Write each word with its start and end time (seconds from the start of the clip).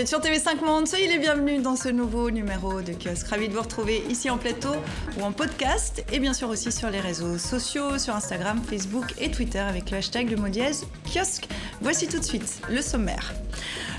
êtes 0.00 0.08
sur 0.08 0.20
TV5 0.20 0.64
Monde, 0.64 0.88
soyez 0.88 1.08
les 1.08 1.18
bienvenus 1.18 1.60
dans 1.60 1.76
ce 1.76 1.90
nouveau 1.90 2.30
numéro 2.30 2.80
de 2.80 2.92
Kiosque. 2.92 3.26
Ravi 3.26 3.48
de 3.48 3.52
vous 3.52 3.60
retrouver 3.60 4.02
ici 4.08 4.30
en 4.30 4.38
plateau 4.38 4.72
ou 5.18 5.22
en 5.22 5.30
podcast 5.30 6.02
et 6.10 6.18
bien 6.20 6.32
sûr 6.32 6.48
aussi 6.48 6.72
sur 6.72 6.88
les 6.88 7.00
réseaux 7.00 7.36
sociaux, 7.36 7.98
sur 7.98 8.14
Instagram, 8.14 8.62
Facebook 8.66 9.12
et 9.18 9.30
Twitter 9.30 9.58
avec 9.58 9.90
le 9.90 9.98
hashtag 9.98 10.30
le 10.30 10.38
mot 10.38 10.48
dièse 10.48 10.86
kiosque. 11.04 11.48
Voici 11.82 12.08
tout 12.08 12.18
de 12.18 12.24
suite 12.24 12.62
le 12.70 12.80
sommaire. 12.80 13.34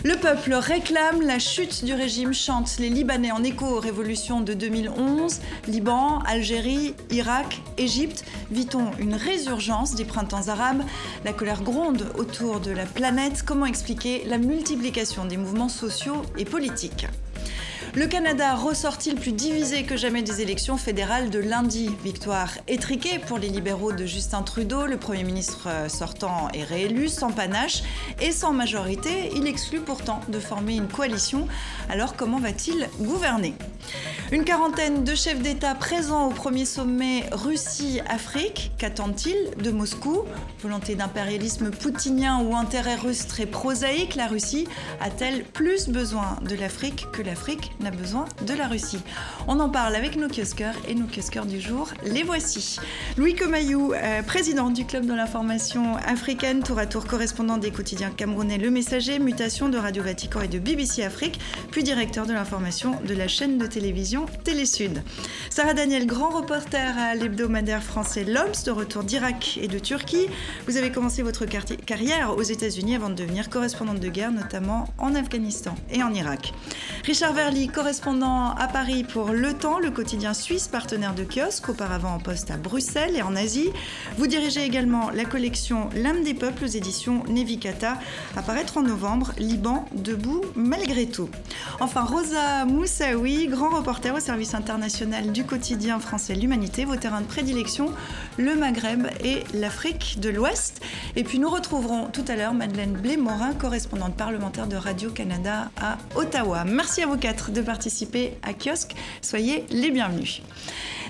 Le 0.03 0.15
peuple 0.15 0.55
réclame 0.55 1.21
la 1.21 1.37
chute 1.37 1.85
du 1.85 1.93
régime, 1.93 2.33
chante 2.33 2.79
les 2.79 2.89
Libanais 2.89 3.31
en 3.31 3.43
écho 3.43 3.67
aux 3.67 3.79
révolutions 3.79 4.41
de 4.41 4.55
2011. 4.55 5.39
Liban, 5.67 6.17
Algérie, 6.25 6.95
Irak, 7.11 7.61
Égypte, 7.77 8.25
vit-on 8.49 8.91
une 8.97 9.13
résurgence 9.13 9.93
des 9.93 10.05
printemps 10.05 10.47
arabes? 10.47 10.81
La 11.23 11.33
colère 11.33 11.61
gronde 11.61 12.11
autour 12.17 12.61
de 12.61 12.71
la 12.71 12.87
planète. 12.87 13.43
Comment 13.45 13.67
expliquer 13.67 14.23
la 14.25 14.39
multiplication 14.39 15.25
des 15.25 15.37
mouvements 15.37 15.69
sociaux 15.69 16.23
et 16.35 16.45
politiques? 16.45 17.05
Le 17.93 18.07
Canada 18.07 18.55
ressort-il 18.55 19.15
plus 19.15 19.33
divisé 19.33 19.83
que 19.83 19.97
jamais 19.97 20.23
des 20.23 20.41
élections 20.41 20.77
fédérales 20.77 21.29
de 21.29 21.39
lundi 21.39 21.89
Victoire 22.03 22.49
étriquée 22.67 23.19
pour 23.19 23.37
les 23.37 23.49
libéraux 23.49 23.91
de 23.91 24.05
Justin 24.05 24.43
Trudeau. 24.43 24.85
Le 24.85 24.97
Premier 24.97 25.23
ministre 25.23 25.67
sortant 25.89 26.47
est 26.53 26.63
réélu 26.63 27.09
sans 27.09 27.31
panache 27.31 27.83
et 28.21 28.31
sans 28.31 28.53
majorité. 28.53 29.31
Il 29.35 29.45
exclut 29.45 29.81
pourtant 29.81 30.21
de 30.29 30.39
former 30.39 30.75
une 30.75 30.87
coalition. 30.87 31.47
Alors 31.89 32.15
comment 32.15 32.39
va-t-il 32.39 32.87
gouverner? 32.99 33.53
Une 34.31 34.45
quarantaine 34.45 35.03
de 35.03 35.13
chefs 35.13 35.41
d'État 35.41 35.75
présents 35.75 36.27
au 36.27 36.31
premier 36.31 36.63
sommet 36.63 37.25
Russie-Afrique. 37.33 38.71
Qu'attendent-ils 38.77 39.61
de 39.61 39.71
Moscou? 39.71 40.23
Volonté 40.61 40.95
d'impérialisme 40.95 41.71
poutinien 41.71 42.39
ou 42.39 42.55
intérêt 42.55 42.95
russe 42.95 43.27
très 43.27 43.45
prosaïque 43.45 44.15
La 44.15 44.27
Russie 44.27 44.67
a-t-elle 45.01 45.43
plus 45.43 45.89
besoin 45.89 46.37
de 46.47 46.55
l'Afrique 46.55 47.07
que 47.11 47.21
l'Afrique? 47.21 47.71
N'a 47.81 47.91
besoin 47.91 48.25
de 48.45 48.53
la 48.53 48.67
Russie 48.67 48.99
On 49.47 49.59
en 49.59 49.69
parle 49.69 49.95
avec 49.95 50.15
nos 50.15 50.27
kiosqueurs 50.27 50.75
et 50.87 50.95
nos 50.95 51.07
kiosqueurs 51.07 51.45
du 51.45 51.59
jour. 51.59 51.89
Les 52.05 52.23
voici. 52.23 52.77
Louis 53.17 53.35
Comayou, 53.35 53.93
euh, 53.93 54.21
président 54.23 54.69
du 54.69 54.85
Club 54.85 55.05
de 55.05 55.13
l'information 55.13 55.95
africaine, 55.97 56.63
tour 56.63 56.79
à 56.79 56.85
tour 56.85 57.05
correspondant 57.05 57.57
des 57.57 57.71
quotidiens 57.71 58.11
camerounais 58.11 58.57
Le 58.57 58.69
Messager, 58.69 59.19
mutation 59.19 59.69
de 59.69 59.77
Radio 59.77 60.03
Vatican 60.03 60.41
et 60.41 60.47
de 60.47 60.59
BBC 60.59 61.03
Afrique, 61.03 61.39
puis 61.71 61.83
directeur 61.83 62.25
de 62.25 62.33
l'information 62.33 62.99
de 63.07 63.13
la 63.13 63.27
chaîne 63.27 63.57
de 63.57 63.65
télévision 63.65 64.25
Télésud. 64.43 65.01
Sarah 65.49 65.73
Daniel, 65.73 66.05
grand 66.05 66.29
reporter 66.29 66.97
à 66.97 67.15
l'hebdomadaire 67.15 67.83
français 67.83 68.23
L'Obs, 68.23 68.63
de 68.63 68.71
retour 68.71 69.03
d'Irak 69.03 69.59
et 69.61 69.67
de 69.67 69.79
Turquie. 69.79 70.27
Vous 70.67 70.77
avez 70.77 70.91
commencé 70.91 71.23
votre 71.23 71.45
carrière 71.45 72.35
aux 72.37 72.43
États-Unis 72.43 72.95
avant 72.95 73.09
de 73.09 73.15
devenir 73.15 73.49
correspondante 73.49 73.99
de 73.99 74.09
guerre, 74.09 74.31
notamment 74.31 74.87
en 74.97 75.15
Afghanistan 75.15 75.75
et 75.91 76.03
en 76.03 76.13
Irak. 76.13 76.53
Richard 77.05 77.33
Verly, 77.33 77.67
correspondant 77.71 78.51
à 78.51 78.67
Paris 78.67 79.03
pour 79.03 79.31
Le 79.31 79.53
Temps, 79.53 79.79
le 79.79 79.91
quotidien 79.91 80.33
suisse 80.33 80.67
partenaire 80.67 81.13
de 81.13 81.23
kiosque, 81.23 81.69
auparavant 81.69 82.15
en 82.15 82.19
poste 82.19 82.51
à 82.51 82.57
Bruxelles 82.57 83.15
et 83.15 83.21
en 83.21 83.35
Asie. 83.35 83.69
Vous 84.17 84.27
dirigez 84.27 84.63
également 84.63 85.09
la 85.09 85.25
collection 85.25 85.89
L'âme 85.95 86.23
des 86.23 86.33
peuples 86.33 86.65
aux 86.65 86.67
éditions 86.67 87.23
Nevikata, 87.27 87.97
apparaître 88.35 88.77
en 88.77 88.81
novembre, 88.81 89.31
Liban 89.37 89.85
debout 89.93 90.41
malgré 90.55 91.05
tout. 91.05 91.29
Enfin, 91.79 92.01
Rosa 92.01 92.65
Moussaoui, 92.65 93.47
grand 93.47 93.69
reporter 93.69 94.13
au 94.13 94.19
service 94.19 94.53
international 94.53 95.31
du 95.31 95.45
quotidien 95.45 95.99
français 95.99 96.35
L'Humanité, 96.35 96.83
vos 96.83 96.97
terrains 96.97 97.21
de 97.21 97.27
prédilection, 97.27 97.91
le 98.37 98.55
Maghreb 98.55 99.07
et 99.23 99.43
l'Afrique 99.53 100.19
de 100.19 100.29
l'Ouest. 100.29 100.81
Et 101.15 101.23
puis 101.23 101.39
nous 101.39 101.49
retrouverons 101.49 102.07
tout 102.07 102.25
à 102.27 102.35
l'heure 102.35 102.53
Madeleine 102.53 102.93
Blé-Morin, 102.93 103.53
correspondante 103.53 104.15
parlementaire 104.15 104.67
de 104.67 104.75
Radio-Canada 104.75 105.71
à 105.81 105.97
Ottawa. 106.15 106.65
Merci 106.65 107.03
à 107.03 107.07
vous 107.07 107.17
quatre 107.17 107.51
de 107.51 107.60
participer 107.63 108.37
à 108.43 108.53
Kiosque. 108.53 108.95
Soyez 109.21 109.65
les 109.69 109.91
bienvenus. 109.91 110.41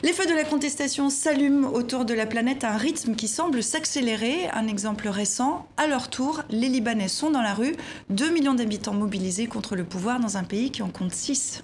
Les 0.03 0.13
feux 0.13 0.25
de 0.25 0.33
la 0.33 0.43
contestation 0.43 1.09
s'allument 1.09 1.73
autour 1.73 2.05
de 2.05 2.13
la 2.13 2.25
planète 2.25 2.63
à 2.63 2.73
un 2.73 2.77
rythme 2.77 3.15
qui 3.15 3.27
semble 3.27 3.61
s'accélérer. 3.61 4.49
Un 4.53 4.67
exemple 4.67 5.07
récent, 5.07 5.67
à 5.77 5.85
leur 5.87 6.09
tour, 6.09 6.41
les 6.49 6.69
Libanais 6.69 7.07
sont 7.07 7.29
dans 7.29 7.41
la 7.41 7.53
rue, 7.53 7.75
2 8.09 8.31
millions 8.31 8.55
d'habitants 8.55 8.93
mobilisés 8.93 9.45
contre 9.45 9.75
le 9.75 9.83
pouvoir 9.83 10.19
dans 10.19 10.37
un 10.37 10.43
pays 10.43 10.71
qui 10.71 10.81
en 10.81 10.89
compte 10.89 11.13
6. 11.13 11.63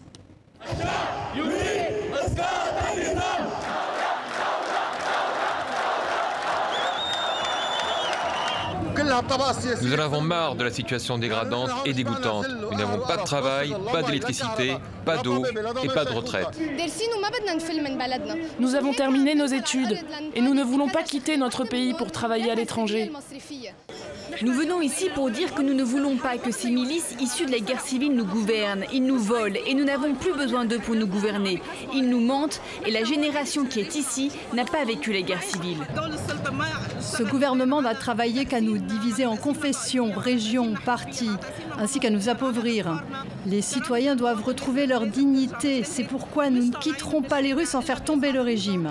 Nous 9.81 9.94
en 9.94 10.00
avons 10.00 10.22
marre 10.22 10.56
de 10.56 10.63
la 10.63 10.72
situation 10.72 11.18
dégradante 11.18 11.69
et 11.85 11.94
dégoûtante. 11.94 12.47
Nous 12.72 12.78
n'avons 12.78 13.06
pas 13.06 13.18
de 13.18 13.24
travail, 13.24 13.75
pas 13.91 14.02
d'électricité, 14.02 14.78
pas 15.06 15.18
d'eau 15.18 15.46
et 15.84 15.88
pas 15.88 16.06
de 16.06 16.12
retraite. 16.12 16.47
Nous 18.59 18.75
avons 18.75 18.94
terminé 18.94 19.36
nos 19.36 19.46
études 19.46 20.00
et 20.34 20.41
nous 20.41 20.53
ne 20.53 20.63
voulons 20.63 20.90
pas 20.90 21.03
quitter 21.03 21.38
notre 21.38 21.63
pays 21.63 21.94
pour 21.94 22.12
travailler 22.12 22.52
à 22.52 22.56
l'étranger. 22.56 23.12
Nous 24.44 24.53
venons 24.53 24.81
ici 24.81 25.09
pour 25.16 25.31
dire 25.31 25.53
que 25.56 25.64
nous 25.64 25.74
ne 25.74 25.84
voulons 25.84 26.18
pas 26.18 26.38
que 26.38 26.52
ces 26.52 26.70
milices 26.70 27.16
issues 27.20 27.48
de 27.48 27.52
la 27.52 27.59
guerre 27.59 27.81
civile 27.81 28.14
nous 28.14 28.25
gouvernent. 28.25 28.86
Ils 28.94 29.03
nous 29.03 29.18
volent 29.18 29.59
et 29.66 29.74
nous 29.74 29.84
n'avons 29.84 30.14
plus 30.14 30.34
besoin 30.34 30.66
d'eux 30.66 30.78
pour 30.78 30.94
nous 30.96 31.08
gouverner. 31.08 31.62
Ils 31.94 32.08
nous 32.08 32.20
mentent 32.20 32.62
et 32.86 32.92
la 32.92 33.03
génération 33.03 33.66
qui 33.66 33.80
est 33.80 33.96
ici 33.96 34.31
n'a 34.53 34.66
pas 34.66 34.86
vécu 34.86 35.12
la 35.12 35.22
guerre 35.22 35.42
civile. 35.42 35.80
Ce 37.00 37.24
gouvernement 37.24 37.81
n'a 37.81 37.96
travaillé 37.96 38.46
qu'à 38.46 38.62
nous 38.62 38.78
diviser 38.78 39.25
en 39.25 39.38
confessions, 39.38 40.12
régions, 40.16 40.75
partis, 40.86 41.31
ainsi 41.80 42.00
qu'à 42.00 42.12
nous 42.12 42.30
appauvrir. 42.30 43.04
Les 43.48 43.62
citoyens 43.62 44.16
doivent 44.16 44.44
retrouver 44.44 44.86
leur 44.86 45.08
dignité. 45.08 45.84
C'est 45.84 46.04
pourquoi 46.04 46.52
nous 46.52 46.68
ne 46.68 46.74
quitterons 46.74 47.24
pas 47.24 47.42
les 47.42 47.54
rues 47.54 47.66
sans 47.66 47.81
faire 47.81 48.04
tomber 48.04 48.31
le 48.31 48.42
régime. 48.42 48.90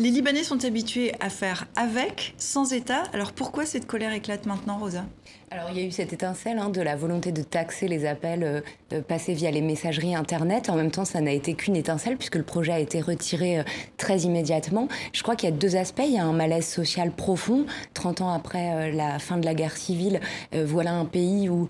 Les 0.00 0.10
Libanais 0.10 0.44
sont 0.44 0.64
habitués 0.64 1.12
à 1.20 1.28
faire 1.28 1.66
avec, 1.76 2.32
sans 2.38 2.72
État. 2.72 3.02
Alors 3.12 3.32
pourquoi 3.32 3.66
cette 3.66 3.86
colère 3.86 4.14
éclate 4.14 4.46
maintenant, 4.46 4.78
Rosa? 4.78 5.04
Alors 5.52 5.70
il 5.72 5.80
y 5.80 5.82
a 5.82 5.84
eu 5.84 5.90
cette 5.90 6.12
étincelle 6.12 6.58
hein, 6.58 6.68
de 6.68 6.80
la 6.80 6.94
volonté 6.94 7.32
de 7.32 7.42
taxer 7.42 7.88
les 7.88 8.06
appels 8.06 8.62
euh, 8.92 9.00
passés 9.02 9.34
via 9.34 9.50
les 9.50 9.62
messageries 9.62 10.14
Internet. 10.14 10.70
En 10.70 10.76
même 10.76 10.92
temps, 10.92 11.04
ça 11.04 11.20
n'a 11.20 11.32
été 11.32 11.54
qu'une 11.54 11.74
étincelle 11.74 12.16
puisque 12.16 12.36
le 12.36 12.44
projet 12.44 12.70
a 12.70 12.78
été 12.78 13.00
retiré 13.00 13.58
euh, 13.58 13.62
très 13.96 14.18
immédiatement. 14.20 14.86
Je 15.12 15.24
crois 15.24 15.34
qu'il 15.34 15.48
y 15.48 15.52
a 15.52 15.56
deux 15.56 15.74
aspects. 15.74 16.04
Il 16.06 16.14
y 16.14 16.18
a 16.18 16.24
un 16.24 16.32
malaise 16.32 16.66
social 16.66 17.10
profond. 17.10 17.66
30 17.94 18.20
ans 18.20 18.32
après 18.32 18.70
euh, 18.72 18.92
la 18.92 19.18
fin 19.18 19.38
de 19.38 19.44
la 19.44 19.54
guerre 19.54 19.76
civile, 19.76 20.20
voilà 20.52 20.92
un 20.92 21.04
pays 21.04 21.48
où 21.48 21.68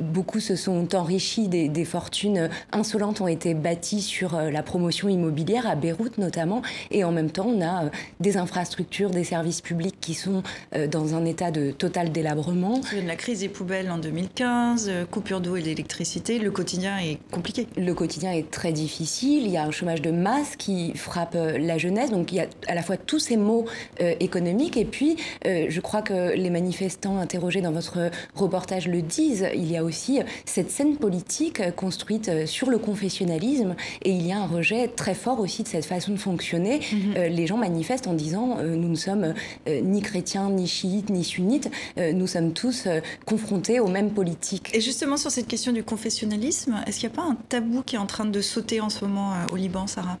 beaucoup 0.00 0.40
se 0.40 0.56
sont 0.56 0.94
enrichis, 0.94 1.48
des, 1.48 1.68
des, 1.68 1.84
fortunes 1.84 2.48
insolentes 2.72 3.20
ont 3.20 3.28
été 3.28 3.54
bâties 3.54 4.02
sur 4.02 4.40
la 4.40 4.62
promotion 4.62 5.08
immobilière, 5.08 5.66
à 5.66 5.74
Beyrouth 5.74 6.18
notamment. 6.18 6.62
Et 6.90 7.04
en 7.04 7.12
même 7.12 7.30
temps, 7.30 7.46
on 7.48 7.62
a 7.62 7.90
des 8.20 8.36
infrastructures, 8.36 9.10
des 9.10 9.24
services 9.24 9.60
publics 9.60 9.98
qui 10.00 10.14
sont 10.14 10.42
dans 10.90 11.14
un 11.14 11.24
état 11.24 11.50
de 11.50 11.70
total 11.70 12.12
délabrement 12.12 12.80
la 13.08 13.16
crise 13.16 13.40
des 13.40 13.48
poubelles 13.48 13.90
en 13.90 13.96
2015, 13.96 14.86
euh, 14.88 15.04
coupure 15.06 15.40
d'eau 15.40 15.56
et 15.56 15.62
d'électricité, 15.62 16.38
le 16.38 16.50
quotidien 16.50 16.98
est 16.98 17.18
compliqué. 17.30 17.66
Le 17.78 17.94
quotidien 17.94 18.32
est 18.32 18.50
très 18.50 18.70
difficile. 18.70 19.44
Il 19.46 19.50
y 19.50 19.56
a 19.56 19.64
un 19.64 19.70
chômage 19.70 20.02
de 20.02 20.10
masse 20.10 20.56
qui 20.56 20.92
frappe 20.94 21.34
euh, 21.34 21.56
la 21.56 21.78
jeunesse. 21.78 22.10
Donc 22.10 22.32
il 22.32 22.34
y 22.34 22.40
a 22.40 22.46
à 22.66 22.74
la 22.74 22.82
fois 22.82 22.98
tous 22.98 23.18
ces 23.18 23.38
mots 23.38 23.64
euh, 24.02 24.14
économiques 24.20 24.76
et 24.76 24.84
puis 24.84 25.16
je 25.44 25.80
crois 25.80 26.02
que 26.02 26.34
les 26.34 26.50
manifestants 26.50 27.18
interrogés 27.18 27.62
dans 27.62 27.72
votre 27.72 28.10
reportage 28.34 28.86
le 28.86 29.00
disent. 29.00 29.48
Il 29.54 29.70
y 29.70 29.78
a 29.78 29.84
aussi 29.84 30.20
cette 30.44 30.70
scène 30.70 30.96
politique 30.96 31.62
construite 31.74 32.46
sur 32.46 32.68
le 32.68 32.76
confessionnalisme 32.76 33.74
et 34.02 34.10
il 34.10 34.26
y 34.26 34.32
a 34.32 34.38
un 34.38 34.46
rejet 34.46 34.88
très 34.88 35.14
fort 35.14 35.40
aussi 35.40 35.62
de 35.62 35.68
cette 35.68 35.86
façon 35.86 36.12
de 36.12 36.18
fonctionner. 36.18 36.80
Mhm. 36.92 37.14
les 37.30 37.46
gens 37.46 37.56
manifestent 37.56 38.06
en 38.06 38.12
disant 38.12 38.58
nous 38.62 38.88
ne 38.88 38.96
sommes 38.96 39.32
ni 39.66 40.02
chrétiens, 40.02 40.50
ni 40.50 40.66
chiites, 40.66 41.08
ni 41.08 41.24
sunnites. 41.24 41.70
nous 41.96 42.26
sommes 42.26 42.52
tous 42.52 42.86
confrontés 43.24 43.80
aux 43.80 43.88
mêmes 43.88 44.12
politiques. 44.12 44.74
Et 44.74 44.80
justement, 44.80 45.16
sur 45.16 45.30
cette 45.30 45.46
question 45.46 45.72
du 45.72 45.82
confessionnalisme, 45.82 46.82
est-ce 46.86 47.00
qu'il 47.00 47.08
n'y 47.08 47.14
a 47.14 47.16
pas 47.16 47.28
un 47.28 47.36
tabou 47.48 47.82
qui 47.82 47.96
est 47.96 47.98
en 47.98 48.06
train 48.06 48.26
de 48.26 48.40
sauter 48.40 48.80
en 48.80 48.88
ce 48.88 49.04
moment 49.04 49.32
euh, 49.32 49.46
au 49.52 49.56
Liban, 49.56 49.86
Sarah? 49.86 50.18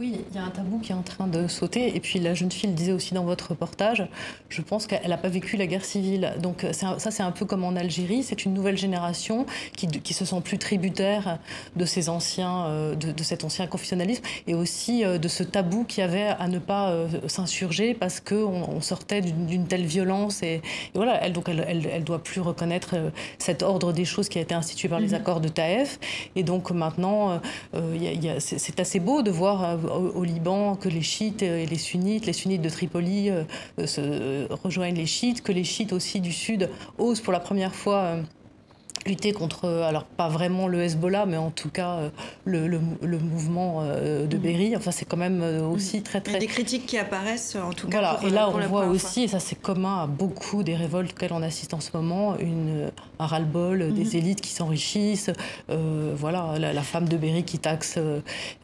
Oui, 0.00 0.24
il 0.30 0.34
y 0.34 0.38
a 0.38 0.44
un 0.44 0.48
tabou 0.48 0.78
qui 0.78 0.92
est 0.92 0.94
en 0.94 1.02
train 1.02 1.26
de 1.26 1.46
sauter. 1.46 1.94
Et 1.94 2.00
puis 2.00 2.18
la 2.20 2.32
jeune 2.32 2.50
fille 2.50 2.70
le 2.70 2.74
disait 2.74 2.92
aussi 2.92 3.12
dans 3.12 3.24
votre 3.24 3.50
reportage, 3.50 4.08
je 4.48 4.62
pense 4.62 4.86
qu'elle 4.86 5.10
n'a 5.10 5.18
pas 5.18 5.28
vécu 5.28 5.58
la 5.58 5.66
guerre 5.66 5.84
civile. 5.84 6.32
Donc 6.42 6.66
ça, 6.72 6.96
c'est 6.98 7.22
un 7.22 7.32
peu 7.32 7.44
comme 7.44 7.64
en 7.64 7.76
Algérie. 7.76 8.22
C'est 8.22 8.46
une 8.46 8.54
nouvelle 8.54 8.78
génération 8.78 9.44
qui, 9.76 9.88
qui 9.88 10.14
se 10.14 10.24
sent 10.24 10.40
plus 10.42 10.56
tributaire 10.56 11.38
de, 11.76 11.84
ces 11.84 12.08
anciens, 12.08 12.64
euh, 12.64 12.94
de, 12.94 13.22
cet 13.22 13.44
ancien 13.44 13.66
confessionnalisme 13.66 14.22
et 14.46 14.54
aussi 14.54 15.04
euh, 15.04 15.18
de 15.18 15.28
ce 15.28 15.42
tabou 15.42 15.84
qu'il 15.84 16.00
y 16.00 16.04
avait 16.04 16.28
à 16.28 16.48
ne 16.48 16.58
pas 16.58 16.92
euh, 16.92 17.06
s'insurger 17.26 17.92
parce 17.92 18.20
qu'on 18.20 18.64
on 18.68 18.80
sortait 18.80 19.20
d'une 19.20 19.66
telle 19.66 19.84
violence. 19.84 20.42
Et, 20.42 20.62
voilà, 20.94 21.22
elle, 21.22 21.34
donc 21.34 21.50
elle, 21.50 21.86
elle, 21.92 22.04
doit 22.04 22.22
plus 22.22 22.40
reconnaître 22.40 22.94
cet 23.36 23.62
ordre 23.62 23.92
des 23.92 24.06
choses 24.06 24.30
qui 24.30 24.38
a 24.38 24.40
été 24.40 24.54
institué 24.54 24.88
par 24.88 24.98
les 24.98 25.08
mhm. 25.08 25.14
accords 25.14 25.42
de 25.42 25.48
Taïf. 25.48 25.98
Et 26.36 26.42
donc 26.42 26.70
maintenant, 26.70 27.38
c'est 28.38 28.80
assez 28.80 28.98
beau 28.98 29.20
de 29.20 29.30
voir 29.30 29.76
au, 29.90 30.24
Liban 30.24 30.76
que 30.76 30.88
les 30.88 31.02
chiites 31.02 31.42
et 31.42 31.66
les 31.66 31.78
sunnites, 31.78 32.26
les 32.26 32.32
sunnites 32.32 32.62
de 32.62 32.68
Tripoli 32.68 33.30
se 33.84 34.52
rejoignent 34.62 34.96
les 34.96 35.06
chiites, 35.06 35.42
que 35.42 35.52
les 35.52 35.64
chiites 35.64 35.92
aussi 35.92 36.20
du 36.20 36.32
sud 36.32 36.70
osent 36.98 37.20
pour 37.20 37.32
la 37.32 37.40
première 37.40 37.74
fois 37.74 38.16
lutter 39.06 39.32
contre, 39.32 39.68
alors 39.68 40.04
pas 40.04 40.28
vraiment 40.28 40.68
le 40.68 40.82
Hezbollah, 40.82 41.26
mais 41.26 41.36
en 41.36 41.50
tout 41.50 41.70
cas 41.70 41.90
euh, 41.90 42.10
le, 42.44 42.68
le, 42.68 43.18
mouvement 43.18 43.80
euh, 43.82 44.26
de 44.26 44.36
mhm. 44.36 44.42
Berry. 44.42 44.76
Enfin, 44.76 44.90
c'est 44.90 45.04
quand 45.04 45.16
même 45.16 45.40
euh, 45.42 45.66
aussi 45.66 45.98
mhm. 45.98 46.02
très 46.02 46.20
très. 46.20 46.38
des 46.38 46.46
critiques 46.46 46.86
qui 46.86 46.98
apparaissent 46.98 47.56
en 47.56 47.72
tout 47.72 47.88
cas. 47.88 48.00
Voilà. 48.00 48.20
et 48.26 48.30
là, 48.30 48.48
on 48.48 48.58
voit 48.68 48.86
aussi, 48.86 49.24
et 49.24 49.28
ça 49.28 49.40
c'est 49.40 49.60
commun 49.60 50.02
à 50.02 50.06
beaucoup 50.06 50.62
des 50.62 50.74
révoltes 50.74 51.12
auxquelles 51.12 51.32
on 51.32 51.42
assiste 51.42 51.74
en 51.74 51.80
ce 51.80 51.90
moment, 51.94 52.36
une, 52.38 52.90
un 53.18 53.26
ras-le-bol 53.26 53.92
des 53.92 54.04
mhm. 54.04 54.16
élites 54.16 54.40
qui 54.40 54.50
s'enrichissent. 54.50 55.30
voilà, 55.68 56.58
la, 56.58 56.82
femme 56.82 57.08
de 57.08 57.16
Berry 57.16 57.44
qui 57.44 57.58
taxe, 57.58 57.98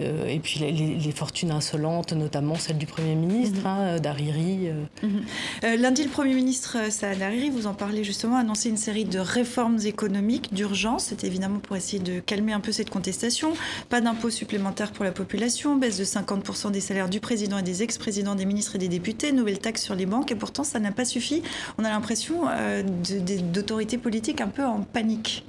et 0.00 0.41
puis 0.41 0.61
les, 0.61 1.12
fortunes 1.12 1.50
insolentes, 1.50 2.12
notamment 2.12 2.56
celle 2.56 2.79
du 2.79 2.87
Premier 2.87 3.15
ministre, 3.15 3.67
hein, 3.67 3.99
Dariri. 3.99 4.69
lundi, 5.62 6.03
le 6.03 6.11
Premier 6.11 6.35
ministre 6.35 6.91
Saad 6.91 7.23
Hariri, 7.23 7.50
vous 7.50 7.67
en 7.67 7.75
parlez 7.75 8.05
justement, 8.05 8.37
a 8.37 8.41
annoncé 8.41 8.69
une 8.69 8.77
série 8.77 9.05
de 9.05 9.19
réformes 9.19 9.79
économiques 9.85 10.25
d'urgence. 10.52 11.06
C'est 11.08 11.25
évidemment 11.25 11.58
pour 11.58 11.76
essayer 11.76 12.02
de 12.02 12.20
calmer 12.20 12.52
un 12.52 12.61
peu 12.61 12.73
cette 12.73 12.90
contestation. 12.90 13.52
Pas 13.88 14.00
d'impôts 14.00 14.31
supplémentaires 14.31 14.93
pour 14.93 15.05
la 15.05 15.12
population, 15.12 15.76
baisse 15.76 15.99
de 15.99 16.05
50% 16.05 16.70
des 16.70 16.81
salaires 16.81 17.08
du 17.08 17.20
président 17.20 17.58
et 17.58 17.62
des 17.62 17.82
ex-présidents, 17.82 18.34
des 18.34 18.46
ministres 18.46 18.76
et 18.76 18.78
des 18.78 18.88
députés, 18.88 19.32
nouvelle 19.32 19.58
taxe 19.58 19.82
sur 19.82 19.94
les 19.94 20.06
banques. 20.06 20.31
Et 20.32 20.37
pourtant, 20.37 20.64
ça 20.64 20.78
n'a 20.78 20.93
pas 20.93 21.05
suffi. 21.05 21.43
On 21.78 21.84
a 21.84 21.88
l'impression 21.88 22.49
euh, 22.49 22.82
d'autorités 23.52 23.99
politiques 23.99 24.40
un 24.40 24.49
peu 24.49 24.64
en 24.64 24.82
panique. 24.82 25.44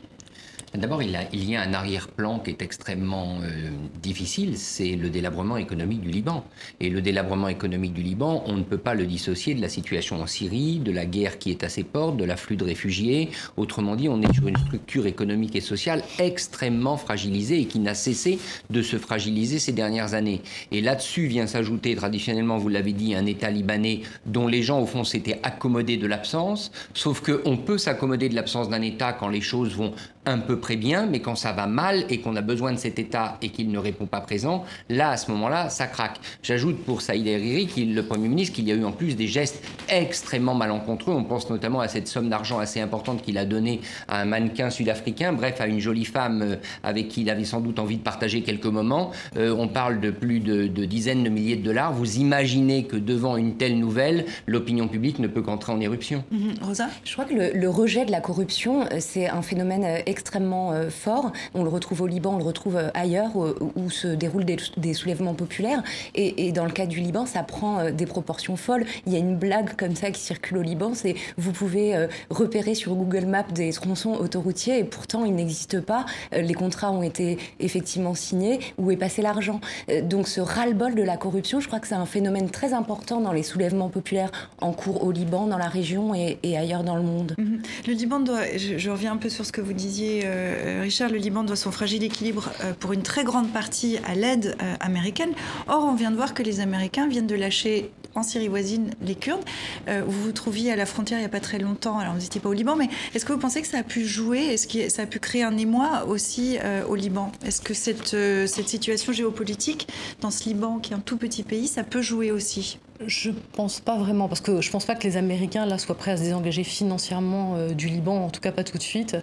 D'abord, 0.75 1.01
il, 1.01 1.11
y 1.49 1.55
a 1.55 1.61
un 1.61 1.73
arrière-plan 1.73 2.39
qui 2.39 2.49
est 2.51 2.61
extrêmement 2.61 3.37
euh, 3.41 3.69
difficile, 4.01 4.57
c'est 4.57 4.95
le 4.95 5.09
délabrement 5.09 5.55
économique 5.55 6.01
du 6.01 6.09
Liban. 6.09 6.43
Et 6.81 6.89
le 6.89 7.01
délabrement 7.01 7.47
économique 7.47 7.93
du 7.93 8.03
Liban, 8.03 8.43
on 8.45 8.53
ne 8.53 8.63
peut 8.63 8.77
pas 8.77 8.93
le 8.93 9.05
dissocier 9.05 9.55
de 9.55 9.61
la 9.61 9.69
situation 9.69 10.21
en 10.21 10.27
Syrie, 10.27 10.79
de 10.79 10.91
la 10.91 11.05
guerre 11.05 11.39
qui 11.39 11.51
est 11.51 11.63
à 11.63 11.69
ses 11.69 11.83
portes, 11.83 12.17
de 12.17 12.25
l'afflux 12.25 12.57
de 12.57 12.65
réfugiés. 12.65 13.29
Autrement 13.55 13.95
dit, 13.95 14.09
on 14.09 14.21
est 14.21 14.33
sur 14.33 14.47
une 14.47 14.57
structure 14.57 15.07
économique 15.07 15.55
et 15.55 15.61
sociale 15.61 16.03
extrêmement 16.19 16.97
fragilisée 16.97 17.61
et 17.61 17.65
qui 17.65 17.79
n'a 17.79 17.95
cessé 17.95 18.37
de 18.69 18.81
se 18.81 18.97
fragiliser 18.97 19.59
ces 19.59 19.71
dernières 19.71 20.15
années. 20.15 20.41
Et 20.71 20.81
là-dessus 20.81 21.27
vient 21.27 21.47
s'ajouter 21.47 21.95
traditionnellement, 21.95 22.57
vous 22.57 22.69
l'avez 22.69 22.93
dit, 22.93 23.15
un 23.15 23.25
État 23.25 23.49
libanais 23.49 24.01
dont 24.25 24.47
les 24.47 24.63
gens, 24.63 24.81
au 24.81 24.85
fond, 24.85 25.05
s'étaient 25.05 25.39
accommodés 25.43 25.97
de 25.97 26.07
l'absence. 26.07 26.71
Sauf 26.93 27.21
qu'on 27.21 27.55
peut 27.55 27.77
s'accommoder 27.77 28.27
de 28.27 28.35
l'absence 28.35 28.69
d'un 28.69 28.81
État 28.81 29.13
quand 29.13 29.29
les 29.29 29.41
choses 29.41 29.73
vont 29.73 29.93
un 30.27 30.39
peu 30.39 30.59
bien, 30.75 31.05
mais 31.05 31.19
quand 31.19 31.35
ça 31.35 31.53
va 31.53 31.67
mal 31.67 32.05
et 32.09 32.19
qu'on 32.19 32.35
a 32.35 32.41
besoin 32.41 32.73
de 32.73 32.77
cet 32.77 32.99
État 32.99 33.37
et 33.41 33.49
qu'il 33.49 33.71
ne 33.71 33.79
répond 33.79 34.05
pas 34.05 34.21
présent, 34.21 34.65
là, 34.89 35.11
à 35.11 35.17
ce 35.17 35.31
moment-là, 35.31 35.69
ça 35.69 35.87
craque. 35.87 36.19
J'ajoute 36.43 36.83
pour 36.83 37.01
Saïd 37.01 37.27
Hariri, 37.27 37.67
le 37.85 38.03
Premier 38.03 38.27
ministre, 38.27 38.55
qu'il 38.55 38.67
y 38.67 38.71
a 38.71 38.75
eu 38.75 38.83
en 38.83 38.91
plus 38.91 39.15
des 39.15 39.27
gestes 39.27 39.63
extrêmement 39.89 40.55
malencontreux. 40.55 41.13
On 41.13 41.23
pense 41.23 41.49
notamment 41.49 41.79
à 41.79 41.87
cette 41.87 42.07
somme 42.07 42.29
d'argent 42.29 42.59
assez 42.59 42.79
importante 42.81 43.21
qu'il 43.21 43.37
a 43.37 43.45
donnée 43.45 43.81
à 44.07 44.21
un 44.21 44.25
mannequin 44.25 44.69
sud-africain, 44.69 45.33
bref, 45.33 45.61
à 45.61 45.67
une 45.67 45.79
jolie 45.79 46.05
femme 46.05 46.41
euh, 46.41 46.55
avec 46.83 47.07
qui 47.09 47.21
il 47.21 47.29
avait 47.29 47.45
sans 47.45 47.61
doute 47.61 47.79
envie 47.79 47.97
de 47.97 48.03
partager 48.03 48.41
quelques 48.41 48.65
moments. 48.65 49.11
Euh, 49.37 49.55
on 49.57 49.67
parle 49.67 49.99
de 49.99 50.11
plus 50.11 50.39
de, 50.39 50.67
dizaines 50.85 51.23
de 51.23 51.29
milliers 51.29 51.55
de 51.55 51.63
dollars. 51.63 51.93
Vous 51.93 52.17
imaginez 52.17 52.85
que 52.85 52.95
devant 52.95 53.37
une 53.37 53.57
telle 53.57 53.77
nouvelle, 53.77 54.25
l'opinion 54.45 54.87
publique 54.87 55.19
ne 55.19 55.27
peut 55.27 55.41
qu'entrer 55.41 55.71
en 55.71 55.79
éruption. 55.79 56.23
Mm-hmm. 56.33 56.63
Rosa? 56.63 56.87
Je 57.03 57.13
crois 57.13 57.25
que 57.25 57.33
le, 57.33 57.51
le, 57.53 57.69
rejet 57.69 58.05
de 58.05 58.11
la 58.11 58.21
corruption, 58.21 58.83
euh, 58.83 58.97
c'est 58.99 59.27
un 59.27 59.41
phénomène 59.41 60.01
extrêmement 60.05 60.46
euh, 60.53 60.89
fort. 60.89 61.31
On 61.53 61.63
le 61.63 61.69
retrouve 61.69 62.01
au 62.01 62.07
Liban, 62.07 62.35
on 62.35 62.37
le 62.37 62.43
retrouve 62.43 62.77
euh, 62.77 62.89
ailleurs 62.93 63.31
où, 63.35 63.89
se 63.89 64.07
déroulent 64.07 64.45
des, 64.45 64.93
soulèvements 64.93 65.33
populaires. 65.33 65.83
Et, 66.15 66.51
dans 66.51 66.65
le 66.65 66.71
cas 66.71 66.85
du 66.85 66.99
Liban, 66.99 67.25
ça 67.25 67.43
prend 67.43 67.79
euh, 67.79 67.91
des 67.91 68.05
proportions 68.05 68.55
folles. 68.55 68.85
Il 69.05 69.13
y 69.13 69.15
a 69.15 69.19
une 69.19 69.37
blague 69.37 69.75
comme 69.75 69.95
ça 69.95 70.11
qui 70.11 70.21
circule 70.21 70.57
au 70.57 70.61
Liban, 70.61 70.93
c'est 70.93 71.15
vous 71.37 71.51
pouvez 71.51 72.07
repérer 72.29 72.75
sur 72.75 72.95
Google 72.95 73.25
Maps 73.25 73.43
des 73.53 73.71
tronçons 73.71 74.13
autoroutiers 74.13 74.79
et 74.79 74.83
pourtant 74.83 75.25
ils 75.25 75.33
n'existent 75.33 75.81
pas. 75.81 76.05
Les 76.31 76.53
contrats 76.53 76.91
ont 76.91 77.03
été 77.03 77.37
effectivement 77.59 78.13
signés. 78.13 78.59
Où 78.77 78.91
est 78.91 78.97
passé 78.97 79.21
l'argent? 79.21 79.59
Donc 80.03 80.27
ce 80.27 80.41
ras-le-bol 80.41 80.95
de 80.95 81.03
la 81.03 81.17
corruption, 81.17 81.59
je 81.59 81.67
crois 81.67 81.79
que 81.79 81.87
c'est 81.87 81.95
un 81.95 82.05
phénomène 82.05 82.49
très 82.49 82.73
important 82.73 83.21
dans 83.21 83.31
les 83.31 83.43
soulèvements 83.43 83.89
populaires 83.89 84.31
en 84.61 84.71
cours 84.71 85.03
au 85.03 85.11
Liban, 85.11 85.47
dans 85.47 85.57
la 85.57 85.69
région 85.69 86.13
et, 86.13 86.37
ailleurs 86.57 86.83
dans 86.83 86.95
le 86.95 87.03
monde. 87.03 87.35
Mhm. 87.37 87.61
Le 87.87 87.93
Liban 87.93 88.23
je, 88.55 88.89
reviens 88.89 89.13
un 89.13 89.17
peu 89.17 89.29
sur 89.29 89.45
ce 89.45 89.51
que 89.51 89.61
vous 89.61 89.73
disiez 89.73 90.21
euh, 90.37 90.81
Richard, 90.81 91.09
le 91.09 91.17
Liban 91.17 91.43
doit 91.43 91.55
son 91.55 91.71
fragile 91.71 92.03
équilibre 92.03 92.49
euh, 92.61 92.73
pour 92.73 92.93
une 92.93 93.03
très 93.03 93.23
grande 93.23 93.51
partie 93.51 93.97
à 94.05 94.15
l'aide 94.15 94.55
euh, 94.61 94.75
américaine. 94.79 95.31
Or, 95.67 95.83
on 95.83 95.95
vient 95.95 96.11
de 96.11 96.15
voir 96.15 96.33
que 96.33 96.43
les 96.43 96.59
Américains 96.59 97.07
viennent 97.07 97.27
de 97.27 97.35
lâcher 97.35 97.91
en 98.15 98.23
Syrie 98.23 98.47
voisine 98.47 98.89
les 98.99 99.13
Kurdes. 99.13 99.43
vous 99.87 100.23
vous 100.23 100.31
trouviez 100.31 100.71
à 100.71 100.75
la 100.75 100.87
frontière 100.87 101.19
il 101.19 101.21
n'y 101.21 101.27
a 101.27 101.29
pas 101.29 101.39
très 101.39 101.59
longtemps, 101.59 101.99
alors 101.99 102.15
vous 102.15 102.21
n'étiez 102.21 102.41
pas 102.41 102.49
au 102.49 102.53
Liban, 102.53 102.75
mais 102.75 102.89
est-ce 103.13 103.25
que 103.25 103.31
vous 103.31 103.37
pensez 103.37 103.61
que 103.61 103.67
ça 103.67 103.77
a 103.77 103.83
pu 103.83 104.07
jouer? 104.07 104.39
Est-ce 104.39 104.67
que 104.67 104.89
ça 104.89 105.03
a 105.03 105.05
pu 105.05 105.19
créer 105.19 105.43
un 105.43 105.55
émoi 105.55 106.05
aussi 106.07 106.57
au 106.89 106.95
Liban? 106.95 107.31
Est-ce 107.45 107.61
que 107.61 107.75
cette, 107.75 108.15
cette 108.47 108.69
situation 108.69 109.13
géopolitique 109.13 109.87
dans 110.19 110.31
ce 110.31 110.45
Liban, 110.45 110.79
qui 110.79 110.93
est 110.93 110.95
un 110.95 110.99
tout 110.99 111.17
petit 111.17 111.43
pays, 111.43 111.67
ça 111.67 111.83
peut 111.83 112.01
jouer 112.01 112.31
aussi? 112.31 112.79
Je 113.05 113.31
pense 113.53 113.79
pas 113.79 113.97
vraiment, 113.97 114.27
parce 114.27 114.41
que 114.41 114.61
je 114.61 114.71
pense 114.71 114.85
pas 114.85 114.95
que 114.95 115.03
les 115.03 115.17
Américains 115.17 115.65
là 115.65 115.77
soient 115.77 115.95
prêts 115.95 116.11
à 116.11 116.17
se 116.17 116.23
désengager 116.23 116.63
financièrement 116.63 117.55
euh, 117.55 117.73
du 117.73 117.87
Liban, 117.87 118.25
en 118.25 118.29
tout 118.29 118.41
cas 118.41 118.51
pas 118.51 118.63
tout 118.63 118.77
de 118.77 118.83
suite. 118.83 119.17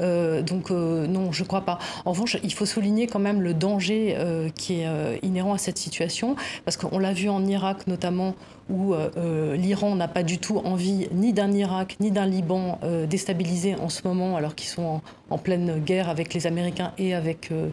Euh, 0.00 0.42
donc 0.42 0.70
euh, 0.70 1.06
non, 1.06 1.32
je 1.32 1.44
crois 1.44 1.62
pas. 1.62 1.78
En 2.04 2.12
revanche, 2.12 2.38
il 2.42 2.52
faut 2.52 2.66
souligner 2.66 3.06
quand 3.06 3.18
même 3.18 3.42
le 3.42 3.54
danger 3.54 4.16
qui 4.54 4.80
est 4.80 5.18
inhérent 5.22 5.52
à 5.52 5.58
cette 5.58 5.78
situation, 5.78 6.36
parce 6.64 6.76
qu'on 6.76 6.98
l'a 6.98 7.12
vu 7.12 7.28
en 7.28 7.44
Irak 7.44 7.86
notamment, 7.86 8.34
où 8.70 8.94
l'Iran 9.54 9.94
n'a 9.94 10.08
pas 10.08 10.22
du 10.22 10.38
tout 10.38 10.58
envie 10.58 11.08
ni 11.12 11.32
d'un 11.32 11.52
Irak 11.52 11.96
ni 12.00 12.10
d'un 12.10 12.26
Liban 12.26 12.78
déstabilisé 13.08 13.74
en 13.76 13.88
ce 13.88 14.06
moment, 14.06 14.36
alors 14.36 14.54
qu'ils 14.54 14.68
sont 14.68 14.82
en, 14.82 15.02
en 15.30 15.38
pleine 15.38 15.78
guerre 15.80 16.08
avec 16.08 16.32
les 16.32 16.46
Américains 16.46 16.92
et 16.98 17.14
avec 17.14 17.50
euh, 17.52 17.68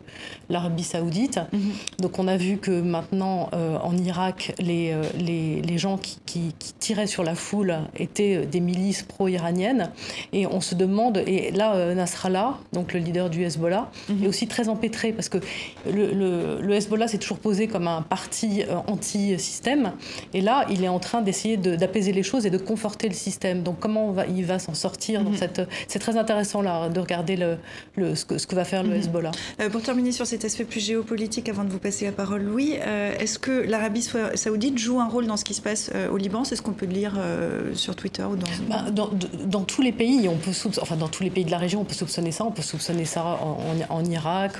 l'Arabie 0.49 0.83
saoudite. 0.83 1.39
Mhm. 1.53 1.71
Donc 1.99 2.19
on 2.19 2.27
a 2.27 2.37
vu 2.37 2.57
que 2.57 2.81
maintenant 2.81 3.49
euh, 3.53 3.77
en 3.77 3.95
Irak, 3.97 4.53
les, 4.59 4.91
euh, 4.91 5.03
les, 5.17 5.61
les, 5.61 5.77
gens 5.77 5.97
qui, 5.97 6.19
qui, 6.25 6.53
tiraient 6.79 7.07
sur 7.07 7.23
la 7.23 7.35
foule 7.35 7.77
étaient 7.97 8.45
des 8.45 8.59
milices 8.59 9.03
pro-iraniennes. 9.03 9.91
Et 10.33 10.45
on 10.47 10.61
se 10.61 10.75
demande, 10.75 11.23
et 11.25 11.51
là 11.51 11.93
Nasrallah, 11.93 12.57
donc 12.73 12.93
le 12.93 12.99
leader 12.99 13.29
du 13.29 13.43
Hezbollah, 13.43 13.89
mhm. 14.09 14.23
est 14.23 14.27
aussi 14.27 14.47
très 14.47 14.67
empêtré 14.69 15.13
parce 15.13 15.29
que 15.29 15.37
le, 15.85 16.59
le, 16.61 16.73
Hezbollah 16.73 17.07
s'est 17.07 17.17
toujours 17.17 17.39
posé 17.39 17.67
comme 17.67 17.87
un 17.87 18.01
parti 18.01 18.63
anti-système. 18.87 19.93
Et 20.33 20.41
là, 20.41 20.65
il 20.69 20.84
est 20.85 20.89
en 20.89 20.99
train 20.99 21.21
d'essayer 21.21 21.57
d'apaiser 21.57 22.11
les 22.11 22.23
choses 22.23 22.45
et 22.45 22.49
de 22.49 22.57
conforter 22.57 23.07
le 23.07 23.13
système. 23.13 23.63
Donc 23.63 23.79
comment 23.79 24.11
va, 24.11 24.25
il 24.25 24.45
va 24.45 24.59
s'en 24.59 24.73
sortir 24.73 25.21
mhm. 25.21 25.35
C'est 25.87 25.99
très 25.99 26.17
intéressant 26.17 26.61
là 26.61 26.89
de 26.89 26.99
regarder 26.99 27.35
le 27.35 27.57
le, 27.95 28.15
ce, 28.15 28.25
que, 28.25 28.55
va 28.55 28.65
faire 28.65 28.83
le 28.83 28.89
mhm. 28.89 28.95
Hezbollah. 28.95 29.31
Euh, 29.59 29.69
pour 29.69 29.81
terminer 29.81 30.11
sur 30.11 30.25
cet 30.25 30.45
aspect 30.45 30.65
plus 30.65 30.85
géopolitique, 30.85 31.49
avant 31.49 31.63
de 31.63 31.69
vous 31.69 31.79
passer 31.79 32.05
la 32.05 32.11
parole, 32.11 32.43
Louis, 32.43 32.73
euh, 32.79 33.17
est-ce 33.19 33.39
que 33.39 33.51
l'Arabie 33.51 34.07
saoudite 34.35 34.77
joue 34.77 34.99
un 34.99 35.07
rôle 35.07 35.27
dans 35.27 35.37
ce 35.37 35.45
qui 35.45 35.53
se 35.53 35.61
passe 35.61 35.91
euh, 35.95 36.09
au 36.09 36.17
Liban? 36.17 36.43
C'est 36.43 36.55
ce 36.55 36.61
qu'on 36.61 36.73
peut 36.73 36.85
lire 36.85 37.13
sur 37.73 37.95
Twitter 37.95 38.23
ou 38.23 38.35
dans... 38.35 38.47
Bah, 38.69 38.91
dans, 38.91 39.09
dans, 39.45 39.61
tous 39.61 39.81
les 39.81 39.91
pays, 39.91 40.27
on 40.27 40.35
peut 40.35 40.51
enfin 40.81 40.95
dans 40.95 41.07
tous 41.07 41.23
les 41.23 41.29
pays 41.29 41.45
de 41.45 41.51
la 41.51 41.57
région, 41.57 41.81
on 41.81 41.85
peut 41.85 41.93
soupçonner 41.93 42.31
ça. 42.31 42.43
On 42.45 42.51
peut 42.51 42.61
soupçonner 42.61 43.05
ça 43.05 43.23
en, 43.25 43.57
en, 43.89 44.05
Irak, 44.05 44.53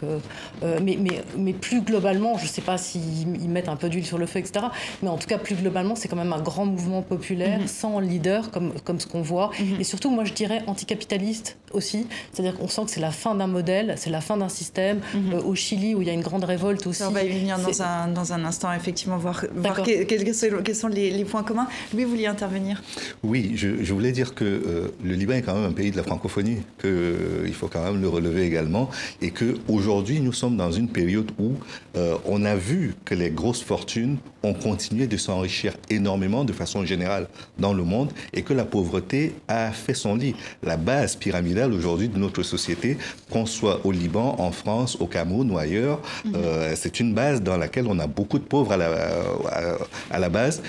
mais, 0.63 0.97
mais, 0.99 1.23
mais, 1.37 1.53
plus 1.53 1.81
globalement, 1.81 2.37
je 2.37 2.43
ne 2.43 2.49
sais 2.49 2.61
pas 2.61 2.77
s'ils 2.77 3.49
mettent 3.49 3.69
un 3.69 3.75
peu 3.75 3.89
d'huile 3.89 4.05
sur 4.05 4.17
le 4.17 4.25
feu, 4.25 4.39
etc. 4.39 4.67
Mais 5.01 5.09
en 5.09 5.17
tout 5.17 5.27
cas, 5.27 5.37
plus 5.37 5.55
globalement, 5.55 5.95
c'est 5.95 6.07
quand 6.15 6.23
même 6.23 6.33
un 6.33 6.41
grand 6.41 6.65
mouvement 6.65 7.01
populaire, 7.01 7.59
mhm. 7.59 7.67
sans 7.67 7.99
leader, 7.99 8.51
comme, 8.51 8.71
comme 8.83 8.99
ce 8.99 9.07
qu'on 9.07 9.21
voit. 9.21 9.51
Mhm. 9.59 9.81
Et 9.81 9.83
surtout, 9.83 10.09
moi, 10.09 10.23
je 10.23 10.33
dirais 10.33 10.61
anticapitaliste 10.67 11.57
aussi. 11.71 12.07
C'est-à-dire 12.31 12.57
qu'on 12.57 12.67
sent 12.67 12.85
que 12.85 12.91
c'est 12.91 13.01
la 13.01 13.11
fin 13.11 13.35
d'un 13.35 13.47
modèle, 13.47 13.95
c'est 13.97 14.09
la 14.09 14.21
fin 14.21 14.37
d'un 14.37 14.49
système. 14.49 15.01
Mhm. 15.13 15.33
Euh, 15.33 15.41
au 15.41 15.55
Chili, 15.55 15.93
où 15.95 16.01
il 16.01 16.07
y 16.07 16.09
a 16.09 16.13
une 16.13 16.21
grande 16.21 16.45
révolte 16.45 16.87
aussi. 16.87 17.03
on 17.03 17.11
va 17.11 17.23
y 17.23 17.29
venir 17.29 17.59
dans 17.59 17.81
un, 17.81 18.07
dans 18.07 18.33
un 18.33 18.45
instant, 18.45 18.71
effectivement, 18.73 19.17
voir, 19.17 19.45
voir 19.55 19.83
quels, 19.83 20.75
sont 20.75 20.87
les, 20.87 21.25
points 21.25 21.43
communs. 21.43 21.67
Louis, 21.93 22.03
vous 22.03 22.11
vouliez 22.11 22.27
intervenir? 22.27 22.81
Oui, 23.23 23.51
je, 23.55 23.83
je, 23.83 23.93
voulais 23.93 24.11
dire 24.11 24.33
que 24.35 24.45
euh, 24.45 24.87
le 25.03 25.13
Liban 25.13 25.33
est 25.33 25.41
quand 25.41 25.55
même 25.55 25.69
un 25.69 25.73
pays 25.73 25.91
de 25.91 25.97
la 25.97 26.03
francophonie, 26.03 26.57
qu'il 26.79 26.89
euh, 26.89 27.51
faut 27.51 27.67
quand 27.67 27.83
même 27.83 28.01
le 28.01 28.07
relever 28.07 28.43
également, 28.43 28.89
et 29.21 29.31
qu'aujourd'hui, 29.31 30.19
nous 30.19 30.33
sommes 30.33 30.57
dans 30.57 30.71
une 30.71 30.87
période 30.87 31.31
où 31.39 31.53
on 32.25 32.43
a 32.43 32.55
vu 32.55 32.93
que 33.05 33.15
les 33.15 33.29
grosses 33.29 33.61
fortunes 33.61 34.17
ont 34.43 34.53
continué 34.53 35.07
de 35.07 35.17
s'enrichir 35.17 35.73
énormément 35.89 36.04
de 36.05 36.53
façon 36.53 36.85
générale 36.85 37.27
dans 37.59 37.73
le 37.73 37.83
monde, 37.83 38.11
et 38.33 38.41
que 38.41 38.53
la 38.53 38.65
pauvreté 38.65 39.33
a 39.47 39.71
fait 39.71 39.93
son 39.93 40.15
lit. 40.15 40.35
La 40.63 40.77
base 40.77 41.15
pyramidale 41.15 41.73
aujourd'hui 41.73 42.07
de 42.09 42.17
notre 42.17 42.43
société, 42.43 42.97
qu'on 43.29 43.45
soit 43.45 43.81
au 43.85 43.91
Liban, 43.91 44.35
en 44.39 44.51
France, 44.51 44.97
au 44.99 45.07
Cameroun 45.07 45.51
ou 45.51 45.57
ailleurs. 45.57 45.99
Mhm. 46.25 46.33
Euh, 46.35 46.73
c'est 46.75 46.99
une 46.99 47.13
base 47.13 47.41
dans 47.41 47.57
laquelle 47.57 47.85
on 47.87 47.99
a 47.99 48.07
beaucoup 48.07 48.39
de 48.39 48.43
pauvres 48.43 48.73
à 48.73 48.77
la, 48.77 48.89
à, 50.11 50.19
la 50.19 50.29
base 50.29 50.55
modeste 50.55 50.61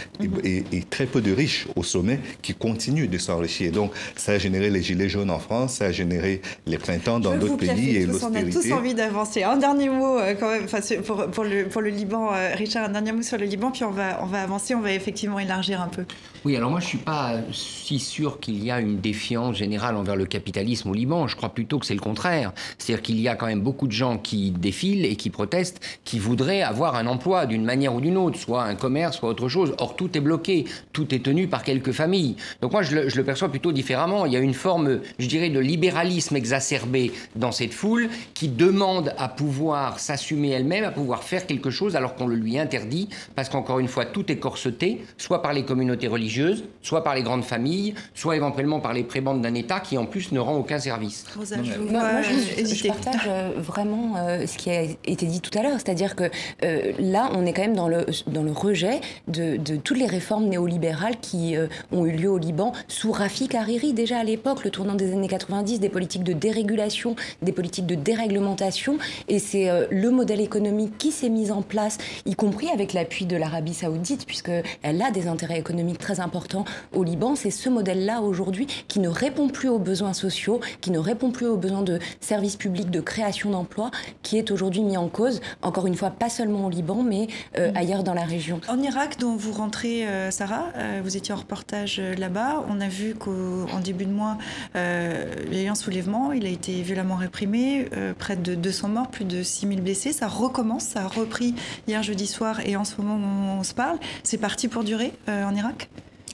et, 0.73 0.83
très 0.88 1.07
peu 1.07 1.21
de 1.21 1.33
riches 1.33 1.66
au 1.76 1.83
sommet 1.83 2.21
qui 2.43 2.55
continuent 2.55 3.09
de 3.09 3.19
s'enrichir. 3.19 3.73
Donc, 3.73 3.93
ça 4.16 4.33
a 4.33 4.38
généré 4.38 4.71
les 4.71 4.83
gilets 4.83 5.09
jaunes 5.09 5.31
en 5.31 5.38
France, 5.38 5.75
ça 5.75 5.87
a 5.87 5.93
généré 5.93 6.40
les 6.66 6.78
printemps 6.78 7.21
dans 7.21 7.37
d'autres 7.37 7.57
pays 7.57 7.97
et 7.97 8.07
l'austérité. 8.07 8.57
On 8.57 8.61
a 8.61 8.62
tous 8.62 8.73
envie 8.73 8.95
d'avancer. 8.95 9.43
Un 9.43 9.57
dernier 9.57 9.88
mot 9.88 10.19
euh, 10.19 10.35
quand 10.38 10.50
même, 10.50 10.66
pour, 11.02 11.26
pour, 11.26 11.45
le, 11.45 11.69
pour 11.69 11.83
le 11.83 11.90
Liban, 11.90 12.31
euh, 12.33 12.55
Richard, 12.55 12.85
un 12.85 12.93
dernier 12.93 13.12
mot 13.12 13.23
sur 13.23 13.38
le 13.38 13.45
Liban, 13.45 13.71
puis 13.71 13.85
on 13.85 13.90
va, 13.90 14.21
on 14.23 14.26
va 14.26 14.43
avancer, 14.43 14.75
on 14.75 14.81
va 14.81 14.93
effectivement 14.93 15.25
élargir 15.38 15.80
un 15.80 15.88
peu. 15.88 16.04
Oui, 16.45 16.56
alors 16.56 16.71
moi 16.71 16.80
je 16.80 16.87
suis 16.87 16.99
pas 16.99 17.35
si 17.52 17.99
sûr 17.99 18.38
qu'il 18.38 18.62
y 18.64 18.71
a 18.71 18.80
une 18.80 19.00
défiance 19.00 19.56
générale 19.56 19.97
envers 19.97 20.16
le 20.16 20.26
capitalisme 20.26 20.90
au 20.90 20.95
Liban. 20.95 21.26
Je 21.26 21.37
crois 21.37 21.49
plutôt 21.49 21.78
que 21.78 21.87
c'est 21.87 21.95
le 21.95 22.00
contraire. 22.00 22.52
C'est-à-dire 22.78 23.02
qu'il 23.02 23.21
y 23.21 23.28
a 23.28 23.35
quand 23.35 23.47
même 23.47 23.61
beaucoup 23.61 23.87
de 23.87 23.92
gens 23.92 24.16
qui 24.18 24.52
défilent 24.52 25.04
et 25.04 25.16
qui 25.16 25.30
protestent, 25.30 25.80
qui 26.04 26.18
voudraient 26.18 26.62
avoir 26.62 26.95
un 26.95 27.06
emploi 27.06 27.47
d'une 27.47 27.64
manière 27.64 27.95
ou 27.95 28.00
d'une 28.00 28.16
autre, 28.16 28.38
soit 28.38 28.62
un 28.62 28.76
commerce, 28.76 29.18
soit 29.18 29.28
autre 29.28 29.49
chose. 29.49 29.75
Or 29.78 29.97
tout 29.97 30.16
est 30.16 30.21
bloqué, 30.21 30.66
tout 30.92 31.14
est 31.14 31.25
tenu 31.25 31.49
par 31.49 31.64
quelques 31.64 31.92
familles. 31.92 32.37
Donc 32.62 32.73
moi 32.73 32.83
je 32.83 32.95
le 32.95 33.25
perçois 33.25 33.49
plutôt 33.49 33.73
différemment. 33.73 34.26
Il 34.26 34.33
y 34.33 34.37
a 34.37 34.40
une 34.40 34.54
forme, 34.54 35.00
je 35.18 35.26
dirais, 35.26 35.50
de 35.50 35.59
libéralisme 35.59 36.37
exacerbé 36.37 37.12
dans 37.35 37.52
cette 37.52 37.75
foule 37.75 38.09
qui 38.35 38.49
demande 38.49 39.12
à 39.18 39.28
pouvoir 39.28 39.99
s'assumer 39.99 40.50
elle-même, 40.50 40.85
à 40.85 40.90
pouvoir 40.90 41.25
faire 41.25 41.47
quelque 41.47 41.71
chose 41.71 41.97
alors 41.97 42.14
qu'on 42.14 42.26
le 42.26 42.37
lui 42.37 42.59
interdit, 42.59 43.09
parce 43.35 43.49
qu'encore 43.49 43.78
une 43.78 43.88
fois 43.88 44.04
tout 44.04 44.30
est 44.30 44.37
corseté, 44.37 45.00
soit 45.16 45.42
par 45.42 45.52
les 45.52 45.64
communautés 45.64 46.08
religieuses 46.08 46.64
soit 46.87 47.02
par 47.02 47.14
les 47.14 47.23
grandes 47.23 47.44
familles, 47.44 47.94
soit 48.14 48.37
éventuellement 48.37 48.80
par 48.80 48.92
les 48.92 49.02
prébendes 49.02 49.42
d'un 49.42 49.54
État 49.54 49.80
qui 49.80 49.99
en 49.99 50.06
plus 50.06 50.30
ne 50.32 50.38
rend 50.38 50.56
aucun 50.56 50.78
service. 50.78 51.25
Rosa, 51.37 51.56
je, 51.62 51.80
moi, 51.80 52.23
je, 52.23 52.87
partage 52.87 53.23
euh, 53.26 53.50
vraiment 53.56 54.14
euh, 54.16 54.46
ce 54.46 54.56
qui 54.56 54.70
a 54.70 54.82
été 54.82 55.26
dit 55.26 55.40
tout 55.40 55.56
à 55.58 55.62
l'heure, 55.62 55.75
c'est-à-dire 55.75 56.14
que 56.14 56.30
euh, 56.62 56.92
là, 57.00 57.30
on 57.35 57.44
est 57.44 57.52
quand 57.52 57.62
même 57.62 57.75
dans 57.75 57.88
le, 57.88 58.06
dans 58.28 58.44
le 58.44 58.52
rejet 58.52 59.00
de, 59.26 59.56
de 59.56 59.76
toutes 59.76 59.99
les 59.99 60.06
réformes 60.06 60.44
néolibérales 60.44 61.16
qui 61.20 61.56
ont 61.90 62.06
eu 62.06 62.12
lieu 62.12 62.30
au 62.30 62.38
Liban 62.38 62.73
sous 62.88 63.11
Rafik 63.11 63.54
Hariri, 63.54 63.92
déjà 63.92 64.18
à 64.18 64.25
l'époque, 64.25 64.64
le 64.64 64.70
tournant 64.70 64.94
des 64.94 65.12
années 65.12 65.28
90, 65.28 65.80
des 65.80 65.88
politiques 65.88 66.23
de 66.23 66.32
dérégulation, 66.32 67.16
des 67.42 67.52
politiques 67.52 67.87
de 67.87 67.94
déréglementation, 67.94 68.99
et 69.28 69.38
c'est 69.38 69.68
le 69.90 70.11
modèle 70.11 70.40
économique 70.40 70.99
qui 70.99 71.11
s'est 71.11 71.28
mis 71.28 71.50
en 71.50 71.62
place, 71.62 71.99
y 72.26 72.35
compris 72.35 72.68
avec 72.68 72.92
l'appui 72.92 73.26
de 73.26 73.37
l'Arabie 73.37 73.75
saoudite, 73.75 74.26
puisqu'elle 74.26 74.96
a 75.00 75.11
des 75.11 75.29
intérêts 75.29 75.59
économiques 75.59 75.99
très 75.99 76.21
important 76.21 76.65
au 76.95 77.05
Liban. 77.05 77.35
C'est 77.37 77.50
ce 77.50 77.69
modèle-là 77.69 78.23
aujourd'hui 78.23 78.67
qui 78.88 79.00
ne 79.00 79.09
répond 79.09 79.49
plus 79.49 79.69
aux 79.69 79.79
besoins 79.79 80.12
sociaux, 80.12 80.61
qui 80.81 80.91
ne 80.91 80.99
répond 80.99 81.31
plus 81.31 81.47
aux 81.47 81.57
besoins 81.57 81.83
de 81.83 81.99
services 82.21 82.57
publics, 82.57 82.91
de 82.91 83.00
création 83.00 83.50
d'emplois, 83.50 83.91
qui 84.23 84.38
est 84.38 84.50
aujourd'hui 84.50 84.83
mis 84.83 84.97
en 84.97 85.09
cause, 85.09 85.41
encore 85.62 85.87
une 85.87 85.95
fois, 85.95 86.11
pas 86.11 86.29
seulement 86.29 86.67
au 86.67 86.71
Liban, 86.71 87.03
mais 87.03 87.29
euh, 87.59 87.73
mm. 87.73 87.76
ailleurs 87.76 88.03
dans 88.05 88.15
la 88.15 88.25
région. 88.25 88.61
En 88.69 88.81
Irak, 88.83 89.19
dont 89.19 89.37
vous 89.37 89.53
rentrez, 89.53 90.07
euh, 90.07 90.31
Sarah, 90.31 90.67
euh, 90.76 91.00
vous 91.03 91.17
étiez 91.17 91.35
en 91.35 91.38
reportage 91.38 92.00
là-bas. 92.19 92.65
On 92.69 92.81
a 92.81 92.88
vu 92.88 93.15
qu'en 93.15 93.81
début 93.83 94.07
de 94.07 94.12
mois, 94.12 94.38
il 94.75 95.55
y 95.55 95.59
a 95.59 95.62
eu 95.62 95.69
un 95.69 95.75
soulèvement, 95.75 96.33
il 96.33 96.47
a 96.47 96.49
été 96.49 96.83
violemment 96.83 97.17
réprimé, 97.17 97.88
près 98.19 98.37
de 98.37 98.55
200 98.55 98.88
morts, 98.88 99.09
plus 99.09 99.25
de 99.25 99.43
6000 99.43 99.81
blessés. 99.83 100.12
Ça 100.12 100.29
recommence, 100.29 100.85
ça 100.85 101.05
a 101.05 101.09
repris 101.09 101.55
hier 101.88 102.03
jeudi 102.03 102.26
soir 102.26 102.61
et 102.65 102.76
en 102.76 102.85
ce 102.85 103.00
moment 103.00 103.59
on 103.59 103.62
se 103.62 103.75
parle. 103.75 103.99
C'est 104.23 104.38
parti 104.38 104.69
pour 104.69 104.85
durer 104.87 105.12
en 105.26 105.57
Irak? 105.57 105.88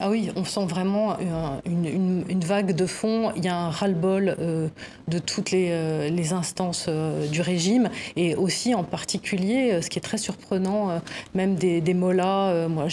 Ah 0.04 0.10
oui, 0.10 0.30
on 0.34 0.44
sent 0.44 0.64
vraiment 0.66 1.16
une, 1.64 2.40
vague 2.44 2.74
de 2.74 2.86
fond. 2.86 3.30
Il 3.36 3.44
y 3.44 3.48
a 3.48 3.56
un 3.56 3.70
ras-le-bol 3.70 4.34
euh, 4.36 4.66
de 5.06 5.18
toutes 5.20 5.52
les, 5.52 5.68
euh, 5.70 6.10
instances 6.32 6.86
euh, 6.88 7.28
du 7.28 7.40
régime 7.40 7.88
et 8.16 8.34
aussi 8.34 8.74
en 8.74 8.82
particulier, 8.82 9.80
ce 9.80 9.88
qui 9.88 10.00
est 10.00 10.02
très 10.02 10.18
surprenant, 10.18 11.00
même 11.34 11.54
des, 11.54 11.94
mollahs. 11.94 12.66
moi, 12.68 12.88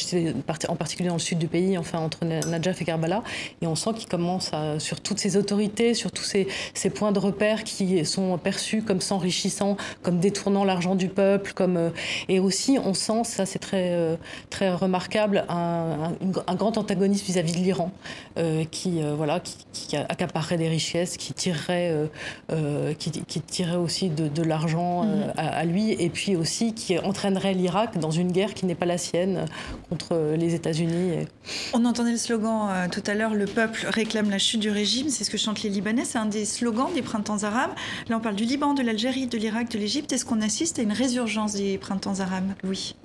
en 0.68 0.75
particulier 0.75 1.10
dans 1.10 1.16
le 1.16 1.20
sud 1.20 1.39
du 1.39 1.48
pays, 1.48 1.80
enfin 1.80 1.98
entre 1.98 2.25
Najaf 2.25 2.82
et 2.82 2.86
Karbala, 2.86 3.24
et 3.62 3.68
on 3.68 3.75
sent 3.75 3.92
qu'ils 3.96 4.10
commencent 4.10 4.51
sur 4.78 5.01
toutes 5.01 5.20
ces 5.20 5.36
autorités, 5.36 5.96
sur 5.96 6.12
tous 6.12 6.24
ces, 6.24 6.48
points 6.92 7.12
de 7.12 7.20
repère 7.20 7.63
qui 7.63 8.06
sont 8.06 8.38
perçus 8.38 8.84
comme 8.84 9.01
s'enrichissant, 9.01 9.78
comme 10.04 10.20
détournant 10.20 10.63
l'argent 10.63 10.96
du 10.96 11.08
peuple, 11.08 11.54
comme 11.54 11.92
et 12.28 12.39
aussi 12.39 12.78
on 12.84 12.94
sent, 12.94 13.24
ça 13.24 13.48
c'est 13.48 13.60
très 13.60 14.18
très 14.50 14.72
remarquable, 14.72 15.46
un, 15.50 16.13
un 16.48 16.56
grand 16.56 16.78
antagonisme 16.78 16.99
vis-à-vis 17.08 17.53
de 17.53 17.58
l'Iran, 17.58 17.91
euh, 18.38 18.63
qui, 18.70 19.01
euh, 19.01 19.13
voilà, 19.15 19.39
qui, 19.39 19.96
accaparerait 19.96 20.58
des 20.58 20.70
richesses, 20.70 21.18
qui 21.18 21.34
tirerait, 21.34 22.08
euh, 22.51 22.94
qui, 22.94 23.12
tirerait 23.41 23.77
aussi 23.77 24.10
de, 24.10 24.44
l'argent 24.44 25.03
mhm. 25.03 25.34
à, 25.38 25.65
lui, 25.65 25.91
et 25.91 26.10
puis 26.10 26.36
aussi 26.36 26.74
qui 26.74 26.98
entraînerait 26.98 27.53
l'Irak 27.53 27.98
dans 27.98 28.12
une 28.12 28.32
guerre 28.32 28.53
qui 28.53 28.65
n'est 28.65 28.75
pas 28.75 28.86
la 28.86 28.98
sienne 28.98 29.46
contre 29.89 30.36
les 30.38 30.56
États-Unis. 30.56 31.27
On 31.74 31.86
entendait 31.86 32.12
le 32.12 32.18
slogan 32.18 32.89
tout 32.91 33.03
à 33.06 33.13
l'heure, 33.13 33.34
le 33.34 33.46
peuple 33.46 33.86
réclame 33.89 34.29
la 34.29 34.38
chute 34.38 34.60
du 34.60 34.70
régime, 34.70 35.10
c'est 35.10 35.24
ce 35.24 35.29
que 35.29 35.38
chantent 35.38 35.63
les 35.63 35.70
Libanais, 35.70 36.06
c'est 36.06 36.18
un 36.18 36.25
des 36.25 36.46
slogans 36.46 36.94
des 36.94 37.01
printemps 37.01 37.44
arabes. 37.44 37.72
Là, 38.08 38.18
on 38.18 38.20
parle 38.20 38.36
du 38.36 38.46
Liban, 38.46 38.74
de 38.74 38.82
l'Algérie, 38.82 39.27
de 39.27 39.38
l'Irak, 39.38 39.72
de 39.72 39.77
l'Égypte. 39.77 40.12
Est-ce 40.12 40.25
qu'on 40.25 40.41
assiste 40.41 40.79
à 40.79 40.82
une 40.82 40.94
résurgence 40.94 41.53
des 41.53 41.77
printemps 41.77 42.20
arabes? 42.20 42.51
Oui. 42.63 42.96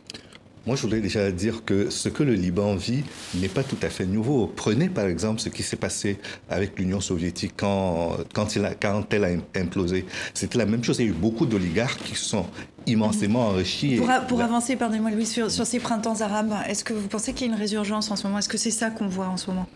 Moi, 0.66 0.76
je 0.76 0.82
voulais 0.82 1.00
déjà 1.00 1.30
dire 1.30 1.64
que 1.64 1.90
ce 1.90 2.08
que 2.08 2.22
le 2.22 2.34
Liban 2.34 2.74
vit 2.74 3.04
n'est 3.34 3.48
pas 3.48 3.62
tout 3.62 3.76
à 3.82 3.90
fait 3.90 4.06
nouveau. 4.06 4.50
Prenez 4.54 4.88
par 4.88 5.06
exemple 5.06 5.40
ce 5.40 5.50
qui 5.50 5.62
s'est 5.62 5.76
passé 5.76 6.18
avec 6.48 6.78
l'Union 6.78 7.00
soviétique 7.00 7.52
quand, 7.56 8.16
quand, 8.32 8.56
il 8.56 8.64
a, 8.64 8.74
quand 8.74 9.12
elle 9.12 9.24
a 9.24 9.28
implosé. 9.56 10.06
C'était 10.32 10.56
la 10.56 10.66
même 10.66 10.82
chose. 10.82 10.98
Il 11.00 11.04
y 11.04 11.08
a 11.08 11.10
eu 11.10 11.14
beaucoup 11.14 11.44
d'oligarques 11.44 12.02
qui 12.02 12.14
sont 12.14 12.46
immensément 12.86 13.48
enrichis. 13.48 13.96
Pour, 13.96 14.08
pour 14.26 14.40
avancer, 14.40 14.76
pardonnez-moi 14.76 15.10
Louis, 15.10 15.26
sur, 15.26 15.50
sur 15.50 15.66
ces 15.66 15.80
printemps 15.80 16.20
arabes, 16.20 16.54
est-ce 16.66 16.82
que 16.82 16.94
vous 16.94 17.08
pensez 17.08 17.34
qu'il 17.34 17.46
y 17.46 17.50
a 17.50 17.52
une 17.52 17.60
résurgence 17.60 18.10
en 18.10 18.16
ce 18.16 18.26
moment? 18.26 18.38
Est-ce 18.38 18.48
que 18.48 18.58
c'est 18.58 18.70
ça 18.70 18.90
qu'on 18.90 19.06
voit 19.06 19.26
en 19.26 19.36
ce 19.36 19.50
moment? 19.50 19.66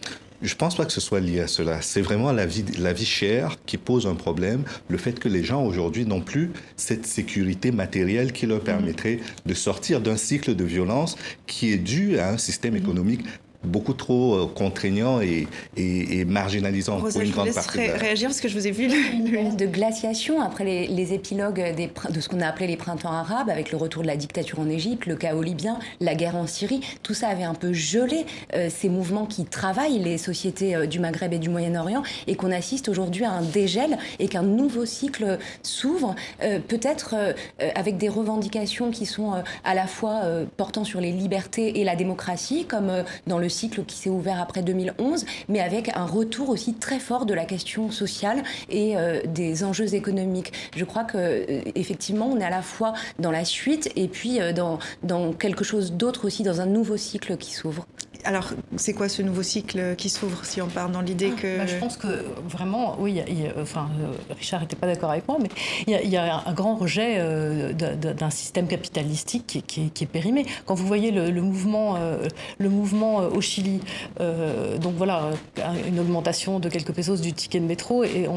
Je 0.42 0.52
ne 0.52 0.58
pense 0.58 0.76
pas 0.76 0.84
que 0.84 0.92
ce 0.92 1.00
soit 1.00 1.20
lié 1.20 1.40
à 1.40 1.46
cela. 1.48 1.82
C'est 1.82 2.00
vraiment 2.00 2.32
la 2.32 2.46
vie, 2.46 2.64
la 2.78 2.92
vie 2.92 3.04
chère 3.04 3.56
qui 3.66 3.76
pose 3.76 4.06
un 4.06 4.14
problème. 4.14 4.62
Le 4.88 4.96
fait 4.96 5.18
que 5.18 5.28
les 5.28 5.42
gens 5.42 5.64
aujourd'hui 5.64 6.06
n'ont 6.06 6.20
plus 6.20 6.52
cette 6.76 7.06
sécurité 7.06 7.72
matérielle 7.72 8.32
qui 8.32 8.46
leur 8.46 8.60
permettrait 8.60 9.18
de 9.46 9.54
sortir 9.54 10.00
d'un 10.00 10.16
cycle 10.16 10.54
de 10.54 10.64
violence 10.64 11.16
qui 11.46 11.72
est 11.72 11.78
dû 11.78 12.18
à 12.18 12.30
un 12.30 12.38
système 12.38 12.76
économique 12.76 13.24
beaucoup 13.64 13.92
trop 13.92 14.34
euh, 14.34 14.46
contraignant 14.46 15.20
et, 15.20 15.48
et, 15.76 16.24
marginalisant 16.24 16.98
pour 17.00 17.20
une 17.20 17.30
grande 17.30 17.52
partie. 17.52 17.86
Je 17.86 17.98
réagir 17.98 18.28
parce 18.28 18.40
que 18.40 18.48
je 18.48 18.56
vous 18.56 18.66
ai 18.66 18.70
vu 18.70 18.88
de 18.88 19.66
glaciation 19.66 20.40
après 20.40 20.64
les, 20.64 21.12
épilogues 21.12 21.74
des, 21.74 21.90
de 22.10 22.20
ce 22.20 22.28
qu'on 22.28 22.40
a 22.40 22.46
appelé 22.46 22.66
les 22.66 22.76
printemps 22.76 23.12
arabes, 23.12 23.50
avec 23.50 23.72
le 23.72 23.78
retour 23.78 24.02
de 24.02 24.06
la 24.06 24.16
dictature 24.16 24.60
en 24.60 24.68
Égypte, 24.68 25.06
le 25.06 25.16
chaos 25.16 25.42
libyen, 25.42 25.78
la 26.00 26.14
guerre 26.14 26.36
en 26.36 26.46
Syrie. 26.46 26.80
Tout 27.02 27.14
ça 27.14 27.28
avait 27.28 27.44
un 27.44 27.54
peu 27.54 27.72
gelé 27.72 28.26
euh, 28.54 28.68
ces 28.70 28.88
mouvements 28.88 29.26
qui 29.26 29.44
travaillent 29.44 29.98
les 29.98 30.18
sociétés 30.18 30.76
euh, 30.76 30.86
du 30.86 31.00
Maghreb 31.00 31.32
et 31.32 31.38
du 31.38 31.48
Moyen-Orient 31.48 32.02
et 32.26 32.36
qu'on 32.36 32.52
assiste 32.52 32.88
aujourd'hui 32.88 33.24
à 33.24 33.32
un 33.32 33.42
dégel 33.42 33.98
et 34.18 34.28
qu'un 34.28 34.42
nouveau 34.42 34.84
cycle 34.84 35.38
s'ouvre, 35.62 36.14
peut-être 36.68 37.14
avec 37.74 37.96
des 37.96 38.08
revendications 38.08 38.90
qui 38.90 39.06
sont 39.06 39.42
à 39.64 39.74
la 39.74 39.86
fois 39.86 40.22
portant 40.56 40.84
sur 40.84 41.00
les 41.00 41.12
libertés 41.12 41.80
et 41.80 41.84
la 41.84 41.96
démocratie, 41.96 42.64
comme 42.64 43.04
dans 43.26 43.38
le 43.38 43.47
cycle 43.48 43.84
qui 43.84 43.96
s'est 43.96 44.10
ouvert 44.10 44.40
après 44.40 44.62
2011, 44.62 45.24
mais 45.48 45.60
avec 45.60 45.90
un 45.94 46.06
retour 46.06 46.48
aussi 46.50 46.74
très 46.74 46.98
fort 46.98 47.26
de 47.26 47.34
la 47.34 47.44
question 47.44 47.90
sociale 47.90 48.42
et 48.70 48.96
euh, 48.96 49.20
des 49.26 49.64
enjeux 49.64 49.94
économiques. 49.94 50.52
Je 50.76 50.84
crois 50.84 51.04
que 51.04 51.18
euh, 51.18 51.60
effectivement, 51.74 52.26
on 52.26 52.38
est 52.40 52.44
à 52.44 52.50
la 52.50 52.62
fois 52.62 52.94
dans 53.18 53.30
la 53.30 53.44
suite 53.44 53.90
et 53.96 54.08
puis 54.08 54.40
euh, 54.40 54.52
dans, 54.52 54.78
dans 55.02 55.32
quelque 55.32 55.64
chose 55.64 55.92
d'autre 55.92 56.26
aussi, 56.26 56.42
dans 56.42 56.60
un 56.60 56.66
nouveau 56.66 56.96
cycle 56.96 57.36
qui 57.36 57.52
s'ouvre. 57.52 57.86
Alors, 58.24 58.50
c'est 58.76 58.94
quoi 58.94 59.08
ce 59.08 59.22
nouveau 59.22 59.44
cycle 59.44 59.94
qui 59.96 60.08
s'ouvre 60.08 60.44
si 60.44 60.60
on 60.60 60.66
part 60.66 60.90
dans 60.90 61.00
l'idée 61.00 61.32
ah, 61.32 61.40
que... 61.40 61.58
Bah, 61.58 61.66
je 61.66 61.76
pense 61.76 61.96
que 61.96 62.08
vraiment, 62.48 62.96
oui, 62.98 63.22
enfin, 63.56 63.88
Richard 64.36 64.60
n'était 64.60 64.76
pas 64.76 64.88
d'accord 64.88 65.10
avec 65.10 65.26
moi, 65.28 65.38
mais 65.40 65.48
il 65.86 66.10
y, 66.10 66.16
a, 66.16 66.42
un 66.44 66.52
grand 66.52 66.74
rejet 66.74 67.22
d'un 67.74 68.30
système 68.30 68.66
capitalistique 68.66 69.62
qui, 69.66 69.92
est 70.00 70.06
périmé. 70.06 70.46
Quand 70.66 70.74
vous 70.74 70.86
voyez 70.86 71.12
le, 71.12 71.40
mouvement, 71.40 71.96
le 72.58 72.68
mouvement 72.68 73.37
au 73.38 73.40
Chili. 73.40 73.80
Euh, 74.20 74.76
donc 74.78 74.94
voilà, 74.96 75.30
une 75.86 75.98
augmentation 76.00 76.58
de 76.58 76.68
quelques 76.68 76.92
pesos 76.92 77.20
du 77.20 77.32
ticket 77.32 77.60
de 77.60 77.64
métro 77.64 78.04
et, 78.04 78.28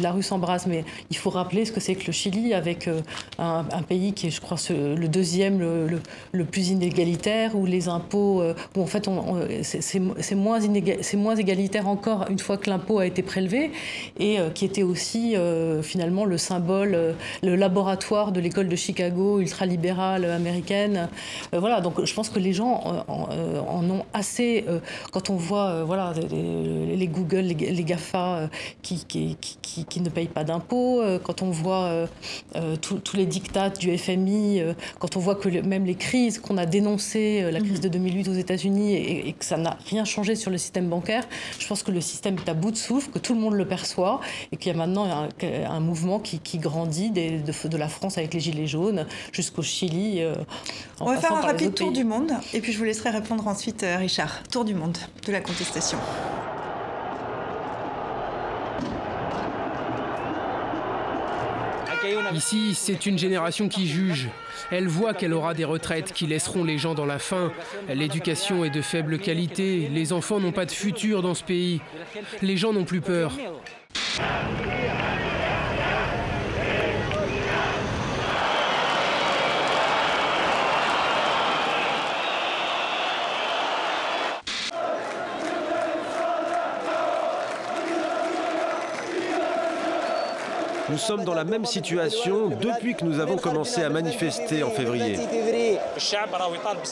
la, 0.00 0.12
rue 0.12 0.22
s'embrasse. 0.22 0.66
Mais 0.66 0.84
il 1.10 1.16
faut 1.16 1.30
rappeler 1.30 1.64
ce 1.64 1.72
que 1.72 1.80
c'est 1.80 1.94
que 1.94 2.06
le 2.06 2.12
Chili 2.12 2.54
avec 2.54 2.88
euh, 2.88 3.00
un, 3.38 3.82
pays 3.82 4.12
qui 4.12 4.28
est, 4.28 4.30
je 4.30 4.40
crois, 4.40 4.56
le 4.70 5.06
deuxième 5.06 5.60
le, 5.60 6.00
le, 6.32 6.44
plus 6.44 6.70
inégalitaire, 6.70 7.54
où 7.54 7.66
les 7.66 7.88
impôts, 7.88 8.40
euh, 8.40 8.54
où 8.74 8.82
en 8.82 8.86
fait 8.86 9.08
c'est 9.62 10.34
moins, 10.34 10.58
moins 11.14 11.36
égalitaire 11.36 11.88
encore 11.88 12.26
une 12.30 12.38
fois 12.38 12.56
que 12.56 12.70
l'impôt 12.70 12.98
a 12.98 13.06
été 13.06 13.22
prélevé 13.22 13.70
et 14.18 14.38
qui 14.54 14.64
était 14.64 14.82
aussi 14.82 15.34
finalement 15.82 16.24
le 16.24 16.38
symbole, 16.38 17.14
le 17.42 17.56
laboratoire 17.56 18.32
de 18.32 18.40
l'école 18.40 18.68
de 18.68 18.76
Chicago 18.76 19.40
ultralibérale 19.40 20.24
américaine. 20.24 21.08
voilà, 21.52 21.80
donc 21.80 22.04
je 22.04 22.14
pense 22.14 22.30
que 22.30 22.38
les 22.38 22.52
gens 22.52 23.04
en 23.08 23.90
ont 23.90 24.04
assez 24.12 24.45
dénoncé. 24.46 24.80
quand 25.12 25.30
on 25.30 25.36
voit 25.36 25.84
voilà, 25.84 26.12
les, 26.30 27.08
Google, 27.08 27.38
les, 27.38 27.84
GAFA 27.84 28.48
qui, 28.82 29.04
qui, 29.06 29.36
qui, 29.60 30.00
ne 30.00 30.08
payent 30.08 30.26
pas 30.28 30.44
d'impôts, 30.44 31.02
quand 31.24 31.42
on 31.42 31.50
voit 31.50 32.08
tous 32.80 33.16
les 33.16 33.26
dictats 33.26 33.70
du 33.70 33.96
FMI, 33.96 34.62
quand 34.98 35.16
on 35.16 35.20
voit 35.20 35.34
que 35.34 35.48
même 35.48 35.84
les 35.84 35.94
crises 35.94 36.38
qu'on 36.38 36.56
a 36.56 36.66
dénoncées, 36.66 37.50
la 37.50 37.60
crise 37.60 37.80
de 37.80 37.88
2008 37.88 38.28
aux 38.28 38.34
États-Unis, 38.34 38.94
et, 38.94 39.32
que 39.32 39.44
ça 39.44 39.56
n'a 39.56 39.78
rien 39.88 40.04
changé 40.04 40.34
sur 40.34 40.50
le 40.50 40.58
système 40.58 40.88
bancaire, 40.88 41.24
je 41.58 41.66
pense 41.66 41.82
que 41.82 41.90
le 41.90 42.00
système 42.00 42.36
est 42.36 42.48
à 42.48 42.54
bout 42.54 42.70
de 42.70 42.76
souffle, 42.76 43.10
que 43.10 43.18
tout 43.18 43.34
le 43.34 43.40
monde 43.40 43.54
le 43.54 43.66
perçoit, 43.66 44.20
et 44.52 44.56
qu'il 44.56 44.72
y 44.72 44.74
a 44.74 44.78
maintenant 44.78 45.28
un, 45.40 45.80
mouvement 45.80 46.18
qui, 46.18 46.58
grandit 46.58 47.10
de, 47.10 47.68
de, 47.68 47.76
la 47.76 47.88
France 47.88 48.18
avec 48.18 48.34
les 48.34 48.40
Gilets 48.40 48.66
jaunes 48.66 49.06
jusqu'au 49.32 49.62
Chili. 49.62 50.22
On 51.00 51.06
va 51.06 51.18
faire 51.18 51.32
un 51.32 51.40
rapide 51.40 51.74
tour 51.74 51.92
du 51.92 52.04
monde, 52.04 52.32
et 52.52 52.60
puis 52.60 52.72
je 52.72 52.78
vous 52.78 52.84
laisserai 52.84 53.10
répondre 53.10 53.46
ensuite, 53.46 53.82
euh, 53.82 53.96
Tour 54.50 54.64
du 54.64 54.74
monde 54.74 54.96
de 55.26 55.32
la 55.32 55.40
contestation. 55.40 55.98
Ici, 62.32 62.74
c'est 62.74 63.06
une 63.06 63.18
génération 63.18 63.68
qui 63.68 63.86
juge. 63.86 64.28
Elle 64.70 64.88
voit 64.88 65.14
qu'elle 65.14 65.32
aura 65.32 65.54
des 65.54 65.64
retraites 65.64 66.12
qui 66.12 66.26
laisseront 66.26 66.64
les 66.64 66.78
gens 66.78 66.94
dans 66.94 67.06
la 67.06 67.18
faim. 67.18 67.52
L'éducation 67.88 68.64
est 68.64 68.70
de 68.70 68.82
faible 68.82 69.18
qualité. 69.18 69.88
Les 69.92 70.12
enfants 70.12 70.40
n'ont 70.40 70.52
pas 70.52 70.66
de 70.66 70.70
futur 70.70 71.22
dans 71.22 71.34
ce 71.34 71.44
pays. 71.44 71.80
Les 72.42 72.56
gens 72.56 72.72
n'ont 72.72 72.84
plus 72.84 73.00
peur. 73.00 73.32
Nous 90.96 91.02
sommes 91.02 91.24
dans 91.24 91.34
la 91.34 91.44
même 91.44 91.66
situation 91.66 92.48
depuis 92.48 92.94
que 92.94 93.04
nous 93.04 93.20
avons 93.20 93.36
commencé 93.36 93.82
à 93.82 93.90
manifester 93.90 94.62
en 94.62 94.70
février. 94.70 95.18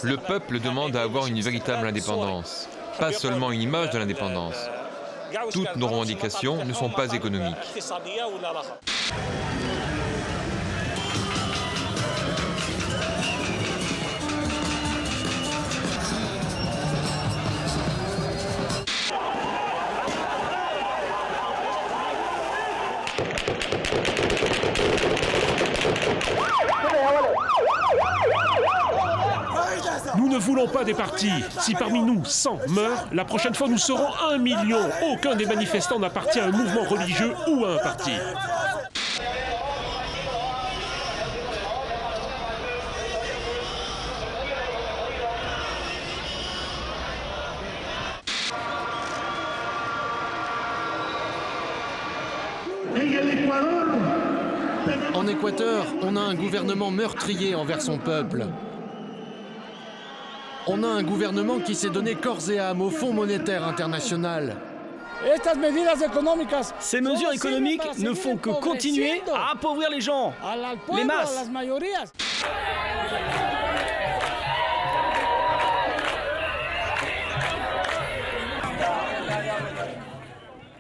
Le 0.03 0.17
peuple 0.19 0.61
demande 0.61 0.95
à 0.95 1.01
avoir 1.01 1.27
une 1.27 1.41
véritable 1.41 1.87
indépendance, 1.87 2.69
pas 3.01 3.13
seulement 3.13 3.51
une 3.51 3.63
image 3.63 3.93
de 3.93 3.99
l'indépendance. 3.99 4.57
Toutes 5.51 5.77
nos 5.77 5.89
revendications 5.89 6.67
ne 6.67 6.75
sont 6.75 6.91
pas 6.91 7.15
économiques. 7.15 7.57
Ne 30.35 30.39
voulons 30.41 30.67
pas 30.67 30.83
des 30.85 30.95
partis. 30.95 31.31
Si 31.61 31.75
parmi 31.75 32.03
nous 32.03 32.25
100 32.25 32.59
meurent, 32.69 33.07
la 33.13 33.25
prochaine 33.25 33.55
fois 33.55 33.69
nous 33.69 33.79
serons 33.79 34.09
un 34.31 34.39
million. 34.39 34.81
Aucun 35.13 35.37
des 35.37 35.47
manifestants 35.47 36.01
n'appartient 36.01 36.41
à 36.41 36.47
un 36.47 36.51
mouvement 36.51 36.83
religieux 36.83 37.33
ou 37.49 37.65
à 37.65 37.75
un 37.75 37.79
parti. 37.79 38.11
En 55.15 55.27
Équateur, 55.29 55.87
on 56.03 56.17
a 56.17 56.21
un 56.21 56.35
gouvernement 56.35 56.91
meurtrier 56.91 57.55
envers 57.55 57.81
son 57.81 57.99
peuple. 57.99 58.47
On 60.67 60.83
a 60.83 60.89
un 60.89 61.03
gouvernement 61.03 61.59
qui 61.59 61.75
s'est 61.75 61.91
donné 61.91 62.15
corps 62.15 62.51
et 62.51 62.59
âme 62.59 62.81
au 62.81 62.89
Fonds 62.91 63.13
monétaire 63.13 63.67
international. 63.67 64.57
Ces 66.81 67.01
mesures 67.01 67.33
économiques 67.33 67.99
ne 67.99 68.15
font 68.15 68.37
que 68.37 68.51
continuer 68.51 69.23
à 69.35 69.53
appauvrir 69.53 69.91
les 69.91 70.01
gens, 70.01 70.33
les 70.97 71.05
masses. 71.05 71.51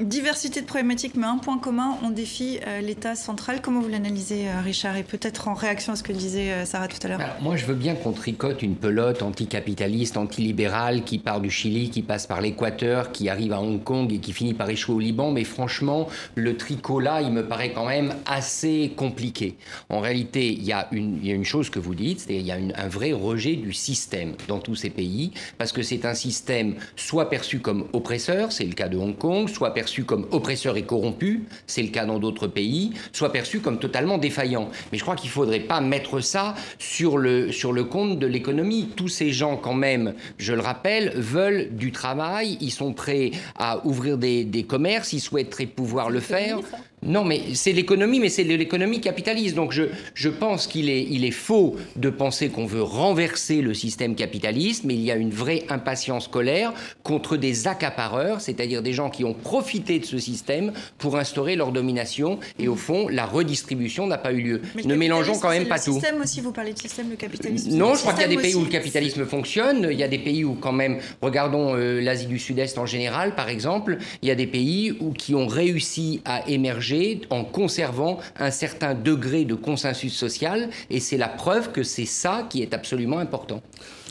Diversité 0.01 0.61
de 0.61 0.67
problématiques, 0.67 1.15
mais 1.15 1.27
un 1.27 1.39
point 1.39 1.57
commun, 1.57 1.99
on 2.03 2.11
défie 2.11 2.59
euh, 2.67 2.81
l'État 2.81 3.15
central. 3.15 3.63
Comment 3.63 3.81
vous 3.81 3.89
l'analysez, 3.89 4.49
euh, 4.49 4.61
Richard 4.61 4.97
Et 4.97 5.05
peut-être 5.05 5.47
en 5.47 5.55
réaction 5.55 5.93
à 5.93 5.97
ce 5.97 6.03
que 6.03 6.13
disait 6.13 6.51
euh, 6.51 6.65
Sarah 6.65 6.89
tout 6.89 6.99
à 7.05 7.09
l'heure. 7.09 7.21
Moi, 7.41 7.55
je 7.55 7.65
veux 7.65 7.77
bien 7.77 7.95
qu'on 7.95 8.11
tricote 8.11 8.63
une 8.63 8.75
pelote 8.75 9.23
anticapitaliste, 9.23 10.17
antilibérale, 10.17 11.05
qui 11.05 11.21
part 11.21 11.41
du 11.41 11.49
Chili, 11.49 11.91
qui 11.91 12.03
passe 12.03 12.27
par 12.27 12.41
l'Équateur, 12.41 13.13
qui 13.13 13.29
arrive 13.29 13.53
à 13.53 13.61
Hong 13.61 13.85
Kong 13.85 14.13
et 14.13 14.19
qui 14.19 14.33
finit 14.33 14.53
par 14.53 14.69
échouer 14.69 14.97
au 14.97 14.99
Liban. 14.99 15.31
Mais 15.31 15.45
franchement, 15.45 16.09
le 16.35 16.57
tricot 16.57 16.99
là, 16.99 17.23
il 17.23 17.31
me 17.31 17.47
paraît 17.47 17.73
quand 17.73 17.87
même 17.87 18.17
assez 18.27 18.95
compliqué. 18.97 19.57
En 19.91 20.01
réalité, 20.01 20.53
il 20.53 20.65
y 20.65 20.75
une, 20.91 21.25
y 21.25 21.31
a 21.31 21.35
une 21.35 21.45
chose 21.45 21.71
que 21.71 21.79
vous 21.79 21.95
dites, 21.95 22.19
c'est-à-dire 22.19 22.41
il 22.41 22.67
y 22.67 22.73
a 22.73 22.83
un 22.83 22.89
vrai 22.89 23.13
rejet 23.13 23.55
du 23.55 23.73
système 23.73 24.35
dans 24.49 24.59
tous 24.59 24.75
ces 24.75 24.91
pays, 24.91 25.31
parce 25.57 25.71
que 25.71 25.83
c'est 25.83 26.05
un 26.05 26.15
système 26.15 26.75
soit 26.97 27.31
perçu 27.31 27.61
comme 27.61 27.87
oppresseur, 27.93 28.51
c'est 28.51 28.65
le 28.65 28.73
cas 28.73 28.89
de 28.89 28.97
Hong 28.97 29.17
Kong, 29.17 29.49
soit 29.49 29.73
perçu 29.73 29.84
perçu 29.85 30.05
comme 30.05 30.27
oppresseur 30.31 30.79
et 30.79 30.85
corrompu, 30.85 31.43
c'est 31.67 31.83
le 31.83 31.89
cas 31.89 32.07
dans 32.07 32.19
d'autres 32.19 32.47
pays, 32.47 32.95
soit 33.13 33.31
perçu 33.31 33.61
comme 33.61 33.79
totalement 33.79 34.17
défaillant. 34.17 34.71
Mais 34.91 34.97
je 34.97 35.03
crois 35.03 35.15
qu'il 35.15 35.29
ne 35.29 35.35
faudrait 35.35 35.61
pas 35.61 35.83
mettre 35.83 36.21
ça 36.21 36.55
sur 36.79 37.19
le, 37.19 37.53
sur 37.53 37.71
le 37.71 37.85
compte 37.85 38.19
de 38.19 38.27
l'économie. 38.27 38.89
Tous 38.97 39.09
ces 39.09 39.31
gens, 39.31 39.59
quand 39.59 39.75
même, 39.75 40.15
je 40.39 40.55
le 40.55 40.63
rappelle, 40.63 41.13
veulent 41.17 41.69
du 41.77 41.93
travail, 41.93 42.57
ils 42.63 42.71
sont 42.71 42.95
prêts 42.95 43.33
à 43.57 43.87
ouvrir 43.87 44.17
des, 44.17 44.47
des 44.47 44.63
commerces, 44.63 45.13
ils 45.13 45.21
souhaiteraient 45.21 45.67
pouvoir 45.67 46.09
le 46.09 46.21
faire. 46.21 46.61
Non, 47.05 47.25
mais 47.25 47.41
c'est 47.55 47.73
l'économie, 47.73 48.21
mais 48.21 48.29
c'est 48.29 48.45
l'économie 48.45 49.01
capitaliste. 49.01 49.55
Donc 49.55 49.73
je, 49.73 49.85
je 50.15 50.29
pense 50.29 50.67
qu'il 50.67 50.89
est, 50.89 51.03
il 51.03 51.25
est 51.25 51.31
faux 51.31 51.77
de 51.97 52.11
penser 52.11 52.49
qu'on 52.49 52.67
veut 52.67 52.83
renverser 52.83 53.61
le 53.61 53.75
système 53.75 54.15
capitaliste, 54.15 54.85
mais 54.85 54.95
il 54.95 55.03
y 55.03 55.11
a 55.11 55.17
une 55.17 55.31
vraie 55.31 55.65
impatience 55.69 56.29
colère 56.29 56.73
contre 57.03 57.37
des 57.37 57.69
accapareurs, 57.69 58.41
c'est-à-dire 58.41 58.83
des 58.83 58.93
gens 58.93 59.11
qui 59.11 59.25
ont 59.25 59.35
profité 59.35 59.99
de 59.99 60.05
ce 60.05 60.19
système 60.19 60.73
pour 60.99 61.17
instaurer 61.17 61.57
leur 61.57 61.73
domination. 61.73 62.39
Et 62.59 62.69
au 62.69 62.77
fond, 62.77 63.09
la 63.09 63.27
redistribution 63.27 64.07
n'a 64.07 64.19
pas 64.19 64.33
eu 64.33 64.41
lieu. 64.41 64.63
ne 64.85 64.95
mélangeons 64.95 65.39
quand 65.39 65.51
même 65.51 65.69
pas 65.69 65.79
tout. 65.79 65.95
Le 65.95 66.01
système 66.01 66.21
aussi, 66.21 66.41
vous 66.41 66.53
parlez 66.53 66.73
de 66.73 66.79
système, 66.79 67.11
le 67.11 67.17
capitalisme. 67.17 67.77
Non, 67.77 67.95
je 67.95 68.01
crois 68.01 68.13
qu'il 68.13 68.23
y 68.23 68.27
a 68.27 68.29
des 68.29 68.37
pays 68.37 68.55
où 68.55 68.65
le 68.65 68.71
capitalisme 68.71 69.27
fonctionne. 69.27 69.89
Il 69.91 69.99
y 69.99 70.03
a 70.03 70.09
des 70.09 70.19
pays 70.19 70.45
où 70.45 70.55
quand 70.55 70.73
même, 70.73 70.99
regardons 71.21 71.75
euh, 71.75 72.01
l'Asie 72.01 72.27
du 72.27 72.39
Sud-Est 72.39 72.79
en 72.79 72.87
général, 72.87 73.35
par 73.35 73.49
exemple, 73.49 73.99
il 74.23 74.29
y 74.29 74.33
a 74.33 74.35
des 74.35 74.47
pays 74.47 74.97
où, 75.01 75.13
qui 75.13 75.35
ont 75.35 75.47
réussi 75.47 76.21
à 76.25 76.49
émerger 76.49 76.94
en 77.31 77.45
conservant 77.45 78.19
un 78.39 78.51
certain 78.51 78.95
degré 78.95 79.45
de 79.45 79.55
consensus 79.55 80.15
social, 80.15 80.71
et 80.91 81.01
c'est 81.01 81.17
la 81.17 81.29
preuve 81.29 81.73
que 81.73 81.83
c'est 81.83 82.07
ça 82.07 82.47
qui 82.49 82.63
est 82.63 82.75
absolument 82.75 83.19
important. 83.19 83.63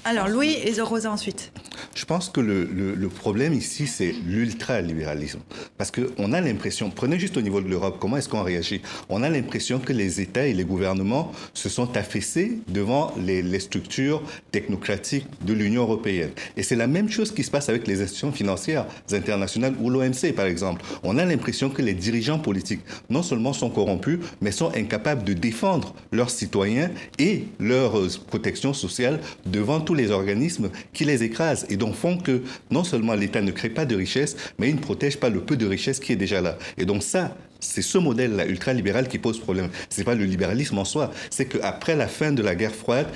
Alors, 0.06 0.28
Louis 0.28 0.58
et 0.64 0.82
Rosa 0.82 1.12
ensuite. 1.12 1.52
Je 1.96 2.06
pense 2.06 2.30
que 2.30 2.42
le, 2.42 3.10
problème 3.10 3.54
ici, 3.54 3.88
c'est 3.88 4.14
l'ultralibéralisme. 4.26 5.40
Parce 5.78 5.92
qu'on 5.92 6.34
a 6.34 6.42
l'impression, 6.42 6.90
prenez 6.90 7.20
juste 7.20 7.38
au 7.38 7.42
niveau 7.42 7.62
de 7.62 7.68
l'Europe, 7.68 7.98
comment 8.00 8.18
est-ce 8.18 8.30
qu'on 8.30 8.44
réagit? 8.44 8.82
On 9.10 9.24
a 9.24 9.30
l'impression 9.30 9.80
que 9.80 9.94
les 9.94 10.20
États 10.22 10.48
et 10.48 10.54
les 10.54 10.64
gouvernements 10.64 11.32
se 11.54 11.70
sont 11.70 11.96
affaissés 11.96 12.60
devant 12.68 13.14
les, 13.18 13.42
les 13.42 13.60
structures 13.60 14.24
technocratiques 14.52 15.28
de 15.42 15.54
l'Union 15.54 15.84
européenne. 15.84 16.32
Et 16.58 16.64
c'est 16.64 16.76
la 16.76 16.88
même 16.88 17.10
chose 17.10 17.32
qui 17.32 17.44
se 17.44 17.52
passe 17.52 17.70
avec 17.70 17.88
les 17.88 18.02
institutions 18.02 18.32
financières 18.32 18.86
internationales 19.12 19.76
ou 19.80 19.90
l'OMC, 19.90 20.34
par 20.36 20.46
exemple. 20.46 20.84
On 21.04 21.18
a 21.18 21.26
l'impression 21.26 21.70
que 21.70 21.82
les 21.82 21.94
dirigeants 21.94 22.40
politiques, 22.40 22.82
non 23.10 23.24
seulement 23.24 23.54
sont 23.54 23.70
corrompus, 23.70 24.20
mais 24.42 24.52
sont 24.52 24.72
incapables 24.76 25.24
de 25.24 25.34
défendre 25.34 25.94
leurs 26.12 26.30
citoyens 26.30 26.92
et 27.20 27.46
leur 27.60 27.94
protection 28.28 28.74
sociale 28.74 29.20
devant 29.46 29.80
tout 29.80 29.94
les 29.94 30.12
organismes 30.12 30.70
qui 30.94 31.06
les 31.06 31.24
écrasent 31.24 31.66
et 31.74 31.78
donc 31.78 31.96
font 31.96 32.18
que 32.18 32.42
non 32.72 32.84
seulement 32.84 33.16
l'État 33.16 33.42
ne 33.42 33.52
crée 33.52 33.70
pas 33.70 33.86
de 33.86 33.96
richesse, 33.96 34.36
mais 34.60 34.70
il 34.70 34.76
ne 34.76 34.80
protège 34.80 35.18
pas 35.18 35.30
le 35.30 35.42
peu 35.42 35.58
de 35.58 35.66
richesse 35.66 36.00
qui 36.00 36.14
est 36.14 36.18
déjà 36.18 36.40
là. 36.40 36.58
Et 36.78 36.86
donc 36.86 37.04
ça, 37.04 37.36
c'est 37.60 37.82
ce 37.82 37.98
modèle-là 37.98 38.46
ultralibéral 38.46 39.08
qui 39.08 39.18
pose 39.18 39.40
problème. 39.40 39.70
C'est 39.90 40.04
pas 40.04 40.16
le 40.16 40.26
libéralisme 40.26 40.78
en 40.78 40.86
soi, 40.86 41.12
c'est 41.30 41.46
qu'après 41.46 41.96
la 41.96 42.08
fin 42.08 42.32
de 42.32 42.44
la 42.44 42.56
guerre 42.56 42.76
froide, 42.76 43.08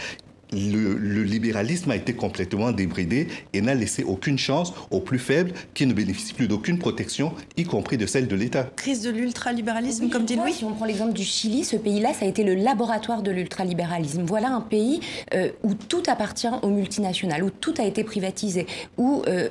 le, 0.52 1.24
libéralisme 1.24 1.92
a 1.92 1.96
été 1.96 2.14
complètement 2.14 2.72
débridé 2.72 3.28
et 3.54 3.62
n'a 3.62 3.74
laissé 3.74 4.04
aucune 4.04 4.38
chance 4.38 4.74
aux 4.92 5.00
plus 5.00 5.20
faibles 5.20 5.52
qui 5.74 5.86
ne 5.86 5.94
bénéficient 5.94 6.34
plus 6.34 6.48
d'aucune 6.48 6.80
protection, 6.80 7.34
y 7.58 7.64
compris 7.64 7.98
de 7.98 8.06
celle 8.06 8.28
de 8.28 8.36
l'État. 8.36 8.70
Crise 8.76 9.02
de 9.02 9.10
l'ultralibéralisme, 9.10 10.10
comme 10.10 10.26
dit 10.26 10.36
Louis 10.36 10.54
Si 10.54 10.64
on 10.64 10.74
prend 10.74 10.86
l'exemple 10.86 11.14
du 11.14 11.24
Chili, 11.24 11.64
ce 11.64 11.76
pays-là, 11.76 12.14
ça 12.14 12.26
a 12.26 12.28
été 12.28 12.44
le 12.44 12.56
laboratoire 12.56 13.24
de 13.24 13.32
l'ultralibéralisme. 13.32 14.24
Voilà 14.24 14.50
un 14.50 14.62
pays 14.62 15.02
euh, 15.34 15.50
où 15.64 15.74
tout 15.74 16.04
appartient 16.08 16.48
aux 16.62 16.70
multinationales, 16.70 17.44
où 17.44 17.50
tout 17.50 17.74
a 17.78 17.84
été 17.84 18.04
privatisé, 18.04 18.68
où 18.98 19.24
euh, 19.28 19.50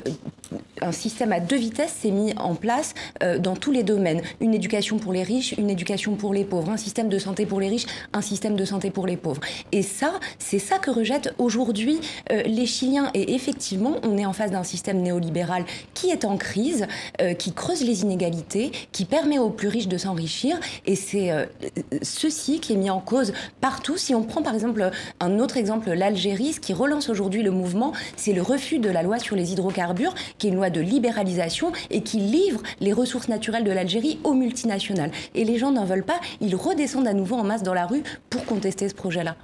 un 0.80 0.92
système 0.92 1.32
à 1.32 1.40
deux 1.40 1.56
vitesses 1.56 1.94
s'est 2.00 2.10
mis 2.10 2.32
en 2.38 2.54
place 2.54 2.94
euh, 3.22 3.38
dans 3.38 3.56
tous 3.56 3.72
les 3.72 3.82
domaines. 3.82 4.22
Une 4.40 4.54
éducation 4.54 4.98
pour 4.98 5.12
les 5.12 5.22
riches, 5.22 5.54
une 5.58 5.70
éducation 5.70 6.14
pour 6.14 6.32
les 6.32 6.44
pauvres, 6.44 6.70
un 6.70 6.76
système 6.76 7.08
de 7.08 7.18
santé 7.18 7.46
pour 7.46 7.60
les 7.60 7.68
riches, 7.68 7.86
un 8.12 8.20
système 8.20 8.56
de 8.56 8.64
santé 8.64 8.90
pour 8.90 9.06
les 9.06 9.16
pauvres. 9.16 9.40
Et 9.72 9.82
ça, 9.82 10.12
c'est 10.38 10.58
ça 10.58 10.78
que 10.78 10.85
rejettent 10.90 11.34
aujourd'hui 11.38 12.00
euh, 12.32 12.42
les 12.42 12.66
Chiliens. 12.66 13.10
Et 13.14 13.34
effectivement, 13.34 13.96
on 14.02 14.16
est 14.18 14.26
en 14.26 14.32
face 14.32 14.50
d'un 14.50 14.64
système 14.64 15.02
néolibéral 15.02 15.64
qui 15.94 16.10
est 16.10 16.24
en 16.24 16.36
crise, 16.36 16.86
euh, 17.20 17.34
qui 17.34 17.52
creuse 17.52 17.82
les 17.82 18.02
inégalités, 18.02 18.72
qui 18.92 19.04
permet 19.04 19.38
aux 19.38 19.50
plus 19.50 19.68
riches 19.68 19.88
de 19.88 19.98
s'enrichir. 19.98 20.58
Et 20.86 20.96
c'est 20.96 21.30
ceci 22.02 22.60
qui 22.60 22.72
est 22.72 22.76
mis 22.76 22.90
en 22.90 23.00
cause 23.00 23.32
partout. 23.60 23.96
Si 23.96 24.14
on 24.14 24.22
prend 24.22 24.42
par 24.42 24.54
exemple 24.54 24.90
un 25.20 25.38
autre 25.38 25.56
exemple, 25.56 25.92
l'Algérie, 25.92 26.52
ce 26.52 26.60
qui 26.60 26.72
relance 26.72 27.08
aujourd'hui 27.08 27.42
le 27.42 27.50
mouvement, 27.50 27.92
c'est 28.16 28.32
le 28.32 28.42
refus 28.42 28.78
de 28.78 28.90
la 28.90 29.02
loi 29.02 29.18
sur 29.18 29.36
les 29.36 29.52
hydrocarbures 29.52 30.14
qui 30.38 30.46
est 30.46 30.50
une 30.50 30.56
loi 30.56 30.70
de 30.70 30.80
libéralisation 30.80 31.72
et 31.90 32.02
qui 32.02 32.18
livre 32.18 32.62
les 32.80 32.92
ressources 32.92 33.28
naturelles 33.28 33.64
de 33.64 33.72
l'Algérie 33.72 34.18
aux 34.24 34.34
multinationales. 34.34 35.10
Et 35.34 35.44
les 35.44 35.58
gens 35.58 35.72
n'en 35.72 35.84
veulent 35.84 36.04
pas, 36.04 36.20
ils 36.40 36.56
redescendent 36.56 37.08
à 37.08 37.14
nouveau 37.14 37.36
en 37.36 37.44
masse 37.44 37.62
dans 37.62 37.74
la 37.74 37.86
rue 37.86 38.02
pour 38.30 38.44
contester 38.44 38.88
ce 38.88 38.94
projet-là. 38.94 39.36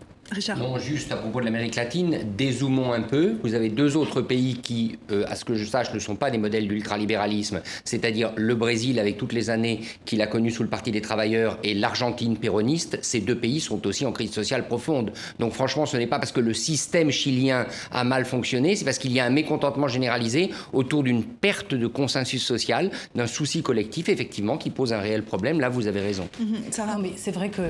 Non, 0.57 0.79
juste 0.79 1.13
à 1.13 1.17
propos 1.17 1.41
de 1.41 1.45
l'Amérique 1.45 1.77
latine, 1.77 2.21
dézoomons 2.37 2.93
un 2.93 3.03
peu. 3.03 3.35
Vous 3.43 3.55
avez 3.55 3.69
deux 3.69 3.97
autres 3.97 4.21
pays 4.23 4.57
qui, 4.57 4.99
euh, 5.11 5.25
à 5.29 5.37
ce 5.37 5.45
que 5.45 5.55
je 5.55 5.65
sache, 5.65 5.93
ne 5.93 5.99
sont 5.99 6.17
pas 6.17 6.31
des 6.31 6.39
modèles 6.39 6.69
d'ultralibéralisme, 6.69 7.61
c'est-à-dire 7.85 8.33
le 8.37 8.55
Brésil 8.55 8.99
avec 8.99 9.17
toutes 9.17 9.33
les 9.33 9.51
années 9.51 9.81
qu'il 10.05 10.23
a 10.23 10.27
connues 10.27 10.51
sous 10.51 10.63
le 10.63 10.69
Parti 10.69 10.91
des 10.91 11.01
travailleurs 11.01 11.59
et 11.63 11.75
l'Argentine 11.75 12.37
péroniste. 12.37 12.99
Ces 13.03 13.21
deux 13.21 13.37
pays 13.37 13.61
sont 13.61 13.87
aussi 13.87 14.07
en 14.07 14.13
crise 14.13 14.33
sociale 14.33 14.67
profonde. 14.67 15.13
Donc 15.39 15.53
franchement, 15.53 15.87
ce 15.87 15.97
n'est 15.97 16.07
pas 16.07 16.19
parce 16.19 16.33
que 16.33 16.41
le 16.41 16.55
système 16.55 17.11
chilien 17.11 17.67
a 17.91 18.05
mal 18.05 18.25
fonctionné, 18.25 18.77
c'est 18.77 18.85
parce 18.85 18.99
qu'il 18.99 19.13
y 19.13 19.21
a 19.21 19.25
un 19.25 19.31
mécontentement 19.31 19.89
généralisé 19.89 20.51
autour 20.73 21.03
d'une 21.03 21.25
perte 21.25 21.75
de 21.75 21.87
consensus 21.87 22.43
social, 22.43 22.91
d'un 23.15 23.27
souci 23.27 23.63
collectif, 23.63 24.09
effectivement, 24.09 24.57
qui 24.57 24.71
pose 24.71 24.93
un 24.93 25.01
réel 25.01 25.23
problème. 25.23 25.61
Là, 25.61 25.69
vous 25.69 25.87
avez 25.87 26.01
raison. 26.01 26.29
ça 26.71 26.87
mhm, 26.87 27.03
mais 27.03 27.13
c'est 27.17 27.33
vrai 27.33 27.49
que 27.49 27.63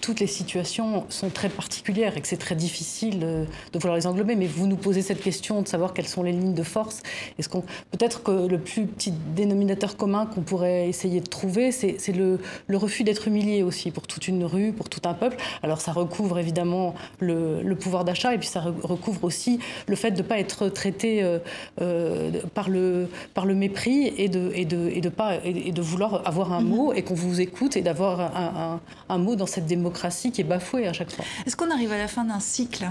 toutes 0.00 0.20
les 0.20 0.26
situations 0.26 1.04
sont 1.08 1.30
très 1.30 1.48
particulières 1.48 2.05
et 2.14 2.20
que 2.20 2.28
c'est 2.28 2.36
très 2.36 2.54
difficile 2.54 3.20
de 3.20 3.78
vouloir 3.78 3.96
les 3.96 4.06
englober. 4.06 4.36
Mais 4.36 4.46
vous 4.46 4.66
nous 4.66 4.76
posez 4.76 5.02
cette 5.02 5.20
question 5.20 5.62
de 5.62 5.68
savoir 5.68 5.94
quelles 5.94 6.08
sont 6.08 6.22
les 6.22 6.32
lignes 6.32 6.54
de 6.54 6.62
force. 6.62 7.02
Est-ce 7.38 7.48
qu'on 7.48 7.62
peut-être 7.90 8.22
que 8.22 8.46
le 8.46 8.58
plus 8.58 8.86
petit 8.86 9.12
dénominateur 9.34 9.96
commun 9.96 10.26
qu'on 10.26 10.42
pourrait 10.42 10.88
essayer 10.88 11.20
de 11.20 11.26
trouver, 11.26 11.72
c'est 11.72 11.96
le, 12.12 12.38
le, 12.66 12.76
refus 12.76 13.04
d'être 13.04 13.28
humilié 13.28 13.62
aussi 13.62 13.90
pour 13.90 14.06
toute 14.06 14.28
une 14.28 14.44
rue, 14.44 14.72
pour 14.72 14.88
tout 14.88 15.00
un 15.04 15.14
peuple. 15.14 15.36
Alors 15.62 15.80
ça 15.80 15.92
recouvre 15.92 16.38
évidemment 16.38 16.94
le, 17.20 17.62
le 17.62 17.76
pouvoir 17.76 18.04
d'achat 18.04 18.34
et 18.34 18.38
puis 18.38 18.48
ça 18.48 18.60
recouvre 18.60 19.24
aussi 19.24 19.58
le 19.86 19.96
fait 19.96 20.10
de 20.10 20.18
ne 20.18 20.22
pas 20.22 20.38
être 20.38 20.68
traité 20.68 21.22
euh, 21.22 21.38
euh, 21.80 22.30
par, 22.54 22.68
le, 22.68 23.08
par 23.34 23.46
le 23.46 23.54
mépris 23.54 24.12
et 24.16 24.28
de, 24.28 24.50
et 24.54 24.64
de, 24.64 24.90
et 24.92 25.00
de, 25.00 25.08
pas, 25.08 25.36
et 25.44 25.72
de 25.72 25.82
vouloir 25.82 26.26
avoir 26.26 26.52
un 26.52 26.60
mot 26.60 26.92
et 26.92 27.02
qu'on 27.02 27.14
vous 27.14 27.40
écoute 27.40 27.76
et 27.76 27.82
d'avoir 27.82 28.20
un, 28.20 28.80
un, 29.08 29.14
un 29.14 29.18
mot 29.18 29.36
dans 29.36 29.46
cette 29.46 29.66
démocratie 29.66 30.32
qui 30.32 30.40
est 30.40 30.44
bafouée 30.44 30.86
à 30.86 30.92
chaque 30.92 31.10
fois. 31.12 31.24
Est-ce 31.46 31.56
qu'on 31.56 31.70
arrive 31.70 31.92
à 31.92 31.95
la 31.98 32.08
fin 32.08 32.24
d'un 32.24 32.40
cycle 32.40 32.86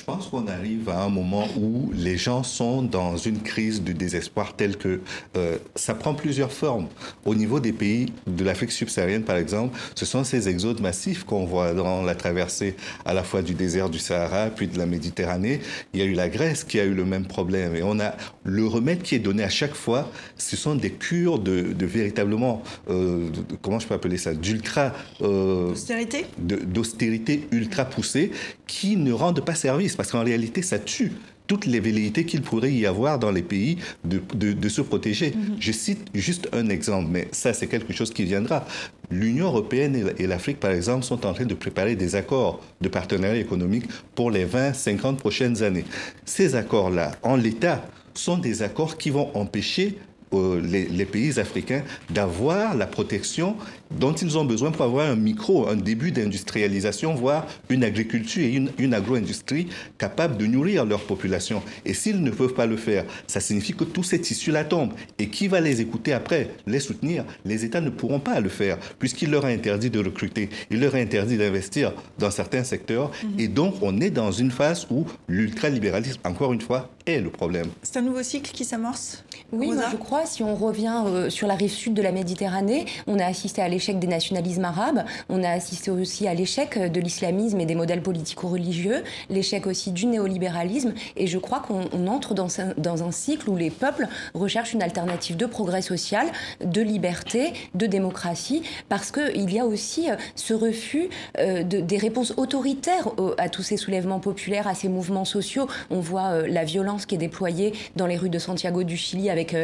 je 0.00 0.04
pense 0.04 0.28
qu'on 0.28 0.46
arrive 0.46 0.88
à 0.88 1.02
un 1.02 1.10
moment 1.10 1.46
où 1.58 1.92
les 1.94 2.16
gens 2.16 2.42
sont 2.42 2.82
dans 2.82 3.18
une 3.18 3.42
crise 3.42 3.82
de 3.82 3.92
désespoir 3.92 4.56
telle 4.56 4.76
que 4.76 5.00
euh, 5.36 5.58
ça 5.74 5.94
prend 5.94 6.14
plusieurs 6.14 6.52
formes. 6.52 6.86
Au 7.26 7.34
niveau 7.34 7.60
des 7.60 7.72
pays 7.72 8.06
de 8.26 8.42
l'Afrique 8.42 8.72
subsaharienne, 8.72 9.24
par 9.24 9.36
exemple, 9.36 9.78
ce 9.94 10.06
sont 10.06 10.24
ces 10.24 10.48
exodes 10.48 10.80
massifs 10.80 11.24
qu'on 11.24 11.44
voit 11.44 11.74
dans 11.74 12.02
la 12.02 12.14
traversée 12.14 12.76
à 13.04 13.12
la 13.12 13.22
fois 13.24 13.42
du 13.42 13.52
désert 13.52 13.90
du 13.90 13.98
Sahara 13.98 14.48
puis 14.48 14.68
de 14.68 14.78
la 14.78 14.86
Méditerranée. 14.86 15.60
Il 15.92 16.00
y 16.00 16.02
a 16.02 16.06
eu 16.06 16.14
la 16.14 16.30
Grèce 16.30 16.64
qui 16.64 16.80
a 16.80 16.84
eu 16.84 16.94
le 16.94 17.04
même 17.04 17.26
problème. 17.26 17.76
Et 17.76 17.82
on 17.82 18.00
a 18.00 18.14
le 18.44 18.66
remède 18.66 19.02
qui 19.02 19.14
est 19.14 19.20
donné 19.20 19.42
à 19.42 19.48
chaque 19.48 19.74
fois, 19.74 20.10
ce 20.36 20.56
sont 20.56 20.74
des 20.74 20.90
cures 20.90 21.38
de, 21.38 21.74
véritablement, 21.80 22.62
euh, 22.88 23.28
comment 23.62 23.78
je 23.78 23.86
peux 23.86 23.94
appeler 23.94 24.16
ça, 24.16 24.34
d'ultra... 24.34 24.94
Euh, 25.20 25.68
d'austérité 25.68 26.26
D'austérité 26.38 27.48
ultra 27.50 27.84
poussée 27.84 28.30
qui 28.66 28.96
ne 28.96 29.12
rendent 29.12 29.44
pas 29.44 29.54
service 29.54 29.96
parce 29.96 30.10
qu'en 30.10 30.24
réalité, 30.24 30.62
ça 30.62 30.78
tue 30.78 31.12
toutes 31.50 31.66
les 31.66 31.80
velléités 31.80 32.24
qu'il 32.24 32.42
pourrait 32.42 32.72
y 32.72 32.86
avoir 32.86 33.18
dans 33.18 33.32
les 33.32 33.42
pays 33.42 33.78
de, 34.04 34.20
de, 34.52 34.68
se 34.68 34.80
protéger. 34.82 35.32
Mhm. 35.34 35.56
Je 35.58 35.72
cite 35.72 36.06
juste 36.14 36.48
un 36.52 36.68
exemple, 36.68 37.08
mais 37.10 37.26
ça, 37.32 37.52
c'est 37.52 37.66
quelque 37.66 37.92
chose 37.92 38.12
qui 38.12 38.22
viendra. 38.22 38.64
L'Union 39.10 39.46
européenne 39.46 40.12
et 40.16 40.28
l'Afrique, 40.28 40.60
par 40.60 40.70
exemple, 40.70 41.04
sont 41.04 41.26
en 41.26 41.32
train 41.32 41.46
de 41.46 41.54
préparer 41.54 41.96
des 41.96 42.14
accords 42.14 42.62
de 42.80 42.88
partenariat 42.88 43.40
économique 43.40 43.86
pour 44.14 44.30
les 44.30 44.46
20-50 44.46 45.16
prochaines 45.16 45.64
années. 45.64 45.84
Ces 46.24 46.54
accords-là, 46.54 47.16
en 47.24 47.34
l'état, 47.34 47.84
sont 48.14 48.38
des 48.38 48.62
accords 48.62 48.96
qui 48.96 49.10
vont 49.10 49.30
empêcher 49.36 49.98
euh, 50.32 50.60
les, 50.60 50.86
les, 50.86 51.04
pays 51.04 51.40
africains 51.40 51.82
d'avoir 52.08 52.76
la 52.76 52.86
protection 52.86 53.56
dont 53.90 54.12
ils 54.12 54.38
ont 54.38 54.44
besoin 54.44 54.70
pour 54.70 54.84
avoir 54.84 55.10
un 55.10 55.16
micro, 55.16 55.68
un 55.68 55.74
début 55.74 56.12
d'industrialisation, 56.12 57.14
voire 57.14 57.46
une 57.68 57.82
agriculture 57.82 58.44
et 58.44 58.52
une, 58.52 58.70
une 58.78 58.94
agro-industrie 58.94 59.66
capable 59.98 60.36
de 60.36 60.46
nourrir 60.46 60.84
leur 60.84 61.00
population. 61.00 61.62
Et 61.84 61.94
s'ils 61.94 62.22
ne 62.22 62.30
peuvent 62.30 62.54
pas 62.54 62.66
le 62.66 62.76
faire, 62.76 63.04
ça 63.26 63.40
signifie 63.40 63.74
que 63.74 63.84
tous 63.84 64.04
ces 64.04 64.20
tissus-là 64.20 64.64
tombent. 64.64 64.92
Et 65.18 65.28
qui 65.28 65.48
va 65.48 65.60
les 65.60 65.80
écouter 65.80 66.12
après, 66.12 66.50
les 66.66 66.80
soutenir? 66.80 67.24
Les 67.44 67.64
États 67.64 67.80
ne 67.80 67.90
pourront 67.90 68.20
pas 68.20 68.38
le 68.38 68.48
faire, 68.48 68.78
puisqu'il 68.98 69.30
leur 69.30 69.44
a 69.44 69.48
interdit 69.48 69.90
de 69.90 69.98
recruter, 69.98 70.48
il 70.70 70.80
leur 70.80 70.94
a 70.94 70.98
interdit 70.98 71.36
d'investir 71.36 71.92
dans 72.18 72.30
certains 72.30 72.62
secteurs. 72.62 73.10
Mhm. 73.24 73.40
Et 73.40 73.48
donc, 73.48 73.74
on 73.82 74.00
est 74.00 74.10
dans 74.10 74.30
une 74.30 74.52
phase 74.52 74.86
où 74.90 75.06
l'ultralibéralisme, 75.28 76.20
encore 76.24 76.52
une 76.52 76.60
fois, 76.60 76.88
est 77.06 77.20
le 77.20 77.30
problème. 77.30 77.66
C'est 77.82 77.98
un 77.98 78.02
nouveau 78.02 78.22
cycle 78.22 78.52
qui 78.52 78.64
s'amorce 78.64 79.24
Oui, 79.52 79.70
je 79.90 79.96
crois. 79.96 80.19
Si 80.26 80.42
on 80.42 80.54
revient 80.54 81.02
euh, 81.06 81.30
sur 81.30 81.46
la 81.46 81.54
rive 81.54 81.72
sud 81.72 81.94
de 81.94 82.02
la 82.02 82.12
Méditerranée, 82.12 82.86
on 83.06 83.18
a 83.18 83.24
assisté 83.24 83.62
à 83.62 83.68
l'échec 83.68 83.98
des 83.98 84.06
nationalismes 84.06 84.64
arabes, 84.64 85.04
on 85.28 85.42
a 85.42 85.48
assisté 85.48 85.90
aussi 85.90 86.28
à 86.28 86.34
l'échec 86.34 86.78
de 86.78 87.00
l'islamisme 87.00 87.58
et 87.60 87.66
des 87.66 87.74
modèles 87.74 88.02
politico-religieux, 88.02 89.02
l'échec 89.28 89.66
aussi 89.66 89.92
du 89.92 90.06
néolibéralisme, 90.06 90.92
et 91.16 91.26
je 91.26 91.38
crois 91.38 91.60
qu'on 91.60 92.06
entre 92.06 92.34
dans 92.34 92.60
un, 92.60 92.74
dans 92.76 93.02
un 93.02 93.12
cycle 93.12 93.48
où 93.48 93.56
les 93.56 93.70
peuples 93.70 94.08
recherchent 94.34 94.74
une 94.74 94.82
alternative 94.82 95.36
de 95.36 95.46
progrès 95.46 95.82
social, 95.82 96.26
de 96.64 96.80
liberté, 96.82 97.52
de 97.74 97.86
démocratie, 97.86 98.62
parce 98.88 99.10
qu'il 99.10 99.52
y 99.52 99.58
a 99.58 99.64
aussi 99.64 100.10
euh, 100.10 100.16
ce 100.34 100.54
refus 100.54 101.08
euh, 101.38 101.62
de, 101.62 101.80
des 101.80 101.98
réponses 101.98 102.34
autoritaires 102.36 103.08
à 103.38 103.48
tous 103.48 103.62
ces 103.62 103.76
soulèvements 103.76 104.20
populaires, 104.20 104.68
à 104.68 104.74
ces 104.74 104.88
mouvements 104.88 105.24
sociaux. 105.24 105.66
On 105.90 106.00
voit 106.00 106.30
euh, 106.30 106.46
la 106.46 106.64
violence 106.64 107.06
qui 107.06 107.14
est 107.14 107.18
déployée 107.18 107.72
dans 107.96 108.06
les 108.06 108.16
rues 108.16 108.28
de 108.28 108.38
Santiago 108.38 108.82
du 108.82 108.96
Chili 108.96 109.30
avec 109.30 109.54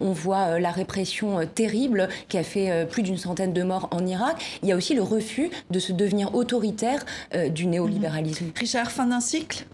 on 0.00 0.12
voit 0.12 0.58
la 0.58 0.70
répression 0.70 1.46
terrible 1.46 2.08
qui 2.28 2.38
a 2.38 2.42
fait 2.42 2.86
plus 2.86 3.02
d'une 3.02 3.18
centaine 3.18 3.52
de 3.52 3.62
morts 3.62 3.88
en 3.90 4.06
Irak. 4.06 4.36
Il 4.62 4.68
y 4.68 4.72
a 4.72 4.76
aussi 4.76 4.94
le 4.94 5.02
refus 5.02 5.50
de 5.70 5.78
se 5.78 5.92
devenir 5.92 6.34
autoritaire 6.34 7.04
euh, 7.34 7.48
du 7.48 7.66
néolibéralisme. 7.66 8.46
Richard, 8.56 8.90
fin 8.90 9.06
d'un 9.06 9.20
cycle? 9.20 9.64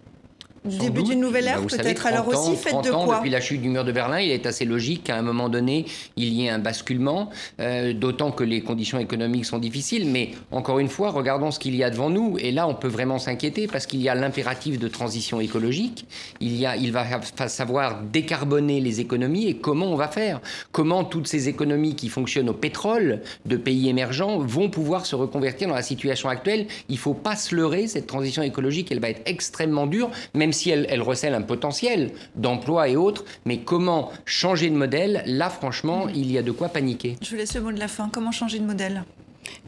Début 0.65 1.03
d'une 1.03 1.21
nouvelle 1.21 1.47
ère, 1.47 1.63
bah, 1.63 1.69
peut-être 1.71 2.07
alors 2.07 2.29
aussi, 2.29 2.55
faites 2.55 2.75
de 2.85 2.91
quoi 2.91 3.17
Depuis 3.17 3.31
la 3.31 3.41
chute 3.41 3.63
du 3.63 3.71
mur 3.71 3.83
de 3.83 3.93
Berlin, 3.93 4.21
il 4.21 4.31
est 4.31 4.45
assez 4.45 4.67
logique 4.67 5.05
qu'à 5.05 5.17
un 5.17 5.23
moment 5.23 5.49
donné, 5.49 5.87
il 6.17 6.29
y 6.29 6.45
ait 6.45 6.51
un 6.51 6.59
basculement, 6.59 7.31
euh, 7.61 7.95
d'autant 7.95 8.31
que 8.31 8.45
les 8.45 8.61
conditions 8.61 8.99
économiques 8.99 9.47
sont 9.47 9.59
difficiles. 9.59 10.07
Mais 10.07 10.33
encore 10.51 10.79
une 10.79 10.89
fois, 10.89 11.13
regardons 11.13 11.51
ce 11.51 11.59
qu'il 11.59 11.75
y 11.77 11.83
a 11.83 11.89
devant 11.89 12.11
nous. 12.11 12.37
Et 12.39 12.53
là, 12.53 12.67
on 12.67 12.75
peut 12.75 12.89
vraiment 12.89 13.19
s'inquiéter 13.19 13.69
parce 13.69 13.87
qu'il 13.87 14.03
y 14.03 14.11
a 14.11 14.15
l'impératif 14.15 14.79
de 14.79 14.89
transition 14.89 15.41
écologique. 15.41 16.05
Il, 16.41 16.55
y 16.55 16.67
a, 16.67 16.77
il 16.77 16.93
va 16.93 17.07
savoir 17.49 18.03
décarboner 18.03 18.81
les 18.81 19.01
économies 19.01 19.47
et 19.49 19.57
comment 19.57 19.87
on 19.87 19.97
va 19.97 20.09
faire? 20.09 20.41
Comment 20.73 21.05
toutes 21.05 21.27
ces 21.27 21.49
économies 21.49 21.97
qui 21.97 22.11
fonctionnent 22.11 22.51
au 22.51 22.55
pétrole 22.55 23.23
de 23.47 23.57
pays 23.57 23.89
émergents 23.89 24.39
vont 24.39 24.69
pouvoir 24.69 25.07
se 25.07 25.17
reconvertir 25.17 25.69
dans 25.69 25.75
la 25.75 25.83
situation 25.83 26.29
actuelle? 26.29 26.67
Il 26.91 26.97
ne 26.97 27.01
faut 27.01 27.15
pas 27.15 27.37
se 27.37 27.55
leurrer, 27.55 27.87
cette 27.87 28.07
transition 28.07 28.43
écologique, 28.43 28.93
elle 28.93 29.01
va 29.01 29.09
être 29.09 29.23
extrêmement 29.25 29.87
dure, 29.87 30.11
même 30.35 30.50
même 30.51 30.53
si 30.53 30.71
elle, 30.71 31.01
recèle 31.01 31.35
un 31.35 31.43
potentiel 31.43 32.11
d'emploi 32.35 32.89
et 32.89 32.97
autres, 32.97 33.25
mais 33.45 33.59
comment 33.59 34.11
changer 34.25 34.69
de 34.69 34.75
modèle 34.75 35.23
Là, 35.27 35.49
franchement, 35.49 36.09
il 36.09 36.33
y 36.33 36.39
a 36.39 36.43
de 36.43 36.51
quoi 36.51 36.69
paniquer. 36.69 37.15
Je 37.23 37.31
vous 37.31 37.37
laisse 37.37 37.55
le 37.55 37.61
mot 37.61 37.71
de 37.71 37.79
la 37.79 37.87
fin. 37.87 38.09
Comment 38.13 38.33
changer 38.33 38.59
de 38.59 38.65
modèle? 38.65 39.05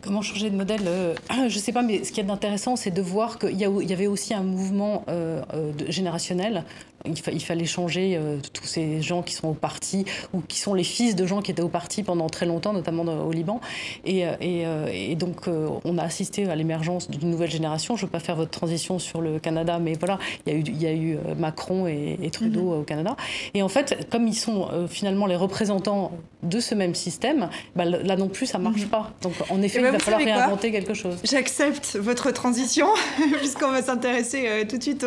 Comment 0.00 0.22
changer 0.22 0.50
de 0.50 0.56
modèle 0.56 0.82
euh, 0.86 1.14
Je 1.30 1.54
ne 1.54 1.60
sais 1.60 1.70
pas, 1.70 1.82
mais 1.82 2.02
ce 2.02 2.10
qui 2.10 2.20
est 2.20 2.28
intéressant, 2.28 2.74
c'est 2.74 2.90
de 2.90 3.00
voir 3.00 3.38
qu'il 3.38 3.52
y, 3.52 3.60
y, 3.60 3.92
avait 3.92 4.08
aussi 4.08 4.34
un 4.34 4.42
mouvement 4.42 5.04
euh, 5.08 5.40
euh, 5.54 5.70
générationnel 5.88 6.64
il, 7.06 7.40
fallait 7.40 7.64
changer 7.64 8.18
tous 8.52 8.64
ces 8.64 9.02
gens 9.02 9.22
qui 9.22 9.34
sont 9.34 9.48
au 9.48 9.54
parti 9.54 10.04
ou 10.32 10.40
qui 10.40 10.58
sont 10.58 10.74
les 10.74 10.84
fils 10.84 11.16
de 11.16 11.26
gens 11.26 11.42
qui 11.42 11.50
étaient 11.50 11.62
au 11.62 11.68
parti 11.68 12.02
pendant 12.02 12.28
très 12.28 12.46
longtemps, 12.46 12.72
notamment 12.72 13.02
au 13.02 13.32
Liban. 13.32 13.60
Et, 14.04 14.24
et, 14.40 15.14
donc, 15.16 15.48
on 15.84 15.98
a 15.98 16.02
assisté 16.02 16.48
à 16.48 16.56
l'émergence 16.56 17.10
d'une 17.10 17.30
nouvelle 17.30 17.50
génération. 17.50 17.96
Je 17.96 18.02
ne 18.02 18.06
veux 18.06 18.12
pas 18.12 18.20
faire 18.20 18.36
votre 18.36 18.50
transition 18.50 18.98
sur 18.98 19.20
le 19.20 19.38
Canada, 19.38 19.78
mais 19.78 19.94
voilà, 19.94 20.18
il 20.46 20.52
y 20.52 20.56
a 20.56 20.58
eu, 20.58 20.62
il 20.66 20.82
y 20.82 20.86
a 20.86 20.92
eu 20.92 21.18
Macron 21.36 21.86
et, 21.86 22.30
Trudeau 22.32 22.62
mhm. 22.62 22.80
au 22.80 22.82
Canada. 22.82 23.16
Et 23.54 23.62
en 23.62 23.68
fait, 23.68 24.08
comme 24.10 24.26
ils 24.26 24.36
sont 24.36 24.68
finalement 24.88 25.26
les 25.26 25.36
représentants 25.36 26.12
de 26.42 26.60
ce 26.60 26.74
même 26.74 26.94
système, 26.94 27.48
bah, 27.76 27.84
là 27.84 28.16
non 28.16 28.28
plus, 28.28 28.46
ça 28.46 28.58
ne 28.58 28.64
marche 28.64 28.82
mhm. 28.82 28.88
pas. 28.88 29.12
Donc, 29.22 29.34
en 29.50 29.62
effet, 29.62 29.78
eh 29.78 29.82
ben, 29.82 29.88
il 29.88 29.92
va 29.92 29.98
falloir 29.98 30.22
réinventer 30.22 30.72
quelque 30.72 30.94
chose. 30.94 31.16
J'accepte 31.24 31.96
votre 31.96 32.30
transition, 32.30 32.86
puisqu'on 33.38 33.70
va 33.70 33.82
s'intéresser 33.82 34.44
euh, 34.46 34.64
tout 34.68 34.78
de 34.78 34.82
suite 34.82 35.06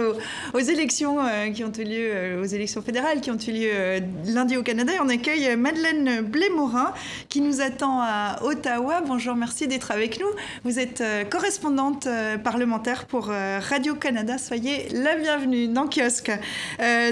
aux, 0.53 0.59
élections 0.59 1.19
euh, 1.19 1.49
qui 1.51 1.63
ont 1.63 1.71
eu 1.85 1.89
lieu, 1.89 2.11
euh, 2.13 2.41
aux 2.41 2.45
élections 2.45 2.81
fédérales 2.81 3.21
qui 3.21 3.31
ont 3.31 3.37
eu 3.37 3.51
lieu 3.51 4.01
lundi 4.25 4.57
au 4.57 4.63
Canada. 4.63 4.93
Et 4.93 4.99
on 4.99 5.09
accueille 5.09 5.55
Madeleine 5.55 6.21
Blé-Morin, 6.21 6.93
qui 7.29 7.41
nous 7.41 7.61
attend 7.61 8.01
à 8.01 8.39
Ottawa. 8.43 9.01
Bonjour, 9.05 9.35
merci 9.35 9.67
d'être 9.67 9.91
avec 9.91 10.19
nous. 10.19 10.27
Vous 10.63 10.79
êtes 10.79 11.03
correspondante 11.29 12.07
parlementaire 12.43 13.05
pour 13.05 13.27
Radio-Canada. 13.27 14.37
Soyez 14.37 14.87
la 14.91 15.15
bienvenue 15.15 15.67
dans 15.67 15.87
Kiosque. 15.87 16.31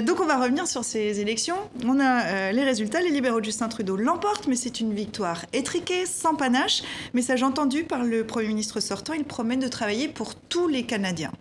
donc, 0.02 0.20
on 0.20 0.26
va 0.26 0.36
revenir 0.36 0.66
sur 0.66 0.84
ces 0.84 1.20
élections. 1.20 1.56
On 1.86 2.00
a 2.00 2.52
les 2.52 2.64
résultats. 2.64 3.00
Les 3.00 3.10
libéraux 3.10 3.40
de 3.40 3.44
Justin 3.44 3.68
Trudeau 3.68 3.96
l'emportent, 3.96 4.46
mais 4.48 4.56
c'est 4.56 4.80
une 4.80 4.94
victoire 4.94 5.44
étriquée, 5.52 6.06
sans 6.06 6.34
panache. 6.34 6.82
Message 7.14 7.42
entendu 7.42 7.84
par 7.84 8.04
le 8.04 8.24
Premier 8.24 8.48
ministre 8.48 8.80
sortant. 8.80 9.14
Il 9.14 9.24
promet 9.24 9.56
de 9.56 9.68
travailler 9.68 10.08
pour 10.08 10.34
tous 10.34 10.68
les 10.68 10.84
Canadiens. 10.84 11.32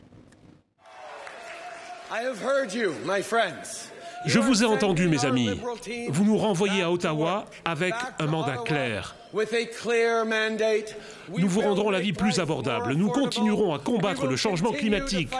Je 4.25 4.39
vous 4.39 4.63
ai 4.63 4.65
entendu, 4.65 5.07
mes 5.07 5.25
amis. 5.25 5.59
Vous 6.09 6.23
nous 6.23 6.37
renvoyez 6.37 6.83
à 6.83 6.91
Ottawa 6.91 7.45
avec 7.65 7.93
un 8.19 8.27
mandat 8.27 8.57
clair. 8.57 9.15
Nous 11.35 11.47
vous 11.47 11.61
rendrons 11.61 11.89
la 11.89 11.99
vie 11.99 12.13
plus 12.13 12.39
abordable. 12.39 12.93
Nous 12.93 13.09
continuerons 13.09 13.73
à 13.73 13.79
combattre 13.79 14.27
le 14.27 14.35
changement 14.35 14.71
climatique. 14.71 15.31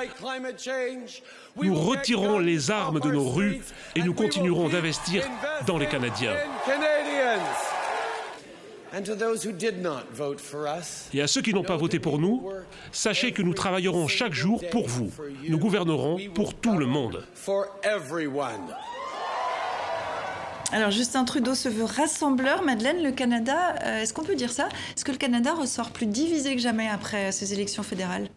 Nous 1.61 1.75
retirerons 1.75 2.39
les 2.39 2.71
armes 2.71 2.99
de 2.99 3.11
nos 3.11 3.29
rues 3.29 3.61
et 3.95 4.01
nous 4.01 4.13
continuerons 4.13 4.69
d'investir 4.69 5.23
dans 5.67 5.77
les 5.77 5.87
Canadiens. 5.87 6.33
Et 11.13 11.21
à 11.21 11.27
ceux 11.27 11.41
qui 11.41 11.53
n'ont 11.53 11.63
pas 11.63 11.77
voté 11.77 11.99
pour 11.99 12.19
nous, 12.19 12.51
sachez 12.91 13.31
que 13.31 13.41
nous 13.41 13.53
travaillerons 13.53 14.07
chaque 14.07 14.33
jour 14.33 14.63
pour 14.71 14.87
vous. 14.87 15.11
Nous 15.47 15.57
gouvernerons 15.57 16.19
pour 16.35 16.53
tout 16.53 16.77
le 16.77 16.85
monde. 16.85 17.25
Alors 20.71 20.91
Justin 20.91 21.23
Trudeau 21.23 21.53
se 21.53 21.69
veut 21.69 21.83
rassembleur. 21.83 22.63
Madeleine, 22.63 23.03
le 23.03 23.11
Canada, 23.11 23.75
euh, 23.83 24.01
est-ce 24.01 24.13
qu'on 24.13 24.23
peut 24.23 24.35
dire 24.35 24.51
ça? 24.51 24.69
Est-ce 24.95 25.05
que 25.05 25.11
le 25.11 25.19
Canada 25.19 25.53
ressort 25.53 25.91
plus 25.91 26.07
divisé 26.07 26.55
que 26.55 26.61
jamais 26.61 26.89
après 26.89 27.31
ces 27.31 27.53
élections 27.53 27.83
fédérales? 27.83 28.27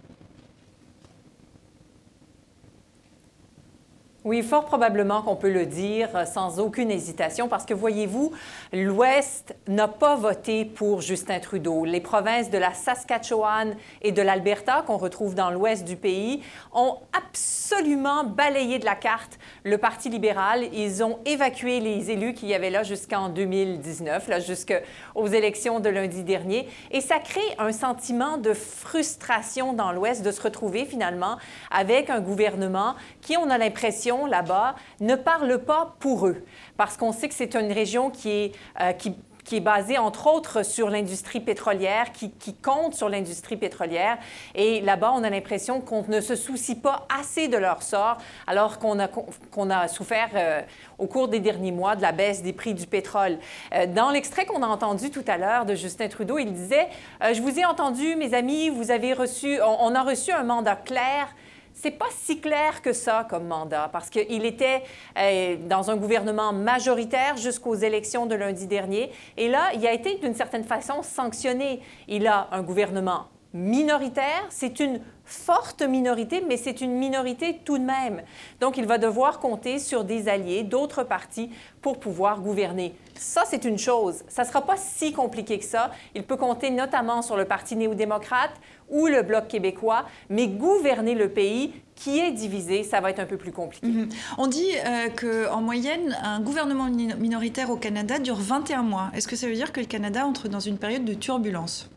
Oui, 4.26 4.42
fort 4.42 4.64
probablement 4.64 5.22
qu'on 5.22 5.36
peut 5.36 5.52
le 5.52 5.66
dire 5.66 6.08
euh, 6.16 6.24
sans 6.24 6.58
aucune 6.58 6.90
hésitation 6.90 7.46
parce 7.46 7.64
que 7.64 7.74
voyez-vous, 7.74 8.32
l'Ouest 8.72 9.54
n'a 9.68 9.86
pas 9.86 10.16
voté 10.16 10.64
pour 10.64 11.00
Justin 11.00 11.38
Trudeau. 11.38 11.84
Les 11.84 12.00
provinces 12.00 12.50
de 12.50 12.58
la 12.58 12.74
Saskatchewan 12.74 13.76
et 14.02 14.10
de 14.10 14.20
l'Alberta 14.22 14.82
qu'on 14.84 14.96
retrouve 14.96 15.36
dans 15.36 15.52
l'ouest 15.52 15.84
du 15.84 15.94
pays 15.94 16.42
ont 16.74 16.96
absolument 17.16 18.24
balayé 18.24 18.80
de 18.80 18.84
la 18.84 18.96
carte 18.96 19.38
le 19.62 19.78
Parti 19.78 20.08
libéral. 20.08 20.64
Ils 20.72 21.04
ont 21.04 21.20
évacué 21.24 21.78
les 21.78 22.10
élus 22.10 22.34
qu'il 22.34 22.48
y 22.48 22.54
avait 22.54 22.70
là 22.70 22.82
jusqu'en 22.82 23.28
2019, 23.28 24.26
là 24.26 24.40
jusqu'aux 24.40 25.26
élections 25.26 25.78
de 25.78 25.88
lundi 25.88 26.24
dernier 26.24 26.68
et 26.90 27.00
ça 27.00 27.20
crée 27.20 27.54
un 27.60 27.70
sentiment 27.70 28.38
de 28.38 28.54
frustration 28.54 29.72
dans 29.72 29.92
l'ouest 29.92 30.24
de 30.24 30.32
se 30.32 30.42
retrouver 30.42 30.84
finalement 30.84 31.36
avec 31.70 32.10
un 32.10 32.18
gouvernement 32.18 32.96
qui 33.22 33.36
on 33.36 33.50
a 33.50 33.56
l'impression 33.56 34.15
là-bas 34.24 34.76
ne 35.00 35.14
parlent 35.14 35.58
pas 35.58 35.94
pour 35.98 36.26
eux, 36.26 36.42
parce 36.76 36.96
qu'on 36.96 37.12
sait 37.12 37.28
que 37.28 37.34
c'est 37.34 37.54
une 37.54 37.72
région 37.72 38.10
qui 38.10 38.30
est, 38.30 38.52
euh, 38.80 38.92
qui, 38.92 39.14
est 39.52 39.60
basée 39.60 39.96
entre 39.96 40.26
autres 40.26 40.64
sur 40.64 40.90
l'industrie 40.90 41.38
pétrolière, 41.38 42.10
qui, 42.12 42.54
compte 42.54 42.94
sur 42.94 43.08
l'industrie 43.08 43.56
pétrolière. 43.56 44.18
Et 44.56 44.80
là-bas, 44.80 45.12
on 45.14 45.22
a 45.22 45.30
l'impression 45.30 45.80
qu'on 45.80 46.04
ne 46.08 46.20
se 46.20 46.34
soucie 46.34 46.74
pas 46.74 47.06
assez 47.20 47.46
de 47.46 47.56
leur 47.56 47.82
sort, 47.84 48.16
alors 48.48 48.80
qu'on 48.80 48.98
a, 48.98 49.06
qu'on 49.06 49.70
a 49.70 49.86
souffert 49.86 50.30
euh, 50.34 50.62
au 50.98 51.06
cours 51.06 51.28
des 51.28 51.38
derniers 51.38 51.70
mois 51.70 51.94
de 51.94 52.02
la 52.02 52.10
baisse 52.10 52.42
des 52.42 52.52
prix 52.52 52.74
du 52.74 52.88
pétrole. 52.88 53.38
Euh, 53.72 53.86
dans 53.86 54.10
l'extrait 54.10 54.46
qu'on 54.46 54.62
a 54.62 54.66
entendu 54.66 55.10
tout 55.10 55.24
à 55.28 55.36
l'heure 55.36 55.64
de 55.64 55.76
Justin 55.76 56.08
Trudeau, 56.08 56.38
il 56.38 56.52
disait 56.52 56.88
Je 57.20 57.40
vous 57.40 57.58
ai 57.58 57.64
entendu, 57.64 58.16
mes 58.16 58.34
amis, 58.34 58.68
vous 58.70 58.90
avez 58.90 59.12
reçu, 59.12 59.60
on 59.62 59.94
a 59.94 60.02
reçu 60.02 60.32
un 60.32 60.42
mandat 60.42 60.76
clair 60.76 61.28
c'est 61.76 61.92
pas 61.92 62.08
si 62.10 62.40
clair 62.40 62.80
que 62.82 62.92
ça 62.92 63.26
comme 63.28 63.46
mandat, 63.46 63.88
parce 63.92 64.08
qu'il 64.10 64.44
était 64.44 64.82
euh, 65.18 65.56
dans 65.68 65.90
un 65.90 65.96
gouvernement 65.96 66.52
majoritaire 66.52 67.36
jusqu'aux 67.36 67.74
élections 67.74 68.26
de 68.26 68.34
lundi 68.34 68.66
dernier, 68.66 69.12
et 69.36 69.48
là, 69.48 69.70
il 69.74 69.86
a 69.86 69.92
été 69.92 70.16
d'une 70.16 70.34
certaine 70.34 70.64
façon 70.64 71.02
sanctionné. 71.02 71.80
Il 72.08 72.26
a 72.26 72.48
un 72.50 72.62
gouvernement 72.62 73.26
minoritaire, 73.52 74.44
c'est 74.50 74.80
une 74.80 75.00
forte 75.24 75.82
minorité, 75.82 76.42
mais 76.46 76.56
c'est 76.56 76.80
une 76.80 76.92
minorité 76.92 77.60
tout 77.64 77.78
de 77.78 77.84
même. 77.84 78.22
Donc, 78.60 78.76
il 78.76 78.86
va 78.86 78.96
devoir 78.96 79.40
compter 79.40 79.78
sur 79.78 80.04
des 80.04 80.28
alliés 80.28 80.62
d'autres 80.62 81.02
partis 81.02 81.50
pour 81.82 81.98
pouvoir 81.98 82.40
gouverner. 82.40 82.94
Ça, 83.14 83.42
c'est 83.44 83.64
une 83.64 83.78
chose. 83.78 84.22
Ça 84.28 84.42
ne 84.42 84.46
sera 84.46 84.62
pas 84.62 84.76
si 84.76 85.12
compliqué 85.12 85.58
que 85.58 85.64
ça. 85.64 85.90
Il 86.14 86.22
peut 86.22 86.36
compter 86.36 86.70
notamment 86.70 87.22
sur 87.22 87.36
le 87.36 87.44
Parti 87.44 87.74
néo-démocrate 87.76 88.52
ou 88.88 89.08
le 89.08 89.22
Bloc 89.22 89.48
québécois, 89.48 90.04
mais 90.30 90.46
gouverner 90.46 91.14
le 91.14 91.28
pays 91.28 91.72
qui 91.96 92.20
est 92.20 92.30
divisé, 92.30 92.84
ça 92.84 93.00
va 93.00 93.10
être 93.10 93.18
un 93.18 93.26
peu 93.26 93.38
plus 93.38 93.52
compliqué. 93.52 93.86
Mhm. 93.86 94.08
On 94.38 94.46
dit 94.46 94.68
euh, 94.84 95.08
qu'en 95.48 95.62
moyenne, 95.62 96.16
un 96.22 96.40
gouvernement 96.40 96.84
minoritaire 96.84 97.70
au 97.70 97.76
Canada 97.76 98.18
dure 98.18 98.36
21 98.36 98.82
mois. 98.82 99.10
Est-ce 99.14 99.26
que 99.26 99.34
ça 99.34 99.48
veut 99.48 99.54
dire 99.54 99.72
que 99.72 99.80
le 99.80 99.86
Canada 99.86 100.24
entre 100.24 100.48
dans 100.48 100.60
une 100.60 100.78
période 100.78 101.04
de 101.04 101.14
turbulence? 101.14 101.90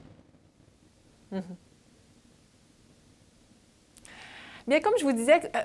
Mhm. 1.32 1.56
Bien, 4.68 4.82
comme 4.82 4.94
je 5.00 5.04
vous 5.04 5.14
disais, 5.14 5.40
euh, 5.56 5.60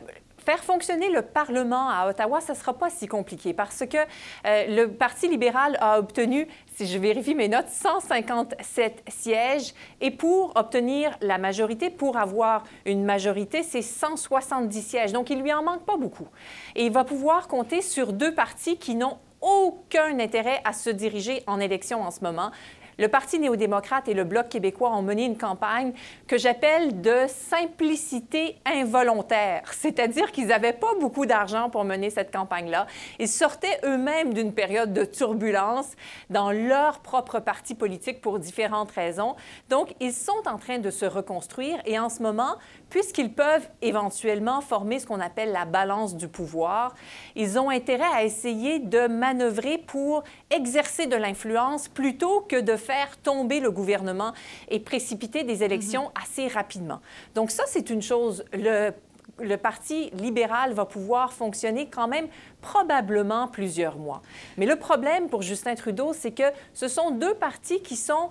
faire 0.44 0.64
fonctionner 0.64 1.10
le 1.10 1.20
Parlement 1.20 1.90
à 1.90 2.08
Ottawa, 2.08 2.40
ce 2.40 2.52
ne 2.52 2.56
sera 2.56 2.72
pas 2.72 2.88
si 2.88 3.06
compliqué 3.06 3.52
parce 3.52 3.84
que 3.86 3.98
euh, 3.98 4.66
le 4.66 4.92
Parti 4.92 5.28
libéral 5.28 5.76
a 5.80 5.98
obtenu, 5.98 6.48
si 6.74 6.86
je 6.86 6.98
vérifie 6.98 7.34
mes 7.34 7.48
notes, 7.48 7.68
157 7.68 9.02
sièges 9.08 9.74
et 10.00 10.10
pour 10.10 10.52
obtenir 10.56 11.16
la 11.20 11.36
majorité, 11.36 11.90
pour 11.90 12.16
avoir 12.16 12.64
une 12.86 13.04
majorité, 13.04 13.62
c'est 13.62 13.82
170 13.82 14.82
sièges. 14.82 15.12
Donc, 15.12 15.28
il 15.28 15.42
lui 15.42 15.52
en 15.52 15.62
manque 15.62 15.84
pas 15.84 15.98
beaucoup. 15.98 16.28
Et 16.74 16.86
il 16.86 16.92
va 16.92 17.04
pouvoir 17.04 17.46
compter 17.46 17.82
sur 17.82 18.12
deux 18.12 18.34
partis 18.34 18.78
qui 18.78 18.94
n'ont 18.94 19.18
aucun 19.42 20.18
intérêt 20.18 20.62
à 20.64 20.72
se 20.72 20.88
diriger 20.88 21.42
en 21.46 21.60
élection 21.60 22.02
en 22.02 22.10
ce 22.10 22.20
moment, 22.20 22.50
le 22.98 23.08
Parti 23.08 23.38
néo-démocrate 23.38 24.08
et 24.08 24.14
le 24.14 24.24
Bloc 24.24 24.48
québécois 24.48 24.94
ont 24.94 25.02
mené 25.02 25.24
une 25.24 25.38
campagne 25.38 25.92
que 26.26 26.38
j'appelle 26.38 27.00
de 27.00 27.26
simplicité 27.28 28.56
involontaire, 28.64 29.72
c'est-à-dire 29.72 30.32
qu'ils 30.32 30.48
n'avaient 30.48 30.72
pas 30.72 30.94
beaucoup 31.00 31.26
d'argent 31.26 31.70
pour 31.70 31.84
mener 31.84 32.10
cette 32.10 32.32
campagne-là. 32.32 32.86
Ils 33.18 33.28
sortaient 33.28 33.80
eux-mêmes 33.84 34.34
d'une 34.34 34.52
période 34.52 34.92
de 34.92 35.04
turbulence 35.04 35.92
dans 36.30 36.50
leur 36.50 37.00
propre 37.00 37.40
parti 37.40 37.74
politique 37.74 38.20
pour 38.20 38.38
différentes 38.38 38.90
raisons. 38.90 39.36
Donc, 39.68 39.94
ils 40.00 40.12
sont 40.12 40.32
en 40.46 40.58
train 40.58 40.78
de 40.78 40.90
se 40.90 41.04
reconstruire 41.04 41.78
et 41.84 41.98
en 41.98 42.08
ce 42.08 42.22
moment, 42.22 42.56
puisqu'ils 42.90 43.32
peuvent 43.32 43.68
éventuellement 43.82 44.60
former 44.60 44.98
ce 44.98 45.06
qu'on 45.06 45.20
appelle 45.20 45.52
la 45.52 45.64
balance 45.64 46.16
du 46.16 46.28
pouvoir, 46.28 46.94
ils 47.34 47.58
ont 47.58 47.70
intérêt 47.70 48.12
à 48.12 48.24
essayer 48.24 48.78
de 48.78 49.06
manœuvrer 49.06 49.78
pour 49.78 50.22
exercer 50.50 51.06
de 51.06 51.16
l'influence 51.16 51.88
plutôt 51.88 52.40
que 52.42 52.60
de 52.60 52.76
faire 52.84 53.16
tomber 53.18 53.60
le 53.60 53.70
gouvernement 53.70 54.32
et 54.68 54.80
précipiter 54.80 55.44
des 55.44 55.62
élections 55.62 56.04
mhm. 56.04 56.22
assez 56.22 56.48
rapidement. 56.48 57.00
Donc 57.34 57.50
ça, 57.50 57.64
c'est 57.66 57.90
une 57.90 58.02
chose. 58.02 58.44
Le 58.52 58.92
le 59.40 59.56
Parti 59.56 60.10
libéral 60.10 60.74
va 60.74 60.84
pouvoir 60.84 61.32
fonctionner 61.32 61.88
quand 61.88 62.06
même 62.06 62.28
probablement 62.60 63.48
plusieurs 63.48 63.98
mois. 63.98 64.22
Mais 64.56 64.66
le 64.66 64.76
problème 64.76 65.28
pour 65.28 65.42
Justin 65.42 65.74
Trudeau, 65.74 66.12
c'est 66.12 66.30
que 66.30 66.44
ce 66.72 66.88
sont 66.88 67.10
deux 67.10 67.34
partis 67.34 67.82
qui 67.82 67.96
sont 67.96 68.30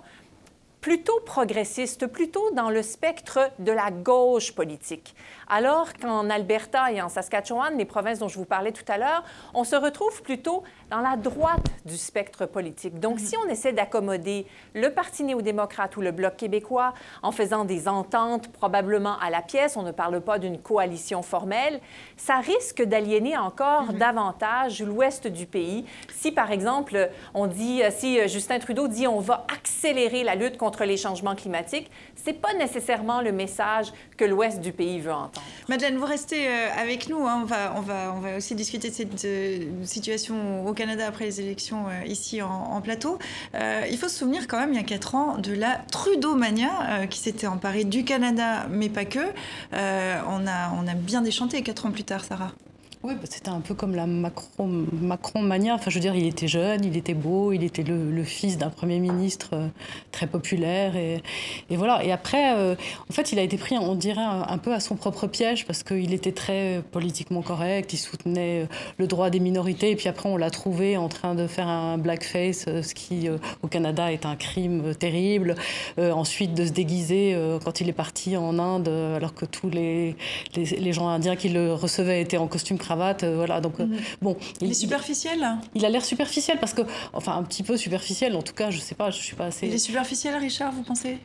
plutôt 0.84 1.18
progressiste, 1.20 2.06
plutôt 2.06 2.50
dans 2.50 2.68
le 2.68 2.82
spectre 2.82 3.50
de 3.58 3.72
la 3.72 3.90
gauche 3.90 4.52
politique. 4.52 5.14
Alors 5.48 5.94
qu'en 5.94 6.28
Alberta 6.28 6.92
et 6.92 7.00
en 7.00 7.08
Saskatchewan, 7.08 7.78
les 7.78 7.86
provinces 7.86 8.18
dont 8.18 8.28
je 8.28 8.36
vous 8.36 8.44
parlais 8.44 8.70
tout 8.70 8.84
à 8.88 8.98
l'heure, 8.98 9.24
on 9.54 9.64
se 9.64 9.76
retrouve 9.76 10.20
plutôt 10.20 10.62
dans 10.94 11.00
la 11.00 11.16
droite 11.16 11.66
du 11.84 11.96
spectre 11.96 12.46
politique. 12.46 13.00
Donc, 13.00 13.18
si 13.18 13.36
on 13.36 13.48
essaie 13.48 13.72
d'accommoder 13.72 14.46
le 14.74 14.90
Parti 14.90 15.24
néo-démocrate 15.24 15.96
ou 15.96 16.00
le 16.00 16.12
Bloc 16.12 16.36
québécois 16.36 16.94
en 17.22 17.32
faisant 17.32 17.64
des 17.64 17.88
ententes 17.88 18.46
probablement 18.52 19.18
à 19.18 19.28
la 19.28 19.42
pièce, 19.42 19.76
on 19.76 19.82
ne 19.82 19.90
parle 19.90 20.20
pas 20.20 20.38
d'une 20.38 20.58
coalition 20.58 21.22
formelle, 21.22 21.80
ça 22.16 22.36
risque 22.36 22.80
d'aliéner 22.80 23.36
encore 23.36 23.92
davantage 23.92 24.82
l'ouest 24.82 25.26
du 25.26 25.46
pays. 25.46 25.84
Si, 26.14 26.30
par 26.30 26.52
exemple, 26.52 27.10
on 27.34 27.48
dit, 27.48 27.82
si 27.90 28.28
Justin 28.28 28.60
Trudeau 28.60 28.86
dit 28.86 29.08
on 29.08 29.18
va 29.18 29.44
accélérer 29.52 30.22
la 30.22 30.36
lutte 30.36 30.56
contre 30.58 30.84
les 30.84 30.96
changements 30.96 31.34
climatiques, 31.34 31.90
c'est 32.14 32.40
pas 32.40 32.54
nécessairement 32.54 33.20
le 33.20 33.32
message 33.32 33.92
que 34.16 34.24
l'ouest 34.24 34.60
du 34.60 34.72
pays 34.72 35.00
veut 35.00 35.12
entendre. 35.12 35.42
Madeleine, 35.68 35.96
vous 35.96 36.06
restez 36.06 36.48
euh, 36.48 36.68
avec 36.78 37.08
nous. 37.08 37.26
Hein. 37.26 37.40
On, 37.42 37.44
va, 37.44 37.74
on, 37.76 37.80
va, 37.80 38.14
on 38.16 38.20
va 38.20 38.36
aussi 38.36 38.54
discuter 38.54 38.88
de 38.88 38.94
cette 38.94 39.24
euh, 39.24 39.84
situation 39.84 40.66
au 40.66 40.72
Canada 40.72 40.83
après 41.06 41.24
les 41.24 41.40
élections 41.40 41.86
euh, 41.88 42.04
ici 42.06 42.42
en, 42.42 42.80
plateau. 42.80 43.18
il 43.54 43.96
faut 43.96 44.08
se 44.08 44.18
souvenir 44.18 44.46
quand 44.46 44.58
même, 44.58 44.72
il 44.72 44.76
y 44.76 44.80
a 44.80 44.84
quatre 44.84 45.14
ans, 45.14 45.38
de 45.38 45.52
la 45.52 45.78
Trudeau-mania 45.90 47.06
qui 47.08 47.18
s'était 47.18 47.46
emparée 47.46 47.84
du 47.84 48.04
Canada, 48.04 48.66
mais 48.68 48.88
pas 48.88 49.04
que. 49.04 49.20
on, 49.72 50.46
a, 50.46 50.70
on 50.76 50.86
a 50.86 50.94
bien 50.94 51.22
déchanté 51.22 51.62
quatre 51.62 51.86
ans 51.86 51.90
plus 51.90 52.04
tard, 52.04 52.24
Sarah. 52.24 52.52
Oui, 53.04 53.12
bah, 53.16 53.26
c'était 53.28 53.50
un 53.50 53.60
peu 53.60 53.74
comme 53.74 53.94
la 53.94 54.06
Macron, 54.06 54.66
Macron 54.66 55.42
mania. 55.42 55.74
Enfin, 55.74 55.90
je 55.90 55.96
veux 55.96 56.00
dire, 56.00 56.16
il 56.16 56.26
était 56.26 56.48
jeune, 56.48 56.86
il 56.86 56.96
était 56.96 57.12
beau, 57.12 57.52
il 57.52 57.62
était 57.62 57.82
le, 57.82 58.24
fils 58.24 58.56
d'un 58.56 58.70
premier 58.70 58.98
ministre 58.98 59.50
euh, 59.52 59.68
très 60.10 60.26
populaire. 60.26 60.96
Et, 60.96 61.22
voilà. 61.68 62.02
Et 62.02 62.12
après, 62.12 62.56
euh, 62.56 62.74
en 63.10 63.12
fait, 63.12 63.32
il 63.32 63.38
a 63.38 63.42
été 63.42 63.58
pris, 63.58 63.76
on 63.76 63.94
dirait, 63.94 64.22
un, 64.22 64.56
peu 64.56 64.72
à 64.72 64.80
son 64.80 64.96
propre 64.96 65.26
piège 65.26 65.66
parce 65.66 65.82
qu'il 65.82 66.14
était 66.14 66.32
très 66.32 66.82
politiquement 66.92 67.42
correct, 67.42 67.92
il 67.92 67.98
soutenait 67.98 68.62
euh, 68.62 68.66
le 68.96 69.06
droit 69.06 69.28
des 69.28 69.40
minorités. 69.40 69.90
Et 69.90 69.96
puis 69.96 70.08
après, 70.08 70.30
on 70.30 70.38
l'a 70.38 70.48
trouvé 70.48 70.96
en 70.96 71.10
train 71.10 71.34
de 71.34 71.46
faire 71.46 71.68
un 71.68 71.98
blackface, 71.98 72.64
ce 72.64 72.94
qui, 72.94 73.28
au 73.62 73.68
Canada, 73.68 74.12
est 74.12 74.24
un 74.24 74.36
crime 74.36 74.94
terrible. 74.94 75.56
ensuite, 75.98 76.54
de 76.54 76.64
se 76.64 76.72
déguiser 76.72 77.36
quand 77.64 77.82
il 77.82 77.88
est 77.90 77.92
parti 77.92 78.38
en 78.38 78.58
Inde, 78.58 78.88
alors 78.88 79.34
que 79.34 79.44
tous 79.44 79.68
les, 79.68 80.16
les, 80.56 80.64
les 80.64 80.92
gens 80.94 81.08
indiens 81.08 81.36
qui 81.36 81.50
le 81.50 81.74
recevaient 81.74 82.22
étaient 82.22 82.38
en 82.38 82.46
costume 82.46 82.78
cravate 82.78 82.93
euh, 83.22 83.36
voilà. 83.36 83.60
Donc, 83.60 83.80
euh, 83.80 83.86
bon. 84.22 84.36
Il, 84.60 84.70
est 84.70 84.74
superficiel 84.74 85.46
Il 85.74 85.84
a 85.84 85.88
l'air 85.88 86.04
superficiel 86.04 86.58
parce 86.58 86.74
que, 86.74 86.82
enfin, 87.12 87.36
un 87.36 87.42
petit 87.42 87.62
peu 87.62 87.76
superficiel. 87.76 88.36
En 88.36 88.42
tout 88.42 88.54
cas, 88.54 88.70
je 88.70 88.78
sais 88.78 88.94
pas, 88.94 89.10
je 89.10 89.22
suis 89.22 89.36
pas 89.36 89.46
assez. 89.46 89.66
Il 89.66 89.74
est 89.74 89.78
superficiel, 89.78 90.36
Richard, 90.36 90.72
vous 90.72 90.82
pensez? 90.82 91.18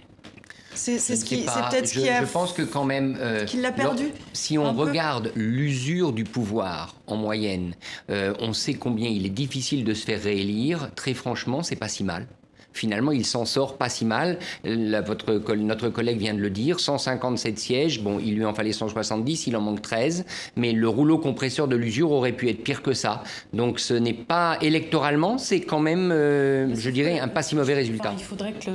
C'est 0.76 1.00
ce 1.00 1.26
qui, 1.26 1.44
peut-être 1.44 1.88
ce 1.88 1.94
qui 1.94 2.08
a. 2.08 2.22
Je 2.22 2.32
pense 2.32 2.54
que 2.54 2.62
quand 2.62 2.86
même. 2.86 3.18
Euh, 3.20 3.44
qu'il 3.44 3.62
l'a 3.62 3.72
perdu. 3.72 4.06
si 4.34 4.58
on 4.58 4.72
regarde 4.74 5.32
l'usure 5.36 6.14
du 6.14 6.24
pouvoir 6.24 6.96
en 7.08 7.18
moyenne, 7.18 7.74
on 8.08 8.54
sait 8.54 8.76
combien 8.76 9.10
il 9.10 9.26
est 9.26 9.32
difficile 9.32 9.84
de 9.84 9.94
se 9.94 10.06
faire 10.06 10.22
réélire. 10.22 10.92
Très 10.96 11.14
franchement, 11.14 11.64
c'est 11.64 11.76
pas 11.76 11.90
si 11.90 12.04
mal 12.04 12.28
finalement, 12.74 13.12
il 13.12 13.26
s'en 13.26 13.46
sort 13.46 13.78
pas 13.78 13.90
si 13.90 14.06
mal. 14.06 14.38
votre, 14.64 15.54
notre 15.56 15.90
collègue 15.90 16.20
vient 16.20 16.34
de 16.34 16.40
le 16.40 16.50
dire, 16.50 16.80
157 16.80 17.60
sièges, 17.60 18.02
bon, 18.02 18.20
il 18.20 18.36
lui 18.36 18.46
en 18.46 18.54
fallait 18.54 18.72
170, 18.72 19.48
il 19.48 19.58
en 19.58 19.62
manque 19.62 19.82
13, 19.82 20.26
mais 20.56 20.72
le 20.72 20.88
rouleau 20.88 21.18
compresseur 21.18 21.68
de 21.68 21.76
l'usure 21.76 22.12
aurait 22.12 22.32
pu 22.32 22.50
être 22.50 22.64
pire 22.64 22.82
que 22.82 22.94
ça. 22.94 23.24
Donc 23.54 23.80
ce 23.80 23.94
n'est 23.94 24.14
pas 24.14 24.58
électoralement, 24.62 25.38
c'est 25.38 25.62
quand 25.62 25.80
même, 25.80 26.12
euh, 26.12 26.74
je 26.76 26.90
dirais, 26.90 27.20
un 27.20 27.28
pas 27.28 27.44
si 27.44 27.56
mauvais 27.56 27.74
résultat. 27.74 28.14
il 28.18 28.24
faudrait 28.24 28.54
que 28.54 28.70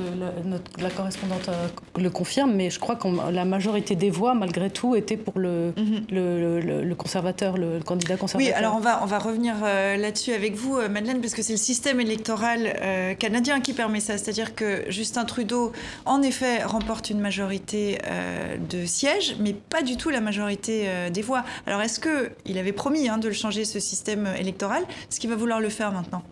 la 0.81 0.89
correspondante 0.89 1.49
euh, 1.49 1.67
le 1.97 2.09
confirme, 2.09 2.53
mais 2.53 2.69
je 2.69 2.79
crois 2.79 2.95
que 2.95 3.07
la 3.31 3.45
majorité 3.45 3.95
des 3.95 4.09
voix, 4.09 4.33
malgré 4.33 4.69
tout, 4.69 4.95
était 4.95 5.17
pour 5.17 5.39
le, 5.39 5.73
mhm. 5.77 6.05
le, 6.11 6.93
conservateur, 6.93 7.57
le, 7.57 7.79
candidat 7.79 8.17
conservateur. 8.17 8.53
Oui, 8.53 8.57
alors 8.57 8.75
on 8.75 8.79
va, 8.79 9.01
on 9.03 9.05
va 9.05 9.19
revenir 9.19 9.55
euh, 9.63 9.97
là-dessus 9.97 10.33
avec 10.33 10.55
vous, 10.55 10.77
Madeleine, 10.89 11.21
parce 11.21 11.33
que 11.33 11.41
c'est 11.41 11.53
le 11.53 11.57
système 11.57 11.99
électoral 11.99 13.15
canadien 13.19 13.61
qui 13.61 13.73
permet 13.73 13.84
C'est-à-dire 13.99 14.55
que 14.55 14.83
Justin 14.89 15.25
Trudeau, 15.25 15.71
en 16.05 16.21
effet, 16.21 16.63
remporte 16.63 17.09
une 17.09 17.19
majorité 17.19 17.99
euh, 18.05 18.57
de 18.57 18.85
sièges, 18.85 19.35
mais 19.39 19.53
pas 19.53 19.81
du 19.81 19.97
tout 19.97 20.09
la 20.09 20.21
majorité 20.21 20.83
euh, 20.85 21.09
des 21.09 21.21
voix. 21.21 21.43
Alors, 21.65 21.81
est-ce 21.81 21.99
qu'il 21.99 22.57
avait 22.57 22.73
promis 22.73 23.09
hein, 23.09 23.17
de 23.17 23.27
le 23.27 23.33
changer, 23.33 23.65
ce 23.65 23.79
système 23.79 24.27
électoral? 24.37 24.83
Est-ce 25.09 25.19
qu'il 25.19 25.29
va 25.29 25.35
vouloir 25.35 25.59
le 25.59 25.69
faire 25.69 25.91
maintenant? 25.91 26.23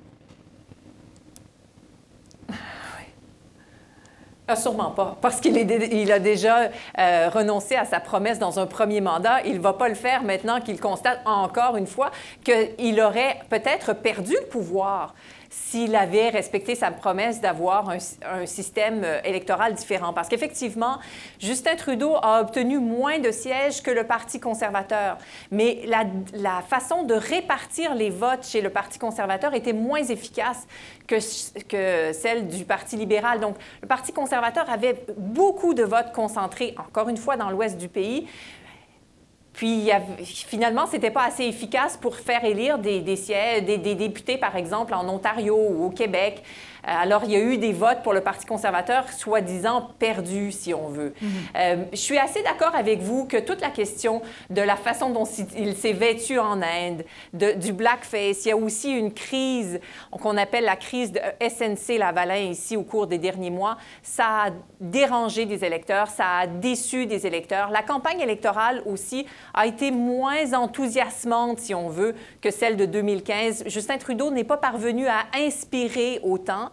Ah, 4.45 4.57
sûrement 4.57 4.91
pas, 4.91 5.17
parce 5.21 5.39
qu'il 5.39 5.55
il 5.57 6.11
a 6.11 6.19
déjà 6.19 6.69
euh, 6.99 7.29
renoncé 7.33 7.75
à 7.75 7.85
sa 7.85 8.01
promesse 8.01 8.39
dans 8.39 8.59
un 8.59 8.65
premier 8.65 8.99
mandat. 8.99 9.41
Il 9.45 9.53
ne 9.53 9.59
va 9.59 9.71
pas 9.71 9.87
le 9.87 9.95
faire 9.95 10.21
maintenant 10.23 10.59
qu'il 10.59 10.81
constate 10.81 11.21
encore 11.25 11.77
une 11.77 11.87
fois 11.87 12.11
qu'il 12.43 12.99
aurait 12.99 13.39
peut-être 13.49 13.93
perdu 13.93 14.33
le 14.33 14.47
pouvoir 14.47 15.15
s'il 15.53 15.95
avait 15.95 16.29
respecté 16.29 16.73
sa 16.73 16.89
promesse 16.89 17.39
d'avoir 17.39 17.89
un, 17.89 18.45
système 18.45 19.03
euh, 19.03 19.21
électoral 19.23 19.75
différent. 19.75 20.11
Parce 20.11 20.27
qu'effectivement, 20.27 20.97
Justin 21.39 21.75
Trudeau 21.75 22.15
a 22.15 22.41
obtenu 22.41 22.79
moins 22.79 23.19
de 23.19 23.31
sièges 23.31 23.83
que 23.83 23.91
le 23.91 24.03
Parti 24.03 24.39
conservateur, 24.39 25.17
mais 25.51 25.81
la, 25.85 26.61
façon 26.67 27.03
de 27.03 27.13
répartir 27.13 27.93
les 27.93 28.09
votes 28.09 28.45
chez 28.45 28.61
le 28.61 28.69
Parti 28.69 28.97
conservateur 28.97 29.53
était 29.53 29.73
moins 29.73 30.03
efficace 30.03 30.67
que 31.07 31.19
celle 31.19 32.47
du 32.47 32.65
Parti 32.65 32.95
libéral. 32.95 33.39
Donc, 33.39 33.55
le 33.81 33.87
Parti 33.87 34.11
conservateur 34.11 34.69
avait 34.69 35.05
beaucoup 35.17 35.73
de 35.73 35.83
votes 35.83 36.11
concentrés, 36.13 36.73
encore 36.77 37.09
une 37.09 37.17
fois, 37.17 37.37
dans 37.37 37.49
l'ouest 37.49 37.77
du 37.77 37.89
pays. 37.89 38.27
Puis 39.53 39.89
finalement, 40.25 40.87
ce 40.87 40.93
n'était 40.93 41.11
pas 41.11 41.25
assez 41.25 41.43
efficace 41.43 41.95
pour 41.95 42.15
faire 42.15 42.43
élire 42.43 42.79
des, 42.79 43.01
des, 43.01 43.95
députés, 43.95 44.37
par 44.37 44.55
exemple, 44.55 44.93
en 44.95 45.07
Ontario 45.07 45.55
ou 45.55 45.85
au 45.85 45.89
Québec. 45.91 46.41
Euh, 46.87 46.91
alors, 46.91 47.23
il 47.25 47.31
y 47.31 47.35
a 47.35 47.39
eu 47.39 47.57
des 47.57 47.73
votes 47.73 48.01
pour 48.03 48.13
le 48.13 48.21
Parti 48.21 48.45
conservateur, 48.45 49.11
soi-disant 49.11 49.89
perdus, 49.99 50.51
si 50.51 50.73
on 50.73 50.87
veut. 50.87 51.13
Mhm. 51.21 51.29
Euh, 51.55 51.75
je 51.91 51.97
suis 51.97 52.17
assez 52.17 52.41
d'accord 52.43 52.75
avec 52.75 53.01
vous 53.01 53.25
que 53.25 53.37
toute 53.37 53.61
la 53.61 53.69
question 53.69 54.21
de 54.49 54.61
la 54.61 54.75
façon 54.75 55.09
dont 55.09 55.25
il 55.57 55.75
s'est 55.75 55.93
vêtu 55.93 56.39
en 56.39 56.61
Inde, 56.61 57.03
de, 57.33 57.53
du 57.53 57.73
blackface, 57.73 58.45
il 58.45 58.49
y 58.49 58.51
a 58.51 58.57
aussi 58.57 58.91
une 58.91 59.13
crise 59.13 59.79
qu'on 60.11 60.37
appelle 60.37 60.65
la 60.65 60.75
crise 60.75 61.11
de 61.11 61.19
SNC 61.41 61.97
Lavalin 61.97 62.51
ici 62.51 62.77
au 62.77 62.83
cours 62.83 63.07
des 63.07 63.17
derniers 63.17 63.49
mois. 63.49 63.77
Ça 64.01 64.25
a 64.25 64.49
dérangé 64.79 65.45
des 65.45 65.63
électeurs, 65.63 66.07
ça 66.07 66.39
a 66.39 66.47
déçu 66.47 67.05
des 67.05 67.25
électeurs. 67.25 67.69
La 67.71 67.81
campagne 67.81 68.19
électorale 68.19 68.81
aussi 68.85 69.25
a 69.53 69.65
été 69.67 69.91
moins 69.91 70.53
enthousiasmante, 70.53 71.59
si 71.59 71.73
on 71.73 71.89
veut, 71.89 72.15
que 72.41 72.51
celle 72.51 72.77
de 72.77 72.85
2015. 72.85 73.63
Justin 73.67 73.97
Trudeau 73.97 74.31
n'est 74.31 74.43
pas 74.43 74.57
parvenu 74.57 75.07
à 75.07 75.25
inspirer 75.35 76.19
autant. 76.23 76.69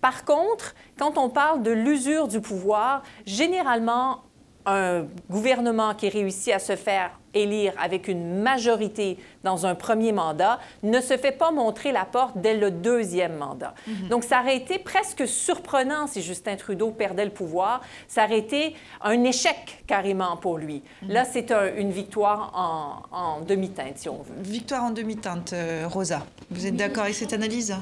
Par 0.00 0.24
contre, 0.24 0.74
quand 0.98 1.16
on 1.18 1.28
parle 1.28 1.62
de 1.62 1.70
l'usure 1.70 2.28
du 2.28 2.40
pouvoir, 2.40 3.02
généralement, 3.26 4.24
un 4.66 5.06
gouvernement 5.30 5.94
qui 5.94 6.08
réussit 6.08 6.52
à 6.52 6.58
se 6.58 6.76
faire 6.76 7.18
élire 7.34 7.72
avec 7.80 8.08
une 8.08 8.40
majorité 8.42 9.18
dans 9.44 9.66
un 9.66 9.74
premier 9.74 10.12
mandat 10.12 10.60
ne 10.82 11.00
se 11.00 11.16
fait 11.16 11.32
pas 11.32 11.50
montrer 11.50 11.92
la 11.92 12.04
porte 12.04 12.36
dès 12.36 12.56
le 12.56 12.70
deuxième 12.70 13.36
mandat. 13.36 13.74
Mhm. 13.86 14.08
Donc, 14.08 14.24
ça 14.24 14.40
aurait 14.40 14.56
été 14.56 14.78
presque 14.78 15.26
surprenant 15.26 16.06
si 16.06 16.22
Justin 16.22 16.56
Trudeau 16.56 16.90
perdait 16.90 17.24
le 17.24 17.30
pouvoir. 17.30 17.82
Ça 18.08 18.24
aurait 18.24 18.38
été 18.38 18.74
un 19.00 19.24
échec 19.24 19.82
carrément 19.86 20.36
pour 20.36 20.58
lui. 20.58 20.82
Mhm. 21.02 21.12
Là, 21.12 21.24
c'est 21.24 21.52
une 21.76 21.90
victoire 21.90 23.02
en, 23.12 23.40
demi-teinte, 23.40 23.96
si 23.96 24.08
on 24.08 24.22
veut. 24.22 24.34
Victoire 24.42 24.84
en 24.84 24.90
demi-teinte, 24.90 25.52
euh, 25.52 25.86
Rosa. 25.88 26.24
Vous 26.50 26.66
êtes 26.66 26.76
d'accord 26.76 27.04
avec 27.04 27.14
cette 27.14 27.32
analyse? 27.32 27.74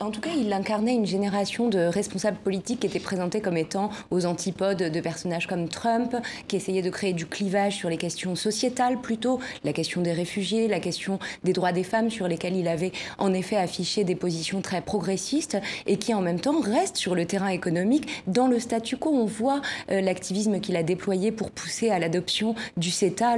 En 0.00 0.10
tout 0.10 0.20
cas, 0.20 0.30
il 0.36 0.52
incarnait 0.52 0.94
une 0.94 1.06
génération 1.06 1.68
de 1.68 1.78
responsables 1.78 2.38
politiques 2.38 2.80
qui 2.80 2.86
étaient 2.86 2.98
présentés 2.98 3.40
comme 3.40 3.56
étant 3.56 3.90
aux 4.10 4.26
antipodes 4.26 4.78
de 4.78 5.00
personnages 5.00 5.46
comme 5.46 5.68
Trump, 5.68 6.16
qui 6.48 6.56
essayaient 6.56 6.82
de 6.82 6.90
créer 6.90 7.12
du 7.12 7.26
clivage 7.26 7.76
sur 7.76 7.88
les 7.88 7.96
questions 7.96 8.34
sociétales 8.34 8.93
plutôt, 8.96 9.40
la 9.64 9.72
question 9.72 10.00
des 10.00 10.12
réfugiés, 10.12 10.68
la 10.68 10.80
question 10.80 11.18
des 11.42 11.52
droits 11.52 11.72
des 11.72 11.84
femmes 11.84 12.10
sur 12.10 12.28
lesquels 12.28 12.56
il 12.56 12.68
avait 12.68 12.92
en 13.18 13.32
effet 13.32 13.56
affiché 13.56 14.04
des 14.04 14.14
positions 14.14 14.60
très 14.60 14.80
progressistes 14.80 15.58
et 15.86 15.96
qui 15.96 16.14
en 16.14 16.20
même 16.20 16.40
temps 16.40 16.60
restent 16.60 16.96
sur 16.96 17.14
le 17.14 17.26
terrain 17.26 17.48
économique 17.48 18.08
dans 18.26 18.46
le 18.46 18.58
statu 18.58 18.96
quo. 18.96 19.10
On 19.10 19.26
voit 19.26 19.60
euh, 19.90 20.00
l'activisme 20.00 20.60
qu'il 20.60 20.76
a 20.76 20.82
déployé 20.82 21.32
pour 21.32 21.50
pousser 21.50 21.90
à 21.90 21.98
l'adoption 21.98 22.54
du 22.76 22.90
CETA, 22.90 23.36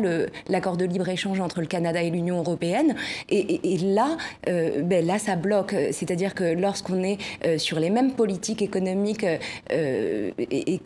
l'accord 0.49 0.77
de 0.77 0.85
libre-échange 0.85 1.41
entre 1.41 1.61
le 1.61 1.67
Canada 1.67 2.03
et 2.03 2.11
l'Union 2.11 2.39
européenne. 2.39 2.95
Et, 3.29 3.79
là, 3.79 4.17
euh, 4.49 4.83
ben 4.83 5.05
là, 5.05 5.19
ça 5.19 5.37
bloque. 5.37 5.75
C'est-à-dire 5.93 6.35
que 6.35 6.45
lorsqu'on 6.45 7.03
est 7.03 7.19
euh, 7.45 7.59
sur 7.59 7.79
les 7.81 7.91
mêmes 7.91 8.13
politiques 8.13 8.63
économiques 8.63 9.27
et, 9.71 10.81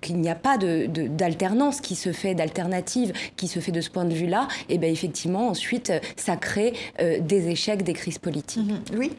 qu'il 0.00 0.16
n'y 0.16 0.28
a 0.28 0.34
pas 0.34 0.58
d'alternance 0.58 1.80
qui 1.80 1.94
se 1.94 2.12
fait, 2.12 2.34
d'alternative 2.34 3.12
qui 3.36 3.43
se 3.48 3.60
fait 3.60 3.72
de 3.72 3.80
ce 3.80 3.90
point 3.90 4.04
de 4.04 4.14
vue-là, 4.14 4.48
et 4.68 4.78
bien 4.78 4.90
effectivement, 4.90 5.48
ensuite, 5.48 5.92
ça 6.16 6.36
crée 6.36 6.74
euh, 7.00 7.18
des 7.20 7.48
échecs, 7.48 7.82
des 7.82 7.92
crises 7.92 8.18
politiques. 8.18 8.66
Mhm. 8.66 8.98
Oui 8.98 9.12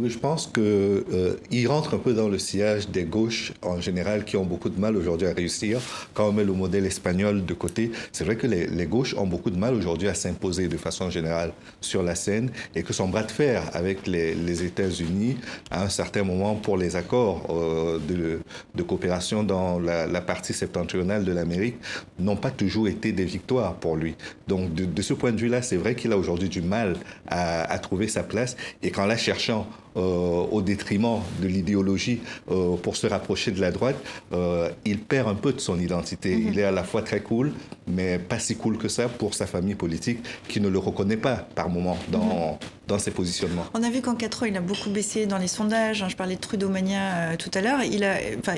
Oui, 0.00 0.10
je 0.10 0.18
pense 0.18 0.46
qu'il 0.46 0.62
euh, 0.62 1.34
rentre 1.66 1.94
un 1.94 1.98
peu 1.98 2.14
dans 2.14 2.28
le 2.28 2.38
sillage 2.38 2.88
des 2.88 3.02
gauches 3.02 3.52
en 3.62 3.80
général 3.80 4.24
qui 4.24 4.36
ont 4.36 4.44
beaucoup 4.44 4.68
de 4.68 4.78
mal 4.78 4.96
aujourd'hui 4.96 5.26
à 5.26 5.32
réussir. 5.32 5.80
Quand 6.14 6.28
on 6.28 6.32
met 6.32 6.44
le 6.44 6.52
modèle 6.52 6.86
espagnol 6.86 7.44
de 7.44 7.52
côté, 7.52 7.90
c'est 8.12 8.22
vrai 8.22 8.36
que 8.36 8.46
les, 8.46 8.68
les, 8.68 8.86
gauches 8.86 9.16
ont 9.18 9.26
beaucoup 9.26 9.50
de 9.50 9.58
mal 9.58 9.74
aujourd'hui 9.74 10.06
à 10.06 10.14
s'imposer 10.14 10.68
de 10.68 10.76
façon 10.76 11.10
générale 11.10 11.52
sur 11.80 12.04
la 12.04 12.14
scène 12.14 12.52
et 12.76 12.84
que 12.84 12.92
son 12.92 13.08
bras 13.08 13.24
de 13.24 13.32
fer 13.32 13.68
avec 13.72 14.06
les, 14.06 14.36
les 14.36 14.62
États-Unis 14.62 15.36
à 15.72 15.82
un 15.82 15.88
certain 15.88 16.22
moment 16.22 16.54
pour 16.54 16.76
les 16.76 16.94
accords 16.94 17.48
euh, 17.50 17.98
de, 17.98 18.38
de, 18.76 18.82
coopération 18.84 19.42
dans 19.42 19.80
la, 19.80 20.06
la 20.06 20.20
partie 20.20 20.52
septentrionale 20.52 21.24
de 21.24 21.32
l'Amérique 21.32 21.78
n'ont 22.20 22.36
pas 22.36 22.52
toujours 22.52 22.86
été 22.86 23.10
des 23.10 23.24
victoires 23.24 23.74
pour 23.74 23.96
lui. 23.96 24.14
Donc 24.46 24.72
de, 24.74 24.84
de 24.84 25.02
ce 25.02 25.12
point 25.12 25.32
de 25.32 25.40
vue-là, 25.40 25.60
c'est 25.60 25.76
vrai 25.76 25.96
qu'il 25.96 26.12
a 26.12 26.16
aujourd'hui 26.16 26.48
du 26.48 26.62
mal 26.62 26.94
à, 27.26 27.62
à 27.62 27.78
trouver 27.80 28.06
sa 28.06 28.22
place 28.22 28.56
et 28.80 28.92
qu'en 28.92 29.04
la 29.04 29.16
cherchant 29.16 29.66
au 29.94 30.62
détriment 30.62 31.20
de 31.42 31.48
l'idéologie 31.48 32.20
euh, 32.50 32.76
pour 32.76 32.96
se 32.96 33.06
rapprocher 33.06 33.50
de 33.50 33.60
la 33.60 33.70
droite, 33.70 33.96
euh, 34.32 34.70
il 34.84 34.98
perd 34.98 35.28
un 35.28 35.34
peu 35.34 35.52
de 35.52 35.60
son 35.60 35.78
identité. 35.78 36.36
Mm 36.36 36.40
-hmm. 36.40 36.48
Il 36.52 36.58
est 36.58 36.64
à 36.64 36.70
la 36.80 36.84
fois 36.84 37.02
très 37.02 37.20
cool, 37.20 37.52
mais 37.86 38.18
pas 38.18 38.38
si 38.38 38.54
cool 38.56 38.76
que 38.78 38.88
ça 38.88 39.08
pour 39.08 39.32
sa 39.34 39.46
famille 39.46 39.74
politique 39.84 40.18
qui 40.50 40.60
ne 40.60 40.68
le 40.68 40.78
reconnaît 40.88 41.22
pas 41.28 41.36
par 41.58 41.68
moment 41.76 41.96
dans, 42.14 42.18
mm 42.18 42.30
-hmm. 42.30 42.88
dans 42.90 42.98
ses 43.04 43.12
positionnements. 43.20 43.66
On 43.78 43.82
a 43.88 43.90
vu 43.94 44.00
qu'en 44.04 44.16
4 44.22 44.42
ans, 44.42 44.46
il 44.52 44.56
a 44.62 44.64
beaucoup 44.70 44.90
baissé 44.98 45.18
dans 45.32 45.40
les 45.44 45.52
sondages. 45.58 46.00
Je 46.12 46.16
parlais 46.22 46.36
de 46.40 46.44
Trudeau-mania 46.48 47.02
euh, 47.14 47.36
tout 47.42 47.52
à 47.58 47.60
l'heure. 47.64 47.80
Il, 47.94 48.02
a, 48.10 48.14
enfin, 48.40 48.56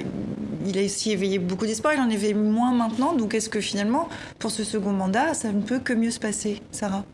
il 0.69 0.75
a 0.81 0.83
aussi 0.89 1.09
éveillé 1.17 1.39
beaucoup 1.51 1.67
d'espoir. 1.71 1.91
Il 1.97 2.01
en 2.09 2.11
éveille 2.19 2.35
moins 2.35 2.73
maintenant. 2.83 3.11
Donc 3.21 3.31
est-ce 3.37 3.51
que 3.55 3.61
finalement, 3.71 4.05
pour 4.41 4.51
ce 4.57 4.63
second 4.73 4.95
mandat, 5.03 5.29
ça 5.43 5.49
ne 5.59 5.63
peut 5.71 5.81
que 5.87 5.95
mieux 6.03 6.13
se 6.19 6.23
passer, 6.29 6.53
Sarah? 6.81 7.05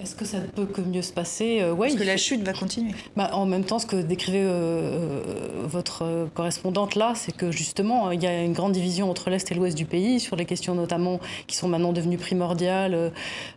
Est-ce 0.00 0.16
que 0.16 0.24
ça 0.24 0.40
ne 0.40 0.46
peut 0.46 0.66
que 0.66 0.80
mieux 0.80 1.02
se 1.02 1.12
passer 1.12 1.60
euh, 1.60 1.72
ouais, 1.72 1.86
Parce 1.86 2.00
que 2.00 2.04
la 2.04 2.16
chute 2.16 2.42
va 2.42 2.52
continuer. 2.52 2.90
Bah, 3.14 3.30
en 3.32 3.46
même 3.46 3.64
temps, 3.64 3.78
ce 3.78 3.86
que 3.86 3.94
décrivait 3.94 4.42
euh, 4.42 5.22
votre 5.62 6.28
correspondante 6.34 6.96
là, 6.96 7.12
c'est 7.14 7.34
que 7.34 7.52
justement, 7.52 8.10
il 8.10 8.20
y 8.20 8.26
a 8.26 8.42
une 8.42 8.54
grande 8.54 8.72
division 8.72 9.08
entre 9.08 9.30
l'Est 9.30 9.52
et 9.52 9.54
l'Ouest 9.54 9.78
du 9.78 9.84
pays 9.84 10.18
sur 10.18 10.34
les 10.34 10.46
questions 10.46 10.74
notamment 10.74 11.20
qui 11.46 11.56
sont 11.56 11.68
maintenant 11.68 11.92
devenues 11.92 12.18
primordiales 12.18 13.12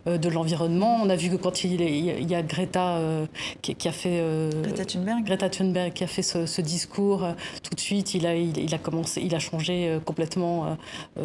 euh, 0.05 0.17
de 0.19 0.29
l'environnement. 0.29 0.99
On 1.01 1.09
a 1.09 1.15
vu 1.15 1.31
que 1.31 1.37
quand 1.37 1.63
il, 1.63 1.81
y 1.81 2.35
a 2.35 2.41
Greta 2.43 2.97
euh, 2.97 3.25
qui, 3.63 3.73
qui, 3.73 3.87
a 3.87 3.91
fait... 3.91 4.21
Greta 4.61 4.85
Thunberg. 4.85 5.25
Greta 5.25 5.49
Thunberg 5.49 5.93
qui 5.93 6.03
a 6.03 6.07
fait 6.07 6.21
ce, 6.21 6.45
ce 6.45 6.61
discours, 6.61 7.27
tout 7.63 7.73
de 7.73 7.79
suite, 7.79 8.13
il 8.13 8.27
a, 8.27 8.35
il, 8.35 8.55
il, 8.59 8.75
a 8.75 8.77
commencé, 8.77 9.21
il 9.23 9.33
a 9.33 9.39
changé 9.39 9.97
complètement 10.05 10.77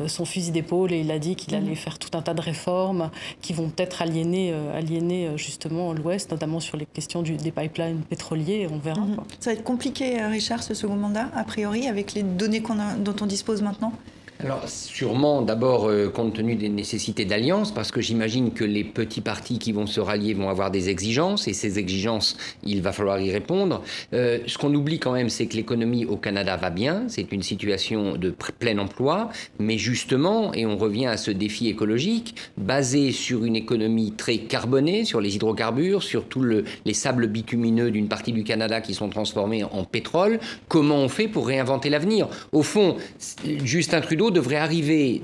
son 0.06 0.24
fusil 0.24 0.52
d'épaule 0.52 0.92
et 0.92 1.00
il 1.00 1.10
a 1.10 1.18
dit 1.18 1.36
qu'il 1.36 1.54
allait 1.54 1.72
mmh. 1.72 1.76
faire 1.76 1.98
tout 1.98 2.16
un 2.16 2.22
tas 2.22 2.34
de 2.34 2.40
réformes 2.40 3.10
qui 3.42 3.52
vont 3.52 3.68
peut-être 3.68 4.00
aliéner, 4.00 4.54
aliéner 4.74 5.01
justement 5.36 5.92
l'Ouest, 5.92 6.30
notamment 6.30 6.60
sur 6.60 6.76
les 6.76 6.86
questions 6.86 7.22
du, 7.22 7.36
des 7.36 7.50
pipelines 7.50 8.02
pétroliers. 8.08 8.68
On 8.70 8.78
verra. 8.78 9.00
Mmh. 9.00 9.16
Ça 9.40 9.50
va 9.50 9.54
être 9.54 9.64
compliqué, 9.64 10.22
Richard, 10.24 10.62
ce 10.62 10.74
second 10.74 10.96
mandat, 10.96 11.28
a 11.34 11.44
priori, 11.44 11.88
avec 11.88 12.14
les 12.14 12.22
données 12.22 12.62
on 12.68 12.78
a, 12.78 12.94
dont 12.94 13.16
on 13.20 13.26
dispose 13.26 13.62
maintenant? 13.62 13.92
Alors 14.44 14.68
sûrement 14.68 15.42
d'abord 15.42 15.88
euh, 15.88 16.08
compte 16.08 16.34
tenu 16.34 16.56
des 16.56 16.68
nécessités 16.68 17.24
d'alliance, 17.24 17.72
parce 17.72 17.90
que 17.92 18.00
j'imagine 18.00 18.52
que 18.52 18.64
les 18.64 18.82
petits 18.82 19.20
partis 19.20 19.58
qui 19.58 19.72
vont 19.72 19.86
se 19.86 20.00
rallier 20.00 20.34
vont 20.34 20.48
avoir 20.48 20.70
des 20.70 20.88
exigences, 20.88 21.46
et 21.46 21.52
ces 21.52 21.78
exigences, 21.78 22.36
il 22.64 22.82
va 22.82 22.92
falloir 22.92 23.20
y 23.20 23.30
répondre. 23.30 23.82
Euh, 24.12 24.38
ce 24.46 24.58
qu'on 24.58 24.74
oublie 24.74 24.98
quand 24.98 25.12
même, 25.12 25.28
c'est 25.28 25.46
que 25.46 25.56
l'économie 25.56 26.06
au 26.06 26.16
Canada 26.16 26.56
va 26.56 26.70
bien, 26.70 27.04
c'est 27.08 27.30
une 27.30 27.42
situation 27.42 28.16
de 28.16 28.34
plein 28.58 28.78
emploi, 28.78 29.30
mais 29.58 29.78
justement, 29.78 30.52
et 30.54 30.66
on 30.66 30.76
revient 30.76 31.06
à 31.06 31.16
ce 31.16 31.30
défi 31.30 31.68
écologique, 31.68 32.34
basé 32.56 33.12
sur 33.12 33.44
une 33.44 33.56
économie 33.56 34.12
très 34.16 34.38
carbonée, 34.38 35.04
sur 35.04 35.20
les 35.20 35.36
hydrocarbures, 35.36 36.02
sur 36.02 36.24
tous 36.24 36.42
le, 36.42 36.64
les 36.84 36.94
sables 36.94 37.28
bitumineux 37.28 37.90
d'une 37.90 38.08
partie 38.08 38.32
du 38.32 38.42
Canada 38.42 38.80
qui 38.80 38.94
sont 38.94 39.08
transformés 39.08 39.62
en 39.62 39.84
pétrole, 39.84 40.40
comment 40.68 40.96
on 40.96 41.08
fait 41.08 41.28
pour 41.28 41.46
réinventer 41.46 41.90
l'avenir? 41.90 42.28
Au 42.50 42.62
fond, 42.62 42.96
Justin 43.62 44.00
Trudeau 44.00 44.31
devrait 44.32 44.56
arriver, 44.56 45.22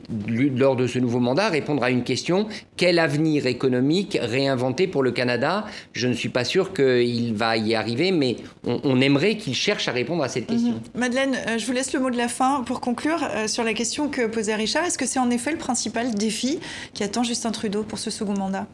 lors 0.57 0.77
de 0.77 0.87
ce 0.87 0.99
nouveau 0.99 1.19
mandat, 1.19 1.49
répondre 1.49 1.83
à 1.83 1.91
une 1.91 2.05
question 2.05 2.47
quel 2.77 2.99
avenir 2.99 3.47
économique 3.47 4.19
réinventer 4.21 4.87
pour 4.87 5.03
le 5.03 5.11
Canada? 5.11 5.67
Je 5.93 6.07
ne 6.07 6.15
suis 6.15 6.29
pas 6.29 6.45
sûr 6.45 6.73
qu'il 6.73 7.35
va 7.35 7.57
y 7.57 7.75
arriver, 7.75 8.13
mais 8.13 8.37
on, 8.65 8.81
on 8.85 9.01
aimerait 9.01 9.37
qu'il 9.37 9.55
cherche 9.55 9.89
à 9.89 9.93
répondre 9.93 10.23
à 10.23 10.29
cette 10.29 10.47
question. 10.47 10.73
Mm 10.73 10.81
-hmm. 10.95 11.01
Madeleine, 11.01 11.35
euh, 11.35 11.59
je 11.59 11.67
vous 11.67 11.73
laisse 11.73 11.93
le 11.93 12.01
mot 12.01 12.11
de 12.11 12.17
la 12.17 12.29
fin 12.29 12.63
pour 12.69 12.81
conclure 12.81 13.23
euh, 13.23 13.49
sur 13.49 13.65
la 13.65 13.75
question 13.75 14.09
que 14.09 14.23
posait 14.27 14.55
Richard. 14.55 14.85
Est-ce 14.85 14.99
que 14.99 15.07
c'est 15.07 15.21
en 15.27 15.31
effet 15.31 15.51
le 15.51 15.59
principal 15.59 16.15
défi 16.15 16.59
qui 16.95 17.03
attend 17.05 17.23
Justin 17.25 17.51
Trudeau 17.51 17.83
pour 17.83 17.99
ce 17.99 18.11
second 18.11 18.35
mandat? 18.45 18.67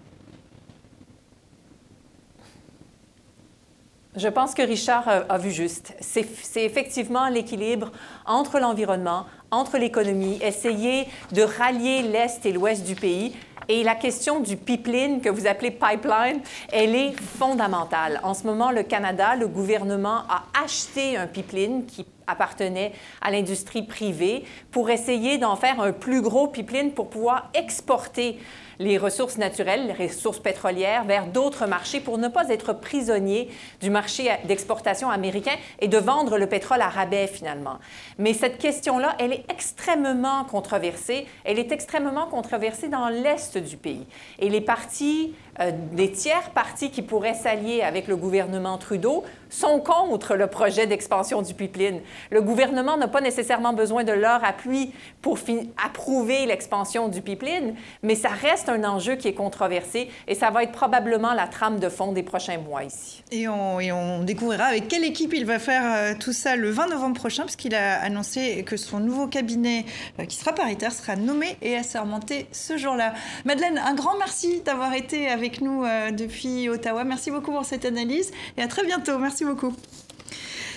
Je 4.17 4.29
pense 4.29 4.55
que 4.55 4.63
Richard 4.63 5.09
a 5.29 5.39
vu 5.39 5.51
juste. 5.51 5.97
C'est 6.01 6.65
effectivement 6.65 7.29
l'équilibre 7.29 7.91
entre 8.27 8.61
l'environnement, 8.61 9.27
entre 9.51 9.77
l'économie, 9.77 10.39
essayer 10.41 11.09
de 11.33 11.43
rallier 11.43 12.03
l'Est 12.03 12.47
et 12.47 12.53
l'Ouest 12.53 12.85
du 12.85 12.95
pays. 12.95 13.35
Et 13.67 13.83
la 13.83 13.97
question 13.97 14.39
du 14.39 14.57
pipeline, 14.57 15.21
que 15.21 15.31
vous 15.31 15.49
appelez 15.49 15.73
pipeline, 15.73 16.41
elle 16.71 16.95
est 16.95 17.13
fondamentale. 17.39 18.21
En 18.23 18.35
ce 18.35 18.45
moment, 18.45 18.71
le 18.71 18.85
Canada, 18.85 19.35
le 19.35 19.49
gouvernement 19.49 20.23
a 20.29 20.45
acheté 20.63 21.17
un 21.17 21.27
pipeline 21.27 21.85
qui 21.87 22.07
appartenait 22.27 22.93
à 23.21 23.33
l'industrie 23.33 23.83
privée 23.83 24.45
pour 24.71 24.91
essayer 24.91 25.39
d'en 25.39 25.57
faire 25.57 25.81
un 25.81 25.93
plus 25.93 26.23
gros 26.23 26.47
pipeline 26.47 26.93
pour 26.93 27.11
pouvoir 27.11 27.51
exporter 27.55 28.39
les 28.79 28.99
ressources 28.99 29.39
naturelles, 29.39 29.87
les 29.87 30.07
ressources 30.07 30.39
pétrolières 30.39 31.05
vers 31.05 31.27
d'autres 31.27 31.67
marchés 31.67 32.01
pour 32.01 32.19
ne 32.19 32.29
pas 32.29 32.49
être 32.49 32.73
prisonnier 32.73 33.51
du 33.81 33.91
marché 33.91 34.31
d'exportation 34.45 35.11
américain 35.11 35.55
et 35.81 35.89
de 35.89 35.99
vendre 35.99 36.39
le 36.39 36.47
pétrole 36.47 36.81
à 36.81 36.89
rabais 36.89 37.27
finalement. 37.27 37.79
Mais 38.19 38.35
cette 38.35 38.59
question-là, 38.59 39.17
elle 39.19 39.33
est 39.33 39.45
extrêmement 39.51 40.45
controversée. 40.45 41.27
Elle 41.45 41.59
est 41.59 41.73
extrêmement 41.73 42.27
controversée 42.27 42.89
dans 42.89 43.09
l'Est 43.09 43.59
du 43.59 43.77
pays. 43.77 44.07
Et 44.39 44.49
les 44.49 44.61
partis, 44.61 45.35
euh, 45.61 45.71
des 45.93 46.11
tiers 46.11 46.51
partis 46.51 46.91
qui 46.91 47.03
pourraient 47.03 47.35
s'allier 47.35 47.83
avec 47.83 48.09
le 48.09 48.17
gouvernement 48.17 48.79
Trudeau 48.79 49.25
sont 49.51 49.79
contre 49.79 50.35
le 50.35 50.49
projet 50.49 50.87
d'expansion 50.87 51.43
du 51.43 51.55
pipeline. 51.55 52.01
Le 52.31 52.43
gouvernement 52.43 52.97
n'a 52.97 53.07
pas 53.07 53.21
nécessairement 53.21 53.73
besoin 53.73 54.03
de 54.03 54.13
leur 54.13 54.45
appui 54.45 54.93
pour 55.23 55.39
approuver 55.85 56.47
l'expansion 56.47 57.09
du 57.09 57.23
pipeline, 57.23 57.75
mais 58.03 58.17
ça 58.17 58.31
reste 58.31 58.69
un 58.69 58.83
enjeu 58.85 59.15
qui 59.15 59.29
est 59.29 59.35
controversé 59.35 60.11
et 60.27 60.35
ça 60.35 60.51
va 60.51 60.65
être 60.65 60.73
probablement 60.73 61.35
la 61.35 61.47
trame 61.47 61.79
de 61.79 61.89
fond 61.89 62.13
des 62.13 62.23
prochains 62.23 62.59
mois 62.59 62.85
ici. 62.85 63.23
Et 63.31 63.47
on, 63.49 64.23
découvrira 64.25 64.65
avec 64.65 64.89
quelle 64.89 65.05
équipe 65.05 65.35
il 65.35 65.45
va 65.45 65.59
faire 65.59 65.83
euh, 65.85 66.15
tout 66.19 66.33
ça 66.33 66.57
le 66.57 66.71
20 66.71 66.89
novembre 66.89 67.15
prochain, 67.15 67.43
puisqu'il 67.43 67.75
a 67.75 68.01
annoncé 68.01 68.65
que 68.65 68.77
son 68.77 69.01
nouveau 69.01 69.27
cabinet, 69.27 69.85
euh, 70.19 70.25
qui 70.25 70.37
sera 70.37 70.53
paritaire, 70.53 70.93
sera 70.93 71.17
nommé 71.17 71.57
et 71.63 71.77
assermenté 71.77 72.47
ce 72.53 72.77
jour-là. 72.77 73.13
Madeleine, 73.45 73.79
un 73.79 73.95
grand 73.95 74.17
merci 74.19 74.63
d'avoir 74.63 74.95
été 74.95 75.29
avec 75.29 75.44
nous 75.61 75.85
euh, 75.85 76.11
depuis 76.11 76.69
Ottawa. 76.69 77.05
Merci 77.05 77.31
beaucoup 77.31 77.53
pour 77.53 77.65
cette 77.65 77.85
analyse 77.85 78.33
et 78.57 78.63
à 78.63 78.69
très 78.69 78.85
bientôt. 78.85 79.19
Merci 79.19 79.45
beaucoup. 79.45 79.75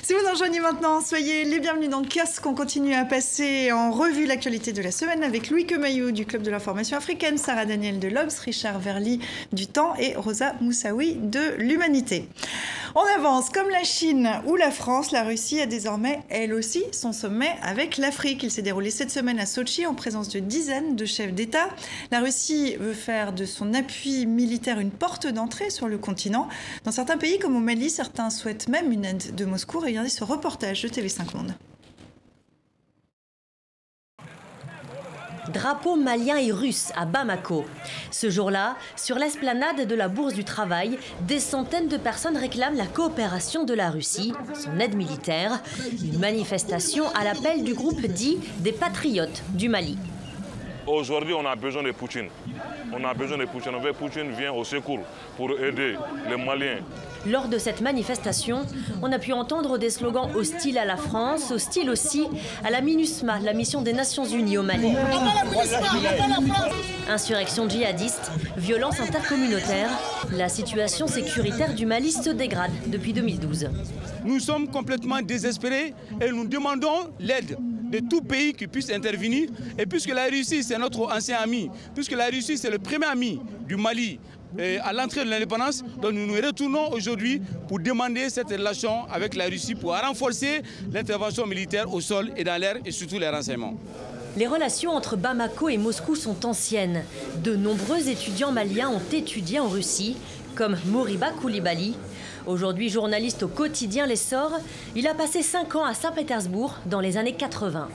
Si 0.07 0.13
vous 0.13 0.23
nous 0.23 0.31
rejoignez 0.31 0.61
maintenant, 0.61 1.01
soyez 1.01 1.43
les 1.43 1.59
bienvenus 1.59 1.89
dans 1.89 1.99
le 1.99 2.07
casque. 2.07 2.45
On 2.45 2.53
continue 2.53 2.93
à 2.93 3.03
passer 3.03 3.73
en 3.73 3.91
revue 3.91 4.25
l'actualité 4.25 4.71
de 4.71 4.81
la 4.81 4.91
semaine 4.91 5.21
avec 5.21 5.49
Louis 5.49 5.65
Quemaillou 5.65 6.11
du 6.11 6.25
Club 6.25 6.43
de 6.43 6.49
l'information 6.49 6.95
africaine, 6.95 7.37
Sarah 7.37 7.65
Daniel 7.65 7.99
de 7.99 8.07
l'Obs, 8.07 8.39
Richard 8.39 8.79
Verly 8.79 9.19
du 9.51 9.67
Temps 9.67 9.95
et 9.99 10.15
Rosa 10.15 10.53
Moussaoui 10.61 11.15
de 11.15 11.55
l'Humanité. 11.57 12.29
On 12.95 13.03
avance. 13.15 13.51
Comme 13.51 13.69
la 13.69 13.83
Chine 13.83 14.29
ou 14.47 14.55
la 14.55 14.71
France, 14.71 15.11
la 15.11 15.23
Russie 15.23 15.59
a 15.61 15.65
désormais, 15.65 16.21
elle 16.29 16.53
aussi, 16.53 16.83
son 16.91 17.11
sommet 17.11 17.55
avec 17.61 17.97
l'Afrique. 17.97 18.41
Il 18.43 18.49
s'est 18.49 18.61
déroulé 18.61 18.89
cette 18.89 19.11
semaine 19.11 19.39
à 19.39 19.45
Sochi 19.45 19.85
en 19.85 19.93
présence 19.93 20.29
de 20.29 20.39
dizaines 20.39 20.95
de 20.95 21.05
chefs 21.05 21.33
d'État. 21.33 21.67
La 22.11 22.21
Russie 22.21 22.75
veut 22.79 22.93
faire 22.93 23.33
de 23.33 23.45
son 23.45 23.73
appui 23.73 24.25
militaire 24.25 24.79
une 24.79 24.89
porte 24.89 25.27
d'entrée 25.27 25.69
sur 25.69 25.87
le 25.87 25.97
continent. 25.97 26.47
Dans 26.85 26.91
certains 26.91 27.17
pays 27.17 27.37
comme 27.37 27.55
au 27.55 27.59
Mali, 27.59 27.89
certains 27.89 28.29
souhaitent 28.29 28.67
même 28.67 28.91
une 28.91 29.05
aide 29.05 29.35
de 29.35 29.45
Moscou. 29.45 29.79
Regardez 29.97 30.11
ce 30.11 30.23
reportage 30.23 30.83
de 30.83 30.89
TV5 30.89 31.35
Monde. 31.35 31.55
Drapeau 35.51 35.95
malien 35.95 36.37
et 36.37 36.51
russe 36.51 36.91
à 36.95 37.07
Bamako. 37.07 37.65
Ce 38.11 38.29
jour-là, 38.29 38.75
sur 38.95 39.17
l'esplanade 39.17 39.87
de 39.87 39.95
la 39.95 40.07
Bourse 40.07 40.35
du 40.35 40.43
Travail, 40.43 40.99
des 41.21 41.39
centaines 41.39 41.87
de 41.87 41.97
personnes 41.97 42.37
réclament 42.37 42.77
la 42.77 42.85
coopération 42.85 43.63
de 43.63 43.73
la 43.73 43.89
Russie, 43.89 44.33
son 44.53 44.79
aide 44.79 44.95
militaire, 44.95 45.63
une 46.03 46.19
manifestation 46.19 47.09
à 47.15 47.23
l'appel 47.23 47.63
du 47.63 47.73
groupe 47.73 48.05
dit 48.05 48.37
des 48.59 48.73
Patriotes 48.73 49.41
du 49.55 49.67
Mali. 49.67 49.97
Aujourd'hui, 50.87 51.33
on 51.33 51.45
a 51.45 51.55
besoin 51.57 51.83
de 51.83 51.91
Poutine. 51.91 52.29
On 52.93 53.03
a 53.03 53.13
besoin 53.13 53.37
de 53.37 53.43
Poutine. 53.43 53.73
On 53.75 53.81
veut 53.81 53.91
Poutine 53.91 54.31
vient 54.31 54.53
au 54.53 54.63
secours 54.63 54.99
pour 55.35 55.51
aider 55.51 55.95
les 56.29 56.37
Maliens. 56.37 56.79
Lors 57.25 57.49
de 57.49 57.57
cette 57.57 57.81
manifestation, 57.81 58.65
on 59.01 59.11
a 59.11 59.19
pu 59.19 59.33
entendre 59.33 59.77
des 59.77 59.89
slogans 59.89 60.29
hostiles 60.33 60.77
à 60.77 60.85
la 60.85 60.95
France, 60.95 61.51
hostiles 61.51 61.89
aussi 61.89 62.27
à 62.63 62.71
la 62.71 62.79
MINUSMA, 62.79 63.39
la 63.39 63.53
mission 63.53 63.81
des 63.81 63.91
Nations 63.91 64.23
Unies 64.23 64.57
au 64.57 64.63
Mali. 64.63 64.93
Insurrection 67.09 67.67
djihadiste, 67.67 68.31
violence 68.55 69.01
intercommunautaire, 69.01 69.89
la 70.31 70.47
situation 70.47 71.07
sécuritaire 71.07 71.73
du 71.73 71.85
Mali 71.85 72.13
se 72.13 72.29
dégrade 72.29 72.71
depuis 72.87 73.11
2012. 73.11 73.69
Nous 74.23 74.39
sommes 74.39 74.69
complètement 74.69 75.21
désespérés 75.21 75.93
et 76.21 76.31
nous 76.31 76.47
demandons 76.47 77.09
l'aide 77.19 77.57
de 77.89 77.99
tout 77.99 78.21
pays 78.21 78.53
qui 78.53 78.67
puisse 78.67 78.89
intervenir. 78.89 79.49
Et 79.77 79.85
puisque 79.85 80.13
la 80.13 80.25
Russie, 80.25 80.63
c'est 80.63 80.77
notre 80.77 81.01
ancien 81.11 81.37
ami, 81.37 81.69
puisque 81.93 82.11
la 82.13 82.27
Russie, 82.27 82.57
c'est 82.57 82.69
le 82.69 82.79
premier 82.79 83.05
ami 83.05 83.39
du 83.67 83.75
Mali, 83.75 84.19
à 84.83 84.93
l'entrée 84.93 85.25
de 85.25 85.29
l'indépendance. 85.29 85.83
Donc 86.01 86.13
nous 86.13 86.25
nous 86.25 86.33
retournons 86.35 86.91
aujourd'hui 86.91 87.41
pour 87.67 87.79
demander 87.79 88.29
cette 88.29 88.49
relation 88.49 89.05
avec 89.11 89.35
la 89.35 89.45
Russie 89.45 89.75
pour 89.75 89.95
renforcer 89.99 90.61
l'intervention 90.91 91.45
militaire 91.45 91.93
au 91.93 92.01
sol 92.01 92.31
et 92.35 92.43
dans 92.43 92.59
l'air 92.59 92.77
et 92.85 92.91
surtout 92.91 93.19
les 93.19 93.29
renseignements. 93.29 93.75
Les 94.37 94.47
relations 94.47 94.91
entre 94.91 95.17
Bamako 95.17 95.69
et 95.69 95.77
Moscou 95.77 96.15
sont 96.15 96.45
anciennes. 96.45 97.03
De 97.43 97.55
nombreux 97.55 98.07
étudiants 98.07 98.51
maliens 98.51 98.89
ont 98.89 99.01
étudié 99.11 99.59
en 99.59 99.67
Russie, 99.67 100.15
comme 100.53 100.77
Moriba 100.85 101.31
Koulibaly. 101.31 101.95
Aujourd'hui 102.47 102.87
journaliste 102.87 103.43
au 103.43 103.49
quotidien 103.49 104.07
L'Essor, 104.07 104.51
il 104.95 105.05
a 105.05 105.13
passé 105.13 105.41
5 105.41 105.75
ans 105.75 105.83
à 105.83 105.93
Saint-Pétersbourg 105.93 106.75
dans 106.85 107.01
les 107.01 107.17
années 107.17 107.33
80. 107.33 107.89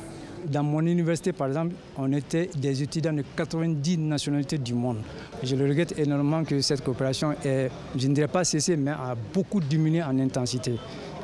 Dans 0.44 0.62
mon 0.62 0.80
université, 0.80 1.32
par 1.32 1.46
exemple, 1.48 1.74
on 1.96 2.12
était 2.12 2.50
des 2.55 2.82
étudiants 2.82 3.14
de 3.14 3.24
90 3.34 3.96
nationalités 3.96 4.59
du 4.59 4.74
monde. 4.74 4.98
Je 5.42 5.57
le 5.57 5.66
regrette 5.66 5.98
énormément 5.98 6.44
que 6.44 6.61
cette 6.61 6.84
coopération 6.84 7.32
ait, 7.42 7.70
je 7.96 8.07
ne 8.09 8.14
dirais 8.14 8.28
pas 8.28 8.44
cessé, 8.44 8.76
mais 8.76 8.90
a 8.90 9.16
beaucoup 9.32 9.61
diminué 9.61 10.03
en 10.03 10.18
intensité. 10.18 10.74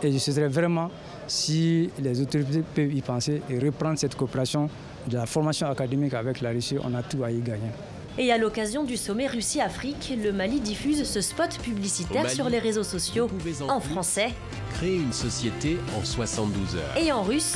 Et 0.03 0.11
je 0.11 0.17
souhaiterais 0.17 0.49
vraiment, 0.49 0.91
si 1.27 1.91
les 1.99 2.23
autorités 2.23 2.63
peuvent 2.75 2.95
y 2.95 3.03
penser 3.03 3.43
et 3.51 3.59
reprendre 3.59 3.99
cette 3.99 4.15
coopération 4.15 4.71
de 5.07 5.17
la 5.17 5.27
formation 5.27 5.67
académique 5.67 6.15
avec 6.15 6.41
la 6.41 6.49
Russie, 6.49 6.77
on 6.83 6.95
a 6.95 7.03
tout 7.03 7.23
à 7.25 7.31
y 7.31 7.41
gagner. 7.41 7.73
Et 8.21 8.33
à 8.33 8.39
l'occasion 8.39 8.83
du 8.83 8.97
sommet 8.97 9.29
Russie-Afrique, 9.29 10.13
le 10.21 10.33
Mali 10.33 10.59
diffuse 10.59 11.05
ce 11.09 11.21
spot 11.21 11.57
publicitaire 11.63 12.29
sur 12.29 12.49
les 12.49 12.59
réseaux 12.59 12.83
sociaux 12.83 13.31
en, 13.69 13.79
français. 13.79 14.31
Créer 14.75 14.97
une 14.97 15.13
société 15.13 15.79
en 15.97 16.05
72 16.05 16.75
heures. 16.75 16.97
Et 16.97 17.13
en 17.13 17.23
russe. 17.23 17.55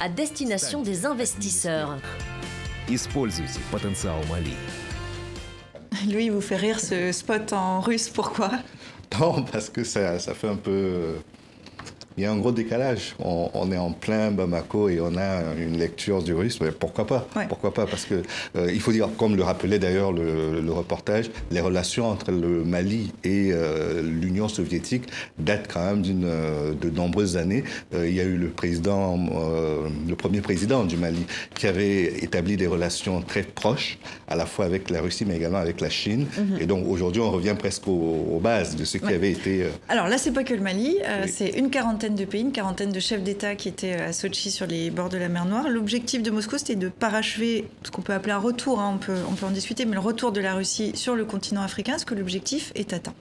À 0.00 0.08
destination 0.08 0.82
des 0.82 1.06
investisseurs. 1.06 1.96
Mali. 4.30 4.54
Lui, 6.08 6.26
il 6.26 6.30
vous 6.30 6.40
fait 6.40 6.56
rire 6.56 6.78
ce 6.78 7.10
spot 7.10 7.52
en 7.52 7.80
russe, 7.80 8.10
pourquoi? 8.10 8.52
Non, 9.18 9.42
parce 9.42 9.70
que 9.70 9.82
ça, 9.82 10.20
ça 10.20 10.34
fait 10.34 10.48
un 10.48 10.56
peu 10.56 11.16
il 12.16 12.24
y 12.24 12.26
a 12.26 12.32
un 12.32 12.36
gros 12.36 12.52
décalage. 12.52 13.14
On, 13.18 13.70
est 13.72 13.76
en 13.76 13.92
plein 13.92 14.30
Bamako 14.30 14.88
et 14.88 15.00
on 15.00 15.16
a 15.16 15.54
une 15.58 15.78
lecture 15.78 16.22
du 16.22 16.34
russe, 16.34 16.60
mais 16.60 16.70
pourquoi 16.70 17.06
pas? 17.06 17.26
Pourquoi 17.48 17.72
pas? 17.72 17.86
Parce 17.86 18.04
que 18.04 18.22
euh, 18.56 18.70
il 18.72 18.80
faut 18.80 18.92
dire, 18.92 19.08
comme 19.16 19.36
le 19.36 19.42
rappelait 19.42 19.78
d'ailleurs 19.78 20.12
le, 20.12 20.72
reportage, 20.72 21.30
les 21.50 21.60
relations 21.60 22.08
entre 22.08 22.30
le 22.30 22.64
Mali 22.64 23.12
et 23.24 23.50
euh, 23.52 24.02
l'Union 24.02 24.48
soviétique 24.48 25.04
datent 25.38 25.70
quand 25.72 25.84
même 25.84 26.02
d'une 26.02 26.24
euh, 26.24 26.72
de 26.72 26.90
nombreuses 26.90 27.36
années. 27.36 27.64
il 27.92 28.14
y 28.14 28.20
a 28.20 28.24
eu 28.24 28.36
le 28.36 28.48
président, 28.48 29.16
le 30.08 30.14
premier 30.14 30.40
président 30.40 30.84
du 30.84 30.96
Mali, 30.96 31.26
qui 31.54 31.66
avait 31.66 32.04
établi 32.22 32.56
des 32.56 32.66
relations 32.66 33.20
très 33.20 33.42
proches, 33.42 33.98
à 34.28 34.36
la 34.36 34.46
fois 34.46 34.64
avec 34.64 34.90
la 34.90 35.00
Russie, 35.00 35.24
mais 35.26 35.36
également 35.36 35.58
avec 35.58 35.80
la 35.80 35.90
Chine. 35.90 36.26
Mhm. 36.36 36.58
Et 36.60 36.66
donc 36.66 36.86
aujourd'hui, 36.88 37.20
on 37.20 37.30
revient 37.30 37.54
presque 37.58 37.86
aux, 37.88 38.40
bases 38.42 38.76
de 38.76 38.84
ce 38.84 38.98
qui 38.98 39.12
avait 39.12 39.30
été. 39.30 39.66
Alors 39.88 40.08
là, 40.08 40.18
c'est 40.18 40.32
pas 40.32 40.42
que 40.42 40.54
le 40.54 40.60
Mali, 40.60 40.96
c'est 41.26 41.50
une 41.50 41.70
quarantaine 41.70 42.01
de 42.10 42.24
pays, 42.24 42.40
une 42.40 42.52
quarantaine 42.52 42.90
de 42.90 42.98
chefs 42.98 43.22
d'État 43.22 43.54
qui 43.54 43.68
étaient 43.68 43.92
à 43.92 44.12
Sochi 44.12 44.50
sur 44.50 44.66
les 44.66 44.90
bords 44.90 45.08
de 45.08 45.18
la 45.18 45.28
mer 45.28 45.44
Noire. 45.44 45.68
L'objectif 45.68 46.22
de 46.22 46.30
Moscou, 46.30 46.58
c'était 46.58 46.74
de 46.74 46.88
parachever 46.88 47.68
ce 47.84 47.90
qu'on 47.90 48.02
peut 48.02 48.12
appeler 48.12 48.32
un 48.32 48.38
retour, 48.38 48.80
hein, 48.80 48.92
on, 48.94 48.98
peut, 48.98 49.16
on 49.30 49.34
peut 49.34 49.46
en 49.46 49.50
discuter, 49.50 49.84
mais 49.84 49.94
le 49.94 50.00
retour 50.00 50.32
de 50.32 50.40
la 50.40 50.54
Russie 50.54 50.92
sur 50.94 51.14
le 51.14 51.24
continent 51.24 51.62
africain. 51.62 51.94
Est-ce 51.94 52.06
que 52.06 52.14
l'objectif 52.14 52.72
est 52.74 52.92
atteint 52.92 53.14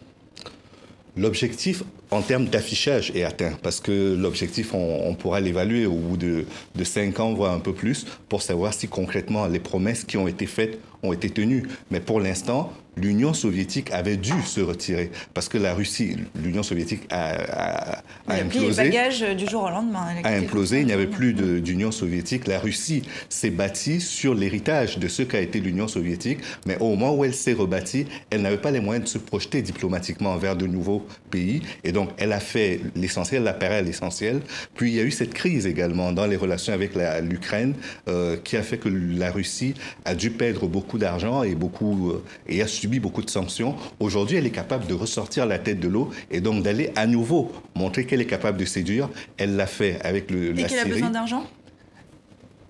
L'objectif 1.18 1.84
en 2.10 2.22
termes 2.22 2.46
d'affichage 2.46 3.12
est 3.14 3.24
atteint 3.24 3.52
parce 3.62 3.82
que 3.82 4.16
l'objectif, 4.16 4.74
on, 4.74 5.14
pourra 5.14 5.42
l'évaluer 5.42 5.86
au 5.86 5.96
bout 5.96 6.18
de, 6.18 6.46
5 6.82 7.20
ans, 7.20 7.34
voire 7.34 7.54
un 7.54 7.60
peu 7.60 7.74
plus, 7.74 8.06
pour 8.30 8.42
savoir 8.42 8.74
si 8.74 8.88
concrètement 8.88 9.46
les 9.48 9.60
promesses 9.60 10.06
qui 10.06 10.18
ont 10.18 10.28
été 10.28 10.46
faites 10.46 10.80
ont 11.04 11.12
été 11.12 11.30
tenues. 11.30 11.68
Mais 11.90 12.00
pour 12.00 12.22
l'instant, 12.22 12.72
l'Union 12.98 13.34
soviétique 13.34 13.92
avait 13.92 14.18
dû 14.18 14.34
se 14.46 14.62
retirer 14.62 15.12
parce 15.34 15.48
que 15.50 15.58
la 15.58 15.74
Russie, 15.74 16.18
l'Union 16.36 16.64
soviétique 16.64 17.04
a, 17.10 17.32
a, 17.32 18.04
a 18.28 18.36
implosé. 18.36 18.90
Les 18.90 19.36
du 19.36 19.48
jour 19.48 19.64
au 19.64 19.70
lendemain. 19.70 20.08
A 20.24 20.34
implosé, 20.34 20.82
il 20.82 20.86
n'y 20.86 20.92
avait 20.92 21.08
plus 21.08 21.34
d'Union 21.34 21.92
soviétique. 21.92 22.48
La 22.48 22.60
Russie 22.60 23.04
s'est 23.30 23.50
bâtie 23.50 24.02
sur 24.02 24.36
l'héritage 24.36 24.98
de 24.98 25.08
ce 25.08 25.24
qu'a 25.24 25.40
été 25.40 25.60
l'Union 25.60 25.88
soviétique, 25.88 26.40
mais 26.66 26.78
au 26.80 26.90
moment 26.90 27.16
où 27.16 27.24
elle 27.24 27.34
s'est 27.34 27.54
rebâtie, 27.54 28.06
elle 28.30 28.42
n'avait 28.42 28.58
pas 28.58 28.72
les 28.72 28.80
moyens 28.80 29.06
de 29.06 29.10
se 29.10 29.18
projeter 29.18 29.62
diplomatiquement 29.62 30.36
vers 30.38 30.56
de 30.56 30.68
nouveaux 30.68 31.06
pays. 31.30 31.62
Et 31.84 31.92
donc, 31.92 32.10
elle 32.18 32.34
a 32.34 32.40
fait 32.40 32.82
l'essentiel, 32.96 33.44
l'appareil 33.44 33.86
l'essentiel. 33.86 34.42
Puis, 34.76 34.92
il 34.92 34.96
y 34.96 35.00
a 35.00 35.04
eu 35.04 35.12
cette 35.12 35.34
crise 35.34 35.66
également 35.66 36.12
dans 36.12 36.26
les 36.26 36.36
relations 36.36 36.74
avec 36.74 36.92
l'Ukraine 37.24 37.74
euh, 38.08 38.38
qui 38.44 38.58
a 38.58 38.64
fait 38.64 38.78
que 38.78 38.90
la 38.90 39.32
Russie 39.32 39.74
a 40.06 40.16
dû 40.16 40.32
perdre 40.32 40.68
beaucoup 40.68 40.98
d'argent 40.98 41.44
et 41.44 41.56
beaucoup 41.56 42.12
euh, 42.12 42.24
et 42.48 42.62
a 42.62 42.68
subi 42.82 43.00
beaucoup 43.00 43.22
de 43.22 43.30
sanctions. 43.30 43.76
Aujourd'hui, 44.00 44.38
elle 44.38 44.48
est 44.48 44.52
capable 44.52 44.88
de 44.88 44.96
ressortir 44.96 45.46
la 45.46 45.60
tête 45.60 45.80
de 45.80 45.88
l'eau 45.88 46.10
et 46.32 46.42
donc 46.42 46.64
d'aller 46.64 46.92
à 46.96 47.06
nouveau 47.06 47.52
montrer 47.76 48.06
qu'elle 48.06 48.22
est 48.22 48.26
capable 48.26 48.58
de 48.58 48.66
séduire. 48.66 49.08
Elle 49.38 49.56
l'a 49.56 49.68
fait 49.68 50.00
avec 50.02 50.32
le, 50.32 50.58
et 50.58 50.64
qu'elle 50.64 50.80
a 50.80 50.86
besoin 50.86 51.12
d'argent? 51.12 51.46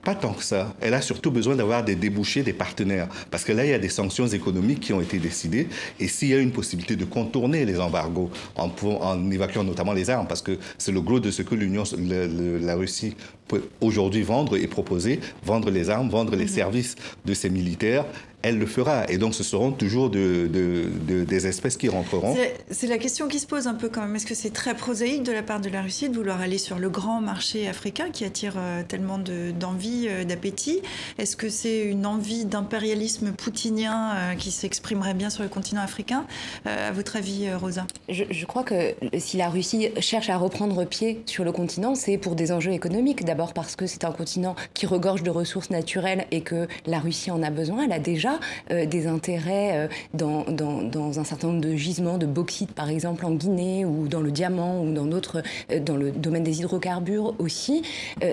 Pas 0.03 0.15
tant 0.15 0.33
que 0.33 0.43
ça. 0.43 0.73
Elle 0.81 0.95
a 0.95 1.01
surtout 1.01 1.29
besoin 1.29 1.55
d'avoir 1.55 1.83
des 1.83 1.95
débouchés, 1.95 2.41
des 2.41 2.53
partenaires. 2.53 3.07
Parce 3.29 3.43
que 3.43 3.51
là, 3.51 3.65
il 3.65 3.69
y 3.69 3.73
a 3.73 3.79
des 3.79 3.87
sanctions 3.87 4.25
économiques 4.25 4.79
qui 4.79 4.93
ont 4.93 5.01
été 5.01 5.19
décidées. 5.19 5.67
Et 5.99 6.07
s'il 6.07 6.29
y 6.29 6.33
a 6.33 6.39
une 6.39 6.51
possibilité 6.51 6.95
de 6.95 7.05
contourner 7.05 7.65
les 7.65 7.79
embargos 7.79 8.31
en, 8.55 8.71
en 8.83 9.31
évacuant 9.31 9.63
notamment 9.63 9.93
les 9.93 10.09
armes, 10.09 10.27
parce 10.27 10.41
que 10.41 10.57
c'est 10.79 10.91
le 10.91 11.01
gros 11.01 11.19
de 11.19 11.29
ce 11.29 11.43
que 11.43 11.53
l'Union, 11.53 11.83
la 11.99 12.75
Russie 12.75 13.15
peut 13.47 13.63
aujourd'hui 13.79 14.23
vendre 14.23 14.57
et 14.57 14.65
proposer, 14.65 15.19
vendre 15.45 15.69
les 15.69 15.91
armes, 15.91 16.09
vendre 16.09 16.35
les 16.35 16.45
mhm. 16.45 16.49
services 16.49 16.95
de 17.23 17.33
ses 17.35 17.51
militaires 17.51 18.05
elle 18.43 18.57
le 18.57 18.65
fera. 18.65 19.05
Et 19.09 19.17
donc, 19.17 19.35
ce 19.35 19.43
seront 19.43 19.71
toujours 19.71 20.09
de, 20.09 20.47
des 20.47 21.47
espèces 21.47 21.77
qui 21.77 21.89
rentreront. 21.89 22.35
C'est 22.69 22.87
la 22.87 22.97
question 22.97 23.27
qui 23.27 23.39
se 23.39 23.47
pose 23.47 23.67
un 23.67 23.73
peu 23.73 23.89
quand 23.89 24.01
même. 24.01 24.15
Est-ce 24.15 24.25
que 24.25 24.35
c'est 24.35 24.51
très 24.51 24.75
prosaïque 24.75 25.23
de 25.23 25.31
la 25.31 25.43
part 25.43 25.59
de 25.59 25.69
la 25.69 25.81
Russie 25.81 26.09
de 26.09 26.15
vouloir 26.15 26.41
aller 26.41 26.57
sur 26.57 26.79
le 26.79 26.89
grand 26.89 27.21
marché 27.21 27.67
africain 27.67 28.09
qui 28.11 28.25
attire 28.25 28.53
euh, 28.57 28.83
tellement 28.87 29.19
d'envie, 29.19 30.07
euh, 30.09 30.23
d'appétit? 30.23 30.81
Est-ce 31.17 31.35
que 31.35 31.49
c'est 31.49 31.81
une 31.83 32.05
envie 32.05 32.45
d'impérialisme 32.45 33.31
poutinien 33.31 34.15
euh, 34.15 34.35
qui 34.35 34.51
s'exprimerait 34.51 35.13
bien 35.13 35.29
sur 35.29 35.43
le 35.43 35.49
continent 35.49 35.81
africain? 35.81 36.25
À 36.65 36.91
votre 36.91 37.15
avis, 37.15 37.51
Rosa? 37.53 37.85
Je, 38.09 38.23
je, 38.29 38.45
crois 38.45 38.63
que 38.63 38.93
si 39.17 39.37
la 39.37 39.49
Russie 39.49 39.89
cherche 39.99 40.29
à 40.29 40.37
reprendre 40.37 40.85
pied 40.85 41.21
sur 41.25 41.43
le 41.43 41.51
continent, 41.51 41.95
c'est 41.95 42.17
pour 42.17 42.35
des 42.35 42.51
enjeux 42.51 42.71
économiques. 42.71 43.25
D'abord 43.25 43.53
parce 43.53 43.75
que 43.75 43.87
c'est 43.87 44.03
un 44.03 44.11
continent 44.11 44.55
qui 44.73 44.85
regorge 44.85 45.23
de 45.23 45.29
ressources 45.29 45.69
naturelles 45.69 46.25
et 46.31 46.41
que 46.41 46.67
la 46.85 46.99
Russie 46.99 47.31
en 47.31 47.41
a 47.43 47.49
besoin. 47.49 47.83
Elle 47.83 47.93
a 47.93 47.99
déjà 47.99 48.30
euh, 48.71 48.85
des 48.85 49.07
intérêts 49.07 49.71
euh, 49.73 49.87
dans, 50.13 51.19
un 51.19 51.23
certain 51.23 51.47
nombre 51.47 51.61
de 51.61 51.75
gisements 51.75 52.17
de 52.17 52.25
bauxite, 52.25 52.71
par 52.73 52.89
exemple 52.89 53.25
en 53.25 53.31
Guinée, 53.31 53.85
ou 53.85 54.07
dans 54.07 54.21
le 54.21 54.31
diamant, 54.31 54.81
ou 54.81 54.93
dans 54.93 55.05
d'autres, 55.05 55.41
euh, 55.71 55.79
dans 55.79 55.95
le 55.95 56.11
domaine 56.11 56.43
des 56.43 56.59
hydrocarbures 56.59 57.35
aussi. 57.39 57.83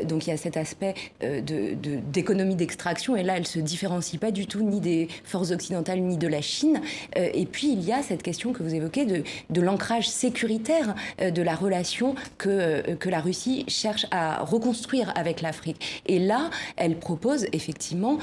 donc 0.04 0.26
il 0.26 0.30
y 0.30 0.32
a 0.32 0.36
cet 0.36 0.56
aspect 0.56 0.94
d'économie 1.20 2.54
de, 2.54 2.58
d'extraction, 2.58 3.16
et 3.16 3.22
là, 3.22 3.36
elle 3.36 3.46
se 3.46 3.58
différencie 3.58 4.20
pas 4.20 4.30
du 4.30 4.46
tout 4.46 4.62
ni 4.62 4.80
des 4.80 5.08
forces 5.24 5.50
occidentales 5.50 6.00
ni 6.00 6.16
de 6.16 6.26
la 6.26 6.40
Chine. 6.40 6.80
et 7.16 7.46
puis 7.46 7.72
il 7.72 7.84
y 7.84 7.92
a 7.92 8.02
cette 8.02 8.22
question 8.22 8.52
que 8.52 8.62
vous 8.62 8.74
évoquez 8.74 9.04
de, 9.06 9.22
de 9.50 9.60
l'ancrage 9.60 10.08
sécuritaire 10.08 10.94
de 11.20 11.42
la 11.42 11.54
relation 11.54 12.14
que, 12.36 12.94
que 12.94 13.08
la 13.08 13.20
Russie 13.20 13.64
cherche 13.68 14.06
à 14.10 14.42
reconstruire 14.42 15.12
avec 15.16 15.40
l'Afrique. 15.40 16.02
Et 16.06 16.18
là, 16.18 16.50
elle 16.76 16.98
propose 16.98 17.46
effectivement 17.52 18.18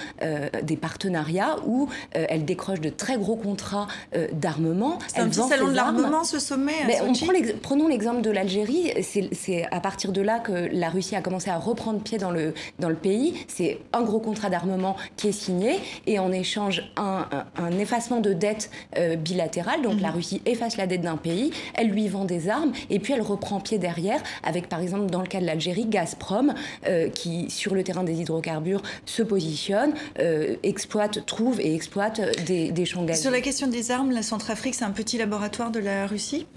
des 0.64 0.78
partenariats 0.78 1.56
où 1.66 1.90
elle 2.12 2.46
décroche 2.46 2.82
de 2.82 2.90
très 2.90 3.18
gros 3.18 3.36
contrats 3.36 3.88
d'armement. 4.34 5.00
C'est 5.08 5.20
un 5.20 5.30
petit 5.30 5.42
salon 5.48 5.70
de 5.70 5.76
l'armement, 5.76 6.24
ce 6.24 6.40
sommet. 6.40 6.74
Mais 6.88 7.02
on 7.02 7.14
prend 7.14 7.76
prenons 7.76 7.88
l'exemple 7.88 8.22
de 8.22 8.32
l'Algérie. 8.32 8.94
C'est 9.02 9.66
à 9.72 9.80
partir 9.80 10.12
de 10.12 10.22
là 10.22 10.40
que 10.40 10.70
la 10.72 10.90
Russie 10.90 11.16
a 11.16 11.22
commencé 11.22 11.50
à 11.50 11.58
reprendre 11.58 12.00
pied 12.02 12.18
dans 12.18 12.32
le, 12.32 12.54
dans 12.80 12.90
le 12.90 12.96
pays. 12.96 13.34
C'est 13.48 13.80
un 13.94 14.02
gros 14.02 14.20
contrat 14.20 14.50
d'armement 14.50 14.96
qui 15.18 15.30
est 15.30 15.32
signé 15.32 15.80
et 16.08 16.20
en 16.20 16.32
échange 16.32 16.84
un, 16.98 17.28
un, 17.58 17.72
effacement 17.80 18.20
de 18.20 18.34
dette 18.34 18.70
euh, 18.98 19.16
bilatérale. 19.16 19.82
Donc 19.82 20.00
la 20.00 20.10
mhm. 20.10 20.16
Russie 20.16 20.42
efface 20.46 20.78
la 20.78 20.88
dette 20.88 21.02
d'un 21.02 21.18
pays, 21.18 21.52
elle 21.74 21.90
lui 21.90 22.08
vend 22.08 22.26
des 22.26 22.50
armes 22.50 22.72
et 22.90 23.00
puis 23.00 23.14
elle 23.14 23.22
reprend 23.22 23.60
pied 23.60 23.78
derrière 23.78 24.22
avec 24.44 24.70
par 24.70 24.80
exemple 24.80 25.08
dans 25.08 25.22
le 25.22 25.28
cas 25.28 25.40
de 25.40 25.46
l'Algérie 25.46 25.86
Gazprom 25.86 26.54
euh, 26.88 27.10
qui 27.10 27.50
sur 27.50 27.76
le 27.76 27.84
terrain 27.84 28.04
des 28.04 28.22
hydrocarbures 28.22 28.82
se 29.06 29.24
positionne, 29.24 29.94
euh, 30.20 30.56
exploite, 30.64 31.26
trouve 31.26 31.55
et 31.60 31.76
exploite 31.76 32.22
des, 32.46 32.72
des 32.72 32.84
gaziers. 32.84 33.16
Sur 33.16 33.32
la 33.32 33.42
question 33.42 33.68
des 33.68 33.92
armes, 33.92 34.12
la 34.12 34.24
Centrafrique 34.24 34.76
c'est 34.76 34.86
un 34.86 34.92
petit 34.92 35.18
laboratoire 35.18 35.72
de 35.72 35.80
la 35.80 36.08
Russie? 36.08 36.48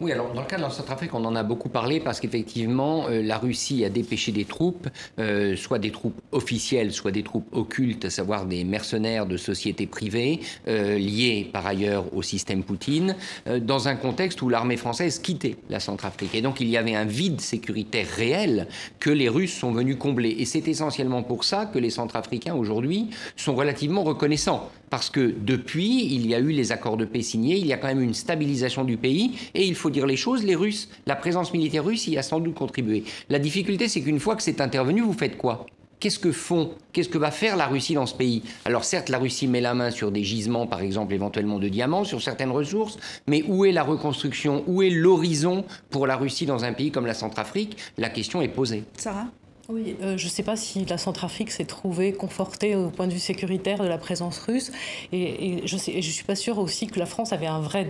Oui, 0.00 0.12
alors 0.12 0.32
dans 0.32 0.42
le 0.42 0.46
cas 0.46 0.58
de 0.58 0.62
la 0.62 0.70
Centrafrique, 0.70 1.12
on 1.12 1.24
en 1.24 1.34
a 1.34 1.42
beaucoup 1.42 1.68
parlé 1.68 1.98
parce 1.98 2.20
qu'effectivement, 2.20 3.08
euh, 3.08 3.20
la 3.20 3.36
Russie 3.36 3.84
a 3.84 3.88
dépêché 3.88 4.30
des 4.30 4.44
troupes, 4.44 4.86
euh, 5.18 5.56
soit 5.56 5.80
des 5.80 5.90
troupes 5.90 6.20
officielles, 6.30 6.92
soit 6.92 7.10
des 7.10 7.24
troupes 7.24 7.48
occultes, 7.50 8.04
à 8.04 8.10
savoir 8.10 8.46
des 8.46 8.62
mercenaires 8.62 9.26
de 9.26 9.36
sociétés 9.36 9.88
privées, 9.88 10.38
euh, 10.68 10.96
liés 10.96 11.50
par 11.52 11.66
ailleurs 11.66 12.14
au 12.14 12.22
système 12.22 12.62
Poutine, 12.62 13.16
dans 13.60 13.88
un 13.88 13.96
contexte 13.96 14.40
où 14.40 14.48
l'armée 14.48 14.76
française 14.76 15.18
quittait 15.18 15.56
la 15.68 15.80
Centrafrique. 15.80 16.32
Et 16.36 16.42
donc 16.42 16.60
il 16.60 16.68
y 16.68 16.76
avait 16.76 16.94
un 16.94 17.04
vide 17.04 17.40
sécuritaire 17.40 18.06
réel 18.06 18.68
que 19.00 19.10
les 19.10 19.28
Russes 19.28 19.54
sont 19.54 19.72
venus 19.72 19.96
combler. 19.98 20.30
Et 20.38 20.44
c'est 20.44 20.68
essentiellement 20.68 21.24
pour 21.24 21.42
ça 21.42 21.66
que 21.66 21.80
les 21.80 21.90
Centrafricains 21.90 22.54
aujourd'hui 22.54 23.10
sont 23.34 23.56
relativement 23.56 24.04
reconnaissants. 24.04 24.70
Parce 24.90 25.10
que 25.10 25.34
depuis, 25.38 26.06
il 26.06 26.26
y 26.26 26.34
a 26.34 26.38
eu 26.38 26.50
les 26.50 26.72
accords 26.72 26.96
de 26.96 27.04
paix 27.04 27.22
signés, 27.22 27.56
il 27.56 27.66
y 27.66 27.72
a 27.72 27.76
quand 27.76 27.88
même 27.88 28.02
une 28.02 28.14
stabilisation 28.14 28.84
du 28.84 28.96
pays, 28.96 29.32
et 29.54 29.66
il 29.66 29.74
faut 29.74 29.90
dire 29.90 30.06
les 30.06 30.16
choses, 30.16 30.44
les 30.44 30.54
Russes, 30.54 30.88
la 31.06 31.16
présence 31.16 31.52
militaire 31.52 31.84
russe 31.84 32.06
y 32.06 32.18
a 32.18 32.22
sans 32.22 32.40
doute 32.40 32.54
contribué. 32.54 33.04
La 33.28 33.38
difficulté, 33.38 33.88
c'est 33.88 34.00
qu'une 34.00 34.20
fois 34.20 34.36
que 34.36 34.42
c'est 34.42 34.60
intervenu, 34.60 35.00
vous 35.00 35.12
faites 35.12 35.36
quoi? 35.36 35.66
Qu'est-ce 36.00 36.20
que 36.20 36.30
font 36.30 36.70
Qu'est-ce 36.92 37.08
que 37.08 37.18
va 37.18 37.32
faire 37.32 37.56
la 37.56 37.66
Russie 37.66 37.94
dans 37.94 38.06
ce 38.06 38.14
pays? 38.14 38.42
Alors 38.64 38.84
certes, 38.84 39.08
la 39.08 39.18
Russie 39.18 39.48
met 39.48 39.60
la 39.60 39.74
main 39.74 39.90
sur 39.90 40.12
des 40.12 40.22
gisements, 40.22 40.66
par 40.66 40.80
exemple 40.80 41.12
éventuellement 41.12 41.58
de 41.58 41.68
diamants, 41.68 42.04
sur 42.04 42.22
certaines 42.22 42.50
ressources, 42.50 42.98
mais 43.26 43.42
où 43.48 43.64
est 43.64 43.72
la 43.72 43.82
reconstruction? 43.82 44.62
Où 44.68 44.82
est 44.82 44.90
l'horizon 44.90 45.64
pour 45.90 46.06
la 46.06 46.16
Russie 46.16 46.46
dans 46.46 46.64
un 46.64 46.72
pays 46.72 46.92
comme 46.92 47.06
la 47.06 47.14
Centrafrique? 47.14 47.76
La 47.96 48.10
question 48.10 48.40
est 48.42 48.48
posée. 48.48 48.84
Sarah? 48.96 49.26
Oui, 49.70 49.96
euh, 50.02 50.16
je 50.16 50.24
ne 50.24 50.30
sais 50.30 50.42
pas 50.42 50.56
si 50.56 50.86
la 50.86 50.96
Centrafrique 50.96 51.50
s'est 51.50 51.66
trouvée 51.66 52.14
confortée 52.14 52.74
au 52.74 52.88
point 52.88 53.06
de 53.06 53.12
vue 53.12 53.18
sécuritaire 53.18 53.78
de 53.78 53.86
la 53.86 53.98
présence 53.98 54.38
russe. 54.38 54.72
Et, 55.12 55.60
je 55.66 55.74
ne 55.74 56.00
suis 56.00 56.24
pas 56.24 56.36
sûre 56.36 56.58
aussi 56.58 56.86
que 56.86 56.98
la 56.98 57.04
France 57.04 57.34
avait 57.34 57.46
un 57.46 57.60
vrai, 57.60 57.86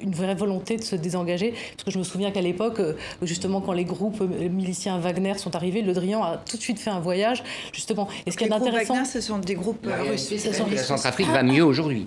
une 0.00 0.10
vraie 0.10 0.34
volonté 0.34 0.76
de 0.76 0.82
se 0.82 0.96
désengager. 0.96 1.54
Parce 1.76 1.84
que 1.84 1.92
je 1.92 1.98
me 1.98 2.02
souviens 2.02 2.32
qu'à 2.32 2.40
l'époque, 2.40 2.80
euh, 2.80 2.94
justement, 3.22 3.60
quand 3.60 3.74
les 3.74 3.84
groupes 3.84 4.20
miliciens 4.20 4.98
Wagner 4.98 5.38
sont 5.38 5.54
arrivés, 5.54 5.82
Le 5.82 5.92
Drian 5.92 6.20
a 6.20 6.36
tout 6.36 6.56
de 6.56 6.62
suite 6.62 6.80
fait 6.80 6.90
un 6.90 6.98
voyage, 6.98 7.44
justement. 7.72 8.08
Et 8.26 8.32
ce 8.32 8.36
qui 8.36 8.42
est 8.42 8.52
intéressant. 8.52 8.94
Wagner, 8.94 9.08
ce 9.08 9.20
sont 9.20 9.38
des 9.38 9.54
groupes 9.54 9.86
russes. 9.86 10.32
La 10.72 10.82
Centrafrique 10.82 11.28
va 11.28 11.44
mieux 11.44 11.64
aujourd'hui. 11.64 12.06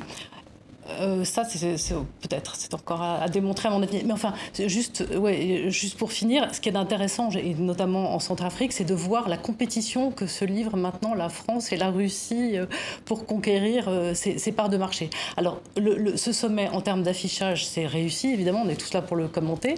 Euh, 0.90 1.24
ça, 1.24 1.44
c'est 1.46 1.78
peut-être, 2.22 2.56
c'est 2.56 2.74
encore 2.74 3.02
à, 3.02 3.28
démontrer 3.30 3.70
à 3.70 3.72
mon 3.72 3.82
avis. 3.82 4.04
Mais 4.06 4.14
enfin, 4.14 4.34
juste, 4.68 5.06
ouais, 5.18 5.66
juste 5.70 5.98
pour 5.98 6.12
finir, 6.12 6.54
ce 6.54 6.62
qui 6.62 6.70
est 6.70 6.76
intéressant, 6.76 7.30
et 7.32 7.54
notamment 7.56 8.14
en 8.14 8.20
Centrafrique, 8.20 8.74
c'est 8.74 8.84
de 8.84 8.94
voir 8.94 9.30
la 9.30 9.38
compétition 9.38 10.12
que 10.12 10.28
se 10.28 10.46
livrent 10.46 10.78
maintenant 10.78 11.14
la 11.14 11.30
France 11.30 11.72
et 11.72 11.78
la 11.78 11.90
Russie 11.90 12.58
euh, 12.58 12.66
pour 13.06 13.26
conquérir 13.26 13.86
euh, 13.88 14.14
ces, 14.14 14.52
parts 14.52 14.70
de 14.70 14.78
marché. 14.78 15.10
Alors, 15.38 15.62
le, 15.78 16.16
ce 16.18 16.32
sommet, 16.32 16.70
en 16.70 16.82
termes 16.82 17.04
d'affichage, 17.04 17.66
c'est 17.66 17.86
réussi, 17.86 18.32
évidemment, 18.32 18.62
on 18.66 18.70
est 18.70 18.76
tous 18.76 18.94
là 18.94 19.02
pour 19.02 19.16
le 19.16 19.28
commenter. 19.28 19.76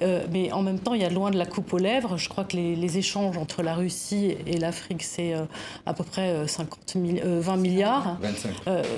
mais 0.00 0.52
en 0.52 0.62
même 0.62 0.78
temps, 0.78 0.94
il 0.94 1.02
y 1.02 1.04
a 1.04 1.10
loin 1.10 1.30
de 1.30 1.38
la 1.38 1.46
coupe 1.46 1.72
aux 1.72 1.78
lèvres. 1.78 2.16
Je 2.16 2.28
crois 2.28 2.44
que 2.44 2.56
les, 2.56 2.96
échanges 2.96 3.36
entre 3.36 3.62
la 3.62 3.74
Russie 3.74 4.36
et 4.46 4.58
l'Afrique, 4.58 5.02
c'est 5.02 5.34
à 5.84 5.92
peu 5.92 6.04
près 6.04 6.46
50 6.46 6.96
20 6.96 7.56
milliards. 7.56 8.16
25. 8.20 8.50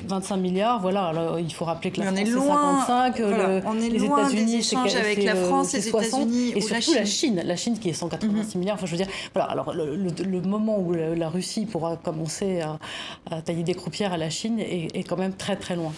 25 0.07 0.37
milliards, 0.37 0.81
voilà. 0.81 1.07
Alors, 1.07 1.39
il 1.49 1.55
faut 1.55 1.65
rappeler 1.65 1.91
que 1.91 2.01
la 2.01 2.13
France, 2.13 2.19
c'est 2.25 2.31
55, 2.31 3.63
on 3.67 3.81
est 3.81 3.89
les 3.89 4.05
États-Unis, 4.05 4.63
c'est 4.63 4.77
avec 4.77 5.25
la 5.25 5.35
France, 5.35 5.73
les 5.73 5.89
États-Unis 5.89 6.53
et 6.55 6.61
surtout 6.61 6.95
la 6.95 7.05
Chine. 7.05 7.43
la 7.45 7.57
Chine, 7.57 7.79
qui 7.79 7.91
est 7.91 7.93
186 7.95 8.55
mhm. 8.55 8.61
milliards. 8.61 8.77
Enfin, 8.77 8.87
je 8.87 8.93
veux 8.93 8.97
dire, 8.97 9.09
voilà. 9.35 9.51
Alors, 9.51 9.73
le, 9.73 10.41
moment 10.41 10.79
où 10.79 10.93
la, 10.93 11.29
Russie 11.29 11.67
pourra 11.67 11.97
commencer 11.97 12.61
à, 12.61 13.43
tailler 13.43 13.63
des 13.63 13.75
croupières 13.75 14.13
à 14.13 14.17
la 14.17 14.31
Chine 14.31 14.59
est, 14.61 15.07
quand 15.09 15.17
même 15.17 15.35
très 15.35 15.57
très 15.57 15.77
loin. 15.77 15.93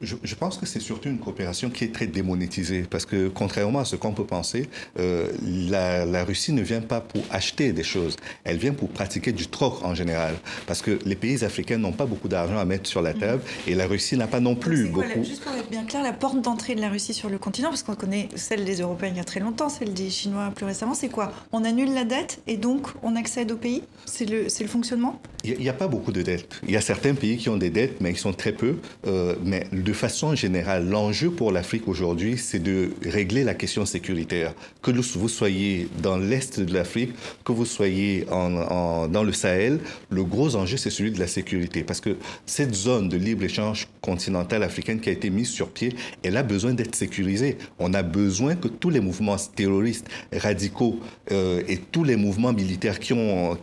Je, 0.00 0.34
pense 0.34 0.56
que 0.56 0.66
c'est 0.66 0.80
surtout 0.80 1.08
une 1.08 1.18
coopération 1.18 1.70
qui 1.70 1.84
est 1.84 1.94
très 1.94 2.06
démonétisée, 2.06 2.84
parce 2.88 3.06
que 3.06 3.28
contrairement 3.28 3.80
à 3.80 3.84
ce 3.84 3.96
qu'on 3.96 4.12
peut 4.12 4.24
penser, 4.24 4.68
euh, 4.98 5.28
la, 5.44 6.04
la 6.06 6.24
Russie 6.24 6.52
ne 6.52 6.62
vient 6.62 6.80
pas 6.80 7.00
pour 7.00 7.22
acheter 7.30 7.72
des 7.72 7.82
choses, 7.82 8.16
elle 8.44 8.56
vient 8.56 8.72
pour 8.72 8.88
pratiquer 8.88 9.32
du 9.32 9.46
troc 9.48 9.84
en 9.84 9.94
général, 9.94 10.34
parce 10.66 10.82
que 10.82 10.98
les 11.04 11.16
pays 11.16 11.44
africains 11.44 11.78
n'ont 11.78 11.92
pas 11.92 12.06
beaucoup 12.06 12.28
d'argent 12.28 12.58
à 12.58 12.64
mettre 12.64 12.88
sur 12.88 13.02
la 13.02 13.14
table, 13.14 13.42
et 13.66 13.74
la 13.74 13.86
Russie 13.86 14.16
n'a 14.16 14.26
pas 14.26 14.40
non 14.40 14.54
plus 14.54 14.61
juste 14.70 15.42
pour 15.42 15.52
être 15.52 15.70
bien 15.70 15.84
clair, 15.84 16.02
la 16.02 16.12
porte 16.12 16.40
d'entrée 16.40 16.74
de 16.74 16.80
la 16.80 16.88
Russie 16.88 17.14
sur 17.14 17.28
le 17.28 17.38
continent, 17.38 17.68
parce 17.68 17.82
qu'on 17.82 17.94
connaît 17.94 18.28
celle 18.34 18.64
des 18.64 18.80
Européens 18.80 19.10
il 19.10 19.16
y 19.16 19.20
a 19.20 19.24
très 19.24 19.40
longtemps, 19.40 19.68
celle 19.68 19.92
des 19.92 20.10
Chinois 20.10 20.52
plus 20.54 20.66
récemment, 20.66 20.94
c'est 20.94 21.08
quoi? 21.08 21.32
On 21.52 21.64
annule 21.64 21.92
la 21.94 22.04
dette 22.04 22.40
et 22.46 22.56
donc 22.56 22.88
on 23.02 23.16
accède 23.16 23.52
au 23.52 23.56
pays? 23.56 23.82
C'est 24.06 24.28
le, 24.28 24.44
le 24.44 24.66
fonctionnement? 24.68 25.20
Il 25.44 25.58
n'y 25.58 25.68
a, 25.68 25.72
pas 25.72 25.88
beaucoup 25.88 26.12
de 26.12 26.22
dettes. 26.22 26.48
Il 26.62 26.70
y 26.70 26.76
a 26.76 26.80
certains 26.80 27.14
pays 27.14 27.36
qui 27.36 27.48
ont 27.48 27.56
des 27.56 27.70
dettes, 27.70 28.00
mais 28.00 28.10
ils 28.10 28.16
sont 28.16 28.32
très 28.32 28.52
peu. 28.52 28.76
Euh, 29.06 29.34
mais 29.44 29.66
de 29.72 29.92
façon 29.92 30.36
générale, 30.36 30.88
l'enjeu 30.88 31.30
pour 31.30 31.50
l'Afrique 31.50 31.88
aujourd'hui, 31.88 32.38
c'est 32.38 32.60
de 32.60 32.90
régler 33.04 33.42
la 33.42 33.54
question 33.54 33.84
sécuritaire. 33.84 34.54
Que 34.82 34.92
vous 34.92 35.28
soyez 35.28 35.88
dans 36.00 36.16
l'Est 36.16 36.60
de 36.60 36.72
l'Afrique, 36.72 37.12
que 37.44 37.50
vous 37.50 37.64
soyez 37.64 38.26
en, 38.30 39.08
dans 39.08 39.24
le 39.24 39.32
Sahel, 39.32 39.80
le 40.10 40.22
gros 40.22 40.54
enjeu, 40.54 40.76
c'est 40.76 40.90
celui 40.90 41.10
de 41.10 41.18
la 41.18 41.26
sécurité. 41.26 41.82
Parce 41.82 42.00
que 42.00 42.16
cette 42.46 42.74
zone 42.74 43.08
de 43.08 43.16
libre-échange 43.16 43.88
continentale 44.00 44.51
africaine 44.60 45.00
qui 45.00 45.08
a 45.08 45.12
été 45.12 45.30
mise 45.30 45.48
sur 45.48 45.70
pied, 45.70 45.94
elle 46.22 46.36
a 46.36 46.42
besoin 46.42 46.74
d'être 46.74 46.94
sécurisée. 46.94 47.56
On 47.78 47.94
a 47.94 48.02
besoin 48.02 48.54
que 48.54 48.68
tous 48.68 48.90
les 48.90 49.00
mouvements 49.00 49.36
terroristes 49.54 50.06
radicaux 50.32 51.00
euh, 51.30 51.62
et 51.68 51.78
tous 51.78 52.04
les 52.04 52.16
mouvements 52.16 52.52
militaires 52.52 52.98
qui, 53.00 53.14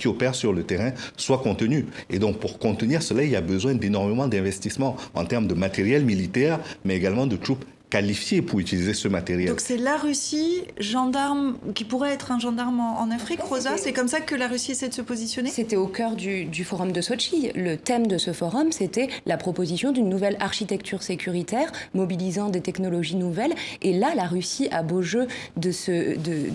opèrent 0.07 0.35
sur 0.35 0.53
le 0.53 0.63
terrain 0.63 0.93
soient 1.17 1.39
contenus. 1.39 1.85
Et 2.09 2.17
donc, 2.17 2.39
pour 2.39 2.57
contenir 2.57 3.03
cela, 3.03 3.23
il 3.23 3.29
y 3.29 3.35
a 3.35 3.41
besoin 3.41 3.75
d'énormément 3.75 4.27
d'investissements 4.27 4.95
en 5.13 5.25
termes 5.25 5.47
de 5.47 5.53
matériel 5.53 6.05
militaire, 6.05 6.59
mais 6.85 6.95
également 6.95 7.27
de 7.27 7.35
troupes 7.35 7.65
qualifié 7.89 8.41
pour 8.41 8.59
utiliser 8.59 8.93
ce 8.93 9.07
matériel. 9.07 9.49
Donc 9.49 9.61
c'est 9.61 9.77
la 9.77 9.97
Russie, 9.97 10.63
gendarme, 10.79 11.57
qui 11.73 11.83
pourrait 11.83 12.11
être 12.11 12.31
un 12.31 12.39
gendarme 12.39 12.79
en, 12.79 13.09
Afrique, 13.09 13.41
Rosa 13.41 13.77
C'est 13.77 13.93
comme 13.93 14.07
ça 14.07 14.21
que 14.21 14.35
la 14.35 14.47
Russie 14.47 14.71
essaie 14.71 14.89
de 14.89 14.93
se 14.93 15.01
positionner? 15.01 15.49
C'était 15.49 15.75
au 15.75 15.87
cœur 15.87 16.15
du, 16.15 16.45
du, 16.45 16.63
forum 16.63 16.91
de 16.91 17.01
Sochi. 17.01 17.49
Le 17.55 17.77
thème 17.77 18.05
de 18.05 18.19
ce 18.19 18.31
forum, 18.31 18.71
c'était 18.71 19.09
la 19.25 19.37
proposition 19.37 19.91
d'une 19.91 20.07
nouvelle 20.07 20.37
architecture 20.39 21.01
sécuritaire, 21.01 21.71
mobilisant 21.95 22.49
des 22.49 22.61
technologies 22.61 23.15
nouvelles. 23.15 23.53
Et 23.81 23.93
là, 23.93 24.13
la 24.15 24.25
Russie 24.25 24.67
a 24.71 24.83
beau 24.83 25.01
jeu 25.01 25.27
de, 25.57 25.71
se, 25.71 26.15
de, 26.17 26.51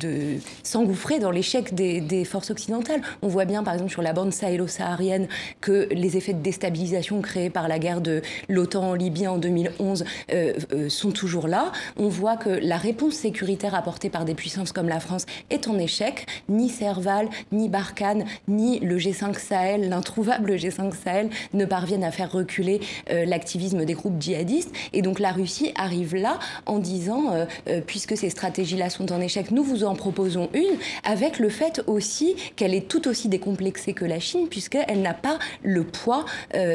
de, 0.00 0.38
s'engouffrer 0.64 1.20
dans 1.20 1.30
l'échec 1.30 1.74
des, 1.74 2.00
des, 2.00 2.24
forces 2.24 2.50
occidentales. 2.50 3.02
On 3.22 3.28
voit 3.28 3.44
bien, 3.44 3.62
par 3.62 3.74
exemple, 3.74 3.92
sur 3.92 4.02
la 4.02 4.12
bande 4.12 4.32
sahélo-saharienne, 4.32 5.28
que 5.60 5.88
les 5.92 6.16
effets 6.16 6.34
de 6.34 6.42
déstabilisation 6.42 7.20
créés 7.20 7.50
par 7.50 7.68
la 7.68 7.78
guerre 7.78 8.00
de 8.00 8.22
l'OTAN 8.48 8.90
en 8.90 8.94
Libye 8.94 9.28
en 9.28 9.38
2011... 9.38 10.04
Euh, 10.32 10.39
euh, 10.39 10.39
sont 10.88 11.10
toujours 11.10 11.48
là. 11.48 11.72
On 11.96 12.08
voit 12.08 12.36
que 12.36 12.48
la 12.50 12.76
réponse 12.76 13.14
sécuritaire 13.14 13.74
apportée 13.74 14.10
par 14.10 14.24
des 14.24 14.34
puissances 14.34 14.72
comme 14.72 14.88
la 14.88 15.00
France 15.00 15.26
est 15.50 15.68
en 15.68 15.78
échec. 15.78 16.26
Ni 16.48 16.68
Serval, 16.68 17.28
ni 17.52 17.68
Barkhane, 17.68 18.24
ni 18.48 18.80
le 18.80 18.98
G5 18.98 19.38
Sahel, 19.38 19.88
l'introuvable 19.88 20.56
G5 20.56 20.92
Sahel, 20.94 21.30
ne 21.52 21.64
parviennent 21.64 22.04
à 22.04 22.10
faire 22.10 22.30
reculer 22.30 22.80
euh, 23.10 23.24
l'activisme 23.24 23.84
des 23.84 23.94
groupes 23.94 24.20
djihadistes. 24.20 24.72
Et 24.92 25.02
donc 25.02 25.18
la 25.18 25.32
Russie 25.32 25.72
arrive 25.76 26.14
là 26.14 26.38
en 26.66 26.78
disant, 26.78 27.46
puisque 27.86 28.16
ces 28.16 28.30
stratégies-là 28.30 28.90
sont 28.90 29.12
en 29.12 29.20
échec, 29.20 29.50
nous 29.50 29.62
vous 29.62 29.84
en 29.84 29.94
proposons 29.94 30.48
une, 30.54 30.76
avec 31.04 31.38
le 31.38 31.48
fait 31.48 31.82
aussi 31.86 32.36
qu'elle 32.56 32.74
est 32.74 32.88
tout 32.88 33.08
aussi 33.08 33.28
décomplexée 33.28 33.92
que 33.92 34.04
la 34.04 34.20
Chine, 34.20 34.48
puisqu'elle 34.48 35.02
n'a 35.02 35.14
pas 35.14 35.38
le 35.62 35.84
poids 35.84 36.24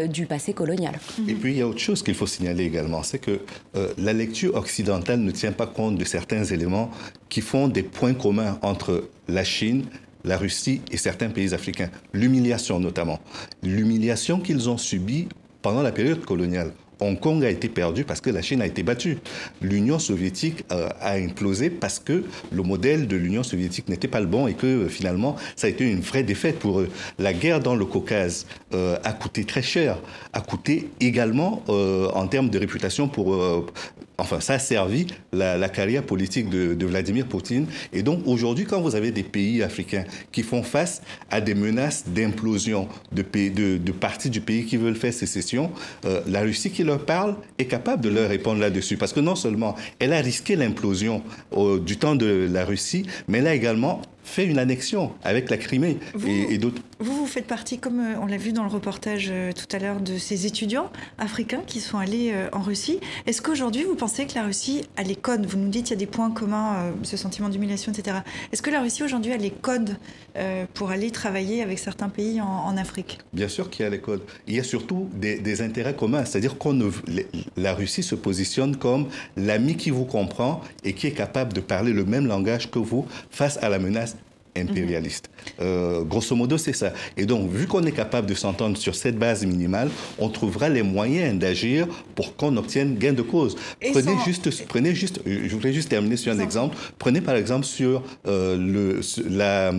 du 0.09 0.25
passé 0.25 0.53
colonial. 0.53 0.95
Et 1.27 1.33
puis 1.33 1.53
il 1.53 1.57
y 1.57 1.61
a 1.61 1.67
autre 1.67 1.79
chose 1.79 2.03
qu'il 2.03 2.15
faut 2.15 2.27
signaler 2.27 2.65
également, 2.65 3.03
c'est 3.03 3.19
que 3.19 3.41
euh, 3.75 3.93
la 3.97 4.13
lecture 4.13 4.55
occidentale 4.55 5.19
ne 5.19 5.31
tient 5.31 5.51
pas 5.51 5.67
compte 5.67 5.97
de 5.97 6.05
certains 6.05 6.43
éléments 6.43 6.91
qui 7.29 7.41
font 7.41 7.67
des 7.67 7.83
points 7.83 8.13
communs 8.13 8.57
entre 8.61 9.09
la 9.27 9.43
Chine, 9.43 9.85
la 10.23 10.37
Russie 10.37 10.81
et 10.91 10.97
certains 10.97 11.29
pays 11.29 11.53
africains. 11.53 11.89
L'humiliation 12.13 12.79
notamment. 12.79 13.19
L'humiliation 13.63 14.39
qu'ils 14.39 14.69
ont 14.69 14.77
subie 14.77 15.27
pendant 15.61 15.81
la 15.81 15.91
période 15.91 16.23
coloniale. 16.25 16.71
Hong 16.99 17.19
Kong 17.19 17.43
a 17.43 17.49
été 17.49 17.69
perdu 17.69 18.03
parce 18.03 18.21
que 18.21 18.29
la 18.29 18.41
Chine 18.41 18.61
a 18.61 18.65
été 18.65 18.83
battue. 18.83 19.17
L'Union 19.61 19.99
soviétique 19.99 20.63
euh, 20.71 20.89
a 21.01 21.13
implosé 21.13 21.69
parce 21.69 21.99
que 21.99 22.23
le 22.51 22.63
modèle 22.63 23.07
de 23.07 23.15
l'Union 23.15 23.43
soviétique 23.43 23.89
n'était 23.89 24.07
pas 24.07 24.19
le 24.19 24.27
bon 24.27 24.47
et 24.47 24.53
que 24.53 24.65
euh, 24.65 24.87
finalement, 24.87 25.35
ça 25.55 25.67
a 25.67 25.69
été 25.69 25.89
une 25.89 26.01
vraie 26.01 26.23
défaite 26.23 26.59
pour 26.59 26.79
eux. 26.79 26.89
La 27.19 27.33
guerre 27.33 27.59
dans 27.59 27.75
le 27.75 27.85
Caucase 27.85 28.45
euh, 28.73 28.97
a 29.03 29.13
coûté 29.13 29.43
très 29.43 29.61
cher, 29.61 29.97
a 30.33 30.41
coûté 30.41 30.89
également 30.99 31.63
en 31.67 32.27
termes 32.27 32.49
de 32.49 32.57
réputation 32.59 33.07
pour 33.07 33.35
Enfin, 34.17 34.39
ça 34.39 34.53
a 34.53 34.59
servi 34.59 35.07
la, 35.33 35.69
carrière 35.69 36.03
politique 36.03 36.49
de, 36.49 36.85
Vladimir 36.85 37.25
Poutine. 37.25 37.65
Et 37.91 38.03
donc, 38.03 38.21
aujourd'hui, 38.25 38.65
quand 38.65 38.81
vous 38.81 38.95
avez 38.95 39.11
des 39.11 39.23
pays 39.23 39.63
africains 39.63 40.05
qui 40.31 40.43
font 40.43 40.63
face 40.63 41.01
à 41.31 41.41
des 41.41 41.55
menaces 41.55 42.05
d'implosion 42.07 42.87
de, 43.11 43.23
de, 43.23 43.77
de, 43.77 43.91
parties 43.91 44.29
du 44.29 44.41
pays 44.41 44.65
qui 44.65 44.77
veulent 44.77 44.95
faire 44.95 45.13
sécession, 45.13 45.71
euh, 46.05 46.21
la 46.27 46.41
Russie 46.41 46.69
qui 46.71 46.83
leur 46.83 47.03
parle 47.03 47.35
est 47.57 47.65
capable 47.65 48.03
de 48.03 48.09
leur 48.09 48.29
répondre 48.29 48.59
là-dessus. 48.59 48.97
Parce 48.97 49.13
que 49.13 49.19
non 49.19 49.35
seulement 49.35 49.75
elle 49.99 50.13
a 50.13 50.19
risqué 50.19 50.55
l'implosion 50.55 51.23
du 51.85 51.97
temps 51.97 52.15
de 52.15 52.47
la 52.51 52.65
Russie, 52.65 53.05
mais 53.27 53.39
elle 53.39 53.47
a 53.47 53.55
également 53.55 54.01
fait 54.25 54.45
une 54.45 54.59
annexion 54.59 55.13
avec 55.23 55.49
la 55.49 55.57
Crimée 55.57 55.97
et, 56.27 56.57
d'autres. 56.57 56.81
Vous, 56.99 57.15
vous 57.15 57.27
faites 57.27 57.45
partie, 57.45 57.77
comme 57.77 57.99
euh, 57.99 58.19
on 58.19 58.25
l'a 58.25 58.37
vu 58.37 58.51
dans 58.51 58.63
le 58.63 58.69
reportage 58.69 59.27
euh, 59.29 59.51
tout 59.51 59.73
à 59.73 59.79
l'heure, 59.79 60.01
de 60.01 60.17
ces 60.17 60.47
étudiants 60.47 60.91
africains 61.17 61.61
qui 61.65 61.79
sont 61.79 61.97
allés 61.97 62.31
euh, 62.33 62.49
en 62.51 62.61
Russie. 62.61 62.99
Est-ce 63.27 63.41
qu'aujourd'hui, 63.41 63.83
vous 63.83 63.95
pensez 63.95 64.25
que 64.25 64.35
la 64.35 64.43
Russie 64.43 64.83
a 64.97 65.03
les 65.03 65.15
codes? 65.15 65.45
Vous 65.45 65.57
nous 65.57 65.69
dites 65.69 65.85
qu'il 65.85 65.93
y 65.93 65.97
a 65.97 65.99
des 65.99 66.07
points 66.07 66.31
communs, 66.31 66.93
ce 67.03 67.17
sentiment 67.17 67.49
d'humiliation, 67.49 67.91
etc. 67.91 68.17
Est-ce 68.51 68.61
que 68.61 68.71
la 68.71 68.81
Russie 68.81 69.03
aujourd'hui 69.03 69.31
a 69.31 69.37
les 69.37 69.51
codes 69.51 69.95
pour 70.73 70.91
aller 70.91 71.11
travailler 71.11 71.61
avec 71.61 71.79
certains 71.79 72.09
pays 72.09 72.41
en, 72.41 72.75
Afrique? 72.77 73.19
Bien 73.31 73.47
sûr 73.47 73.69
qu'il 73.69 73.83
y 73.83 73.87
a 73.87 73.89
les 73.89 73.99
codes. 73.99 74.21
Il 74.47 74.55
y 74.55 74.59
a 74.59 74.63
surtout 74.63 75.09
des, 75.13 75.61
intérêts 75.61 75.95
communs. 75.95 76.25
C'est-à-dire 76.25 76.57
que 76.57 76.69
la 77.55 77.73
Russie 77.73 78.03
se 78.03 78.15
positionne 78.15 78.75
comme 78.75 79.07
l'ami 79.37 79.77
qui 79.77 79.91
vous 79.91 80.05
comprend 80.05 80.61
et 80.83 80.93
qui 80.93 81.07
est 81.07 81.11
capable 81.11 81.53
de 81.53 81.61
parler 81.61 81.93
le 81.93 82.03
même 82.03 82.27
langage 82.27 82.71
que 82.71 82.79
vous 82.79 83.05
face 83.29 83.57
à 83.61 83.69
la 83.69 83.79
menace 83.79 84.14
impérialiste. 84.55 85.29
Euh, 85.61 86.03
grosso 86.03 86.35
modo, 86.35 86.57
c'est 86.57 86.73
ça. 86.73 86.93
Et 87.17 87.25
donc, 87.25 87.51
vu 87.51 87.67
qu'on 87.67 87.83
est 87.83 87.91
capable 87.91 88.27
de 88.27 88.33
s'entendre 88.33 88.77
sur 88.77 88.95
cette 88.95 89.17
base 89.17 89.45
minimale, 89.45 89.89
on 90.19 90.29
trouvera 90.29 90.69
les 90.69 90.83
moyens 90.83 91.37
d'agir 91.37 91.87
pour 92.15 92.35
qu'on 92.35 92.55
obtienne 92.57 92.95
gain 92.95 93.13
de 93.13 93.21
cause. 93.21 93.55
prenez 93.91 94.13
juste, 94.25 94.65
prenez 94.67 94.95
juste, 94.95 95.21
je 95.25 95.53
voudrais 95.53 95.73
juste 95.73 95.89
terminer 95.89 96.17
sur 96.17 96.31
un 96.31 96.39
exemple. 96.39 96.77
Prenez 96.97 97.21
par 97.21 97.35
exemple 97.35 97.65
sur 97.65 98.03
euh, 98.27 98.57
le, 98.57 99.01
la, 99.29 99.73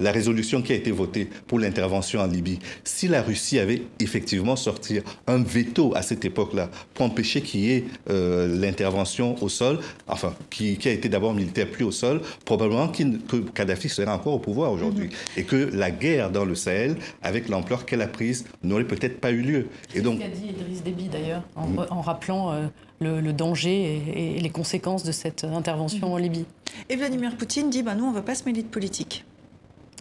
la, 0.00 0.12
résolution 0.12 0.62
qui 0.62 0.72
a 0.72 0.76
été 0.76 0.90
votée 0.90 1.28
pour 1.46 1.58
l'intervention 1.58 2.20
en 2.20 2.26
Libye. 2.26 2.58
Si 2.84 3.08
la 3.08 3.22
Russie 3.22 3.58
avait 3.58 3.82
effectivement 4.00 4.56
sorti 4.56 5.00
un 5.26 5.42
veto 5.42 5.92
à 5.94 6.02
cette 6.02 6.24
époque-là 6.24 6.70
pour 6.94 7.06
empêcher 7.06 7.40
qu'il 7.42 7.60
y 7.60 7.72
ait 7.72 7.84
euh, 8.10 8.48
l'intervention 8.60 9.42
au 9.42 9.48
sol, 9.48 9.78
enfin, 10.06 10.34
qui, 10.50 10.76
qui 10.76 10.88
a 10.88 10.92
été 10.92 11.08
d'abord 11.08 11.34
militaire 11.34 11.66
puis 11.70 11.84
au 11.84 11.92
sol, 11.92 12.20
probablement 12.44 12.88
que 12.88 13.36
Kadhafi 13.54 13.88
serait 13.88 14.10
en 14.10 14.18
au 14.30 14.38
pouvoir 14.38 14.72
aujourd'hui. 14.72 15.06
Mhm. 15.06 15.12
Et 15.36 15.44
que 15.44 15.56
la 15.56 15.90
guerre 15.90 16.30
dans 16.30 16.44
le 16.44 16.54
Sahel, 16.54 16.96
avec 17.22 17.48
l'ampleur 17.48 17.86
qu'elle 17.86 18.02
a 18.02 18.08
prise, 18.08 18.44
n'aurait 18.62 18.84
peut-être 18.84 19.20
pas 19.20 19.30
eu 19.30 19.42
lieu. 19.42 19.66
Et 19.94 20.00
donc... 20.00 20.18
ce 20.18 20.24
qu'a 20.24 20.28
dit 20.28 20.48
Idriss 20.48 20.82
Déby 20.82 21.08
d'ailleurs, 21.08 21.42
en, 21.56 21.66
mhm. 21.66 21.78
rappelant 22.00 22.52
euh, 22.52 22.66
le, 23.00 23.32
danger 23.32 24.02
et, 24.14 24.40
les 24.40 24.50
conséquences 24.50 25.04
de 25.04 25.12
cette 25.12 25.44
intervention 25.44 26.08
mhm. 26.08 26.14
en 26.14 26.16
Libye. 26.16 26.46
Et 26.88 26.96
Vladimir 26.96 27.36
Poutine 27.36 27.70
dit 27.70 27.82
bah, 27.82 27.94
nous, 27.94 28.04
on 28.04 28.10
ne 28.10 28.14
va 28.14 28.22
pas 28.22 28.34
se 28.34 28.44
mêler 28.44 28.62
de 28.62 28.68
politique. 28.68 29.24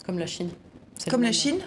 Comme 0.05 0.19
la 0.19 0.27
Chine. 0.27 0.49
Comme 1.09 1.23
la 1.23 1.31
Chine 1.31 1.57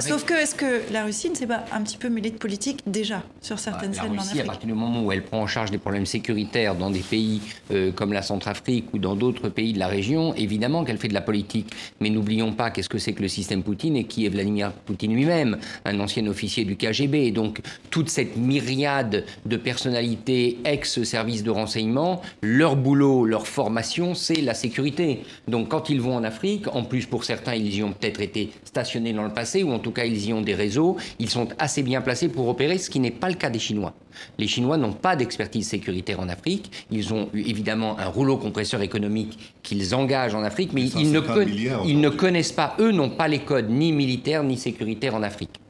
Sauf 0.00 0.24
que, 0.24 0.34
est-ce 0.34 0.54
que 0.54 0.82
la 0.92 1.04
Russie 1.04 1.30
ne 1.30 1.34
s'est 1.34 1.46
pas 1.46 1.64
un 1.72 1.82
petit 1.82 1.96
peu 1.96 2.08
mêlée 2.08 2.30
de 2.30 2.36
politique 2.36 2.80
déjà 2.86 3.22
sur 3.40 3.58
certaines 3.58 3.92
bah, 3.92 4.02
scènes 4.02 4.14
La 4.14 4.22
Russie, 4.22 4.40
à 4.40 4.44
partir 4.44 4.66
du 4.66 4.74
moment 4.74 5.02
où 5.02 5.12
elle 5.12 5.22
prend 5.22 5.40
en 5.42 5.46
charge 5.46 5.70
des 5.70 5.78
problèmes 5.78 6.06
sécuritaires 6.06 6.74
dans 6.74 6.90
des 6.90 7.00
pays 7.00 7.40
euh, 7.70 7.92
comme 7.92 8.12
la 8.12 8.22
Centrafrique 8.22 8.86
ou 8.92 8.98
dans 8.98 9.16
d'autres 9.16 9.48
pays 9.48 9.72
de 9.72 9.78
la 9.78 9.86
région, 9.86 10.34
évidemment 10.34 10.84
qu'elle 10.84 10.98
fait 10.98 11.08
de 11.08 11.14
la 11.14 11.20
politique. 11.20 11.72
Mais 12.00 12.10
n'oublions 12.10 12.52
pas 12.52 12.70
qu'est-ce 12.70 12.88
que 12.88 12.98
c'est 12.98 13.12
que 13.12 13.22
le 13.22 13.28
système 13.28 13.62
Poutine 13.62 13.96
et 13.96 14.04
qui 14.04 14.26
est 14.26 14.28
Vladimir 14.28 14.72
Poutine 14.72 15.14
lui-même, 15.14 15.58
un 15.84 16.00
ancien 16.00 16.26
officier 16.26 16.64
du 16.64 16.76
KGB. 16.76 17.30
Donc 17.30 17.60
toute 17.90 18.08
cette 18.08 18.36
myriade 18.36 19.24
de 19.46 19.56
personnalités 19.56 20.58
ex-services 20.64 21.42
de 21.42 21.50
renseignement, 21.50 22.22
leur 22.42 22.76
boulot, 22.76 23.24
leur 23.24 23.46
formation, 23.46 24.14
c'est 24.14 24.40
la 24.40 24.54
sécurité. 24.54 25.20
Donc 25.48 25.68
quand 25.68 25.88
ils 25.90 26.00
vont 26.00 26.16
en 26.16 26.24
Afrique, 26.24 26.68
en 26.74 26.84
plus 26.84 27.06
pour 27.06 27.24
certains, 27.24 27.54
ils 27.54 27.74
y 27.74 27.82
ont 27.82 27.92
peut-être 27.92 28.20
été 28.20 28.50
stationnés 28.74 29.12
dans 29.12 29.22
le 29.22 29.32
passé, 29.32 29.62
ou 29.62 29.70
en 29.70 29.78
tout 29.78 29.92
cas 29.92 30.04
ils 30.04 30.26
y 30.26 30.32
ont 30.32 30.40
des 30.40 30.56
réseaux, 30.56 30.96
ils 31.20 31.30
sont 31.30 31.46
assez 31.60 31.84
bien 31.84 32.00
placés 32.00 32.28
pour 32.28 32.48
opérer, 32.48 32.76
ce 32.76 32.90
qui 32.90 32.98
n'est 32.98 33.12
pas 33.12 33.28
le 33.28 33.36
cas 33.36 33.48
des 33.48 33.60
Chinois. 33.60 33.94
Les 34.36 34.48
Chinois 34.48 34.76
n'ont 34.76 34.92
pas 34.92 35.14
d'expertise 35.14 35.68
sécuritaire 35.68 36.18
en 36.18 36.28
Afrique. 36.28 36.70
Ils 36.90 37.14
ont 37.14 37.28
évidemment 37.34 37.98
un 37.98 38.06
rouleau 38.06 38.36
compresseur 38.36 38.82
économique 38.82 39.38
qu'ils 39.62 39.94
engagent 39.94 40.34
en 40.34 40.42
Afrique, 40.42 40.72
mais 40.72 40.82
ils 40.82 41.12
ne, 41.12 41.20
ils 41.86 42.00
ne 42.00 42.08
connaissent 42.08 42.52
pas, 42.52 42.74
eux 42.80 42.90
n'ont 42.90 43.10
pas 43.10 43.28
les 43.28 43.40
codes 43.40 43.70
ni 43.70 43.92
militaires 43.92 44.42
ni 44.42 44.56
sécuritaires 44.56 45.14
en 45.14 45.22
Afrique. 45.22 45.60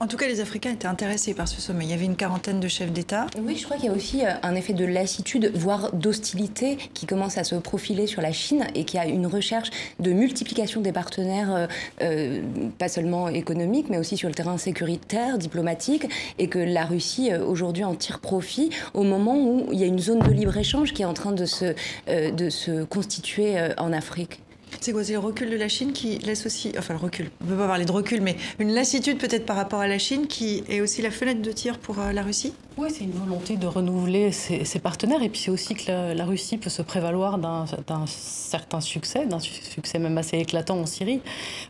En 0.00 0.06
tout 0.06 0.16
cas, 0.16 0.28
les 0.28 0.40
Africains 0.40 0.70
étaient 0.70 0.86
intéressés 0.86 1.34
par 1.34 1.48
ce 1.48 1.60
sommet. 1.60 1.84
Il 1.84 1.90
y 1.90 1.92
avait 1.92 2.04
une 2.04 2.14
quarantaine 2.14 2.60
de 2.60 2.68
chefs 2.68 2.92
d'État. 2.92 3.26
Oui, 3.42 3.56
je 3.56 3.64
crois 3.64 3.76
qu'il 3.76 3.86
y 3.86 3.88
a 3.88 3.92
aussi 3.92 4.24
euh, 4.24 4.30
un 4.44 4.54
effet 4.54 4.72
de 4.72 4.84
lassitude, 4.84 5.50
voire 5.56 5.92
d'hostilité, 5.92 6.78
qui 6.94 7.04
commence 7.04 7.36
à 7.36 7.42
se 7.42 7.56
profiler 7.56 8.06
sur 8.06 8.22
la 8.22 8.30
Chine 8.30 8.68
et 8.76 8.84
qui 8.84 8.96
a 8.96 9.06
une 9.06 9.26
recherche 9.26 9.70
de 9.98 10.12
multiplication 10.12 10.82
des 10.82 10.92
partenaires, 10.92 11.52
euh, 11.52 11.66
euh, 12.02 12.40
pas 12.78 12.88
seulement 12.88 13.28
économiques, 13.28 13.86
mais 13.90 13.98
aussi 13.98 14.16
sur 14.16 14.28
le 14.28 14.36
terrain 14.36 14.56
sécuritaire, 14.56 15.36
diplomatique, 15.36 16.06
et 16.38 16.46
que 16.46 16.60
la 16.60 16.84
Russie 16.84 17.34
aujourd'hui 17.34 17.82
en 17.82 17.96
tire 17.96 18.20
profit 18.20 18.70
au 18.94 19.02
moment 19.02 19.36
où 19.36 19.66
il 19.72 19.80
y 19.80 19.82
a 19.82 19.86
une 19.86 19.98
zone 19.98 20.20
de 20.20 20.30
libre-échange 20.30 20.92
qui 20.92 21.02
est 21.02 21.06
en 21.06 21.14
train 21.14 21.32
de 21.32 21.44
se, 21.44 21.74
de 22.06 22.50
se 22.50 22.84
constituer 22.84 23.56
en 23.78 23.92
Afrique. 23.92 24.40
C'est 24.80 24.92
quoi 24.92 25.04
C'est 25.04 25.12
le 25.12 25.18
recul 25.18 25.50
de 25.50 25.56
la 25.56 25.68
Chine 25.68 25.92
qui 25.92 26.18
laisse 26.18 26.46
aussi, 26.46 26.72
enfin 26.78 26.94
le 26.94 27.00
recul, 27.00 27.30
on 27.40 27.44
ne 27.44 27.50
peut 27.50 27.56
pas 27.56 27.66
parler 27.66 27.84
de 27.84 27.92
recul, 27.92 28.20
mais 28.20 28.36
une 28.58 28.72
lassitude 28.72 29.18
peut-être 29.18 29.46
par 29.46 29.56
rapport 29.56 29.80
à 29.80 29.88
la 29.88 29.98
Chine 29.98 30.26
qui 30.26 30.62
est 30.68 30.80
aussi 30.80 31.02
la 31.02 31.10
fenêtre 31.10 31.42
de 31.42 31.52
tir 31.52 31.78
pour 31.78 31.98
euh, 32.00 32.12
la 32.12 32.22
Russie? 32.22 32.52
Oui, 32.78 32.90
c'est 32.92 33.02
une 33.02 33.10
volonté 33.10 33.56
de 33.56 33.66
renouveler 33.66 34.30
ses, 34.30 34.78
partenaires 34.78 35.20
et 35.24 35.28
puis 35.28 35.40
c'est 35.40 35.50
aussi 35.50 35.74
que 35.74 36.14
la, 36.14 36.24
Russie 36.24 36.58
peut 36.58 36.70
se 36.70 36.80
prévaloir 36.80 37.36
d'un 37.36 37.66
certain 38.06 38.80
succès, 38.80 39.26
d'un 39.26 39.40
succès 39.40 39.98
même 39.98 40.16
assez 40.16 40.38
éclatant 40.38 40.78
en 40.78 40.86
Syrie. 40.86 41.20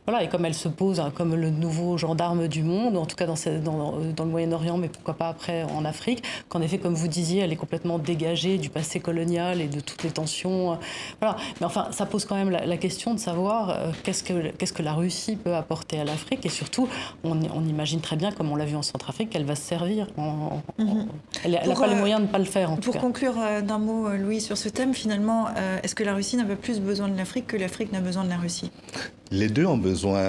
Voilà, 0.06 0.22
et 0.22 0.28
comme 0.28 0.44
elle 0.44 0.52
se 0.52 0.68
pose 0.68 1.00
hein, 1.00 1.11
comme 1.14 1.34
le 1.34 1.48
nouveau 1.48 1.96
gendarme 1.96 2.46
du 2.46 2.62
monde, 2.62 2.98
en 2.98 3.06
tout 3.06 3.16
cas 3.16 3.24
dans, 3.24 3.94
le 3.96 4.24
Moyen-Orient, 4.26 4.76
mais 4.76 4.90
pourquoi 4.90 5.14
pas 5.14 5.28
après 5.28 5.62
en 5.62 5.86
Afrique, 5.86 6.22
qu'en 6.50 6.61
effet, 6.61 6.76
comme 6.76 6.92
vous 6.92 7.09
disiez, 7.09 7.40
elle 7.40 7.54
est 7.54 7.56
complètement 7.56 7.98
dégagée 7.98 8.59
du 8.59 8.68
passé 8.68 9.00
colonial 9.00 9.62
et 9.62 9.68
de 9.68 9.80
toutes 9.80 10.02
les 10.02 10.11
tensions. 10.11 10.72
Euh, 10.72 10.76
voilà, 11.20 11.36
mais 11.61 11.66
enfin, 11.66 11.88
ça 11.90 12.04
pose 12.04 12.26
quand 12.26 12.36
même 12.36 12.50
la 12.50 12.76
question 12.76 13.14
de 13.14 13.18
savoir 13.18 13.70
euh, 13.70 13.92
qu'est-ce 14.02 14.22
que, 14.22 14.82
la 14.82 14.92
Russie 14.92 15.36
peut 15.36 15.54
apporter 15.54 15.98
à 16.00 16.04
l'Afrique 16.04 16.44
et 16.44 16.50
surtout, 16.50 16.86
on, 17.24 17.40
imagine 17.66 18.02
très 18.02 18.16
bien, 18.16 18.30
comme 18.30 18.52
on 18.52 18.56
l'a 18.56 18.66
vu 18.66 18.76
en 18.76 18.82
Centrafrique, 18.82 19.30
qu'elle 19.30 19.46
va 19.46 19.54
se 19.54 19.62
servir. 19.62 20.06
Mhm. 20.76 20.97
Elle 21.44 21.53
n'a 21.53 21.74
pas 21.74 21.86
les 21.86 21.94
euh, 21.94 21.96
moyens 21.96 22.20
de 22.20 22.26
ne 22.26 22.32
pas 22.32 22.38
le 22.38 22.44
faire. 22.44 22.72
En 22.72 22.76
pour 22.76 22.99
conclure 22.99 23.34
euh, 23.38 23.61
d'un 23.61 23.78
mot, 23.78 24.09
Louis, 24.11 24.40
sur 24.40 24.57
ce 24.57 24.68
thème, 24.68 24.94
finalement, 24.94 25.49
est-ce 25.82 25.94
que 25.94 26.05
la 26.05 26.14
Russie 26.14 26.36
n'a 26.36 26.44
pas 26.44 26.57
plus 26.57 26.80
besoin 26.80 27.09
de 27.09 27.16
l'Afrique 27.16 27.46
que 27.46 27.57
l'Afrique 27.57 27.92
n'a 27.92 28.01
besoin 28.01 28.24
de 28.24 28.30
la 28.30 28.36
Russie? 28.36 28.70
Les 29.31 29.49
deux 29.49 29.66
ont 29.66 29.76
besoin 29.76 30.22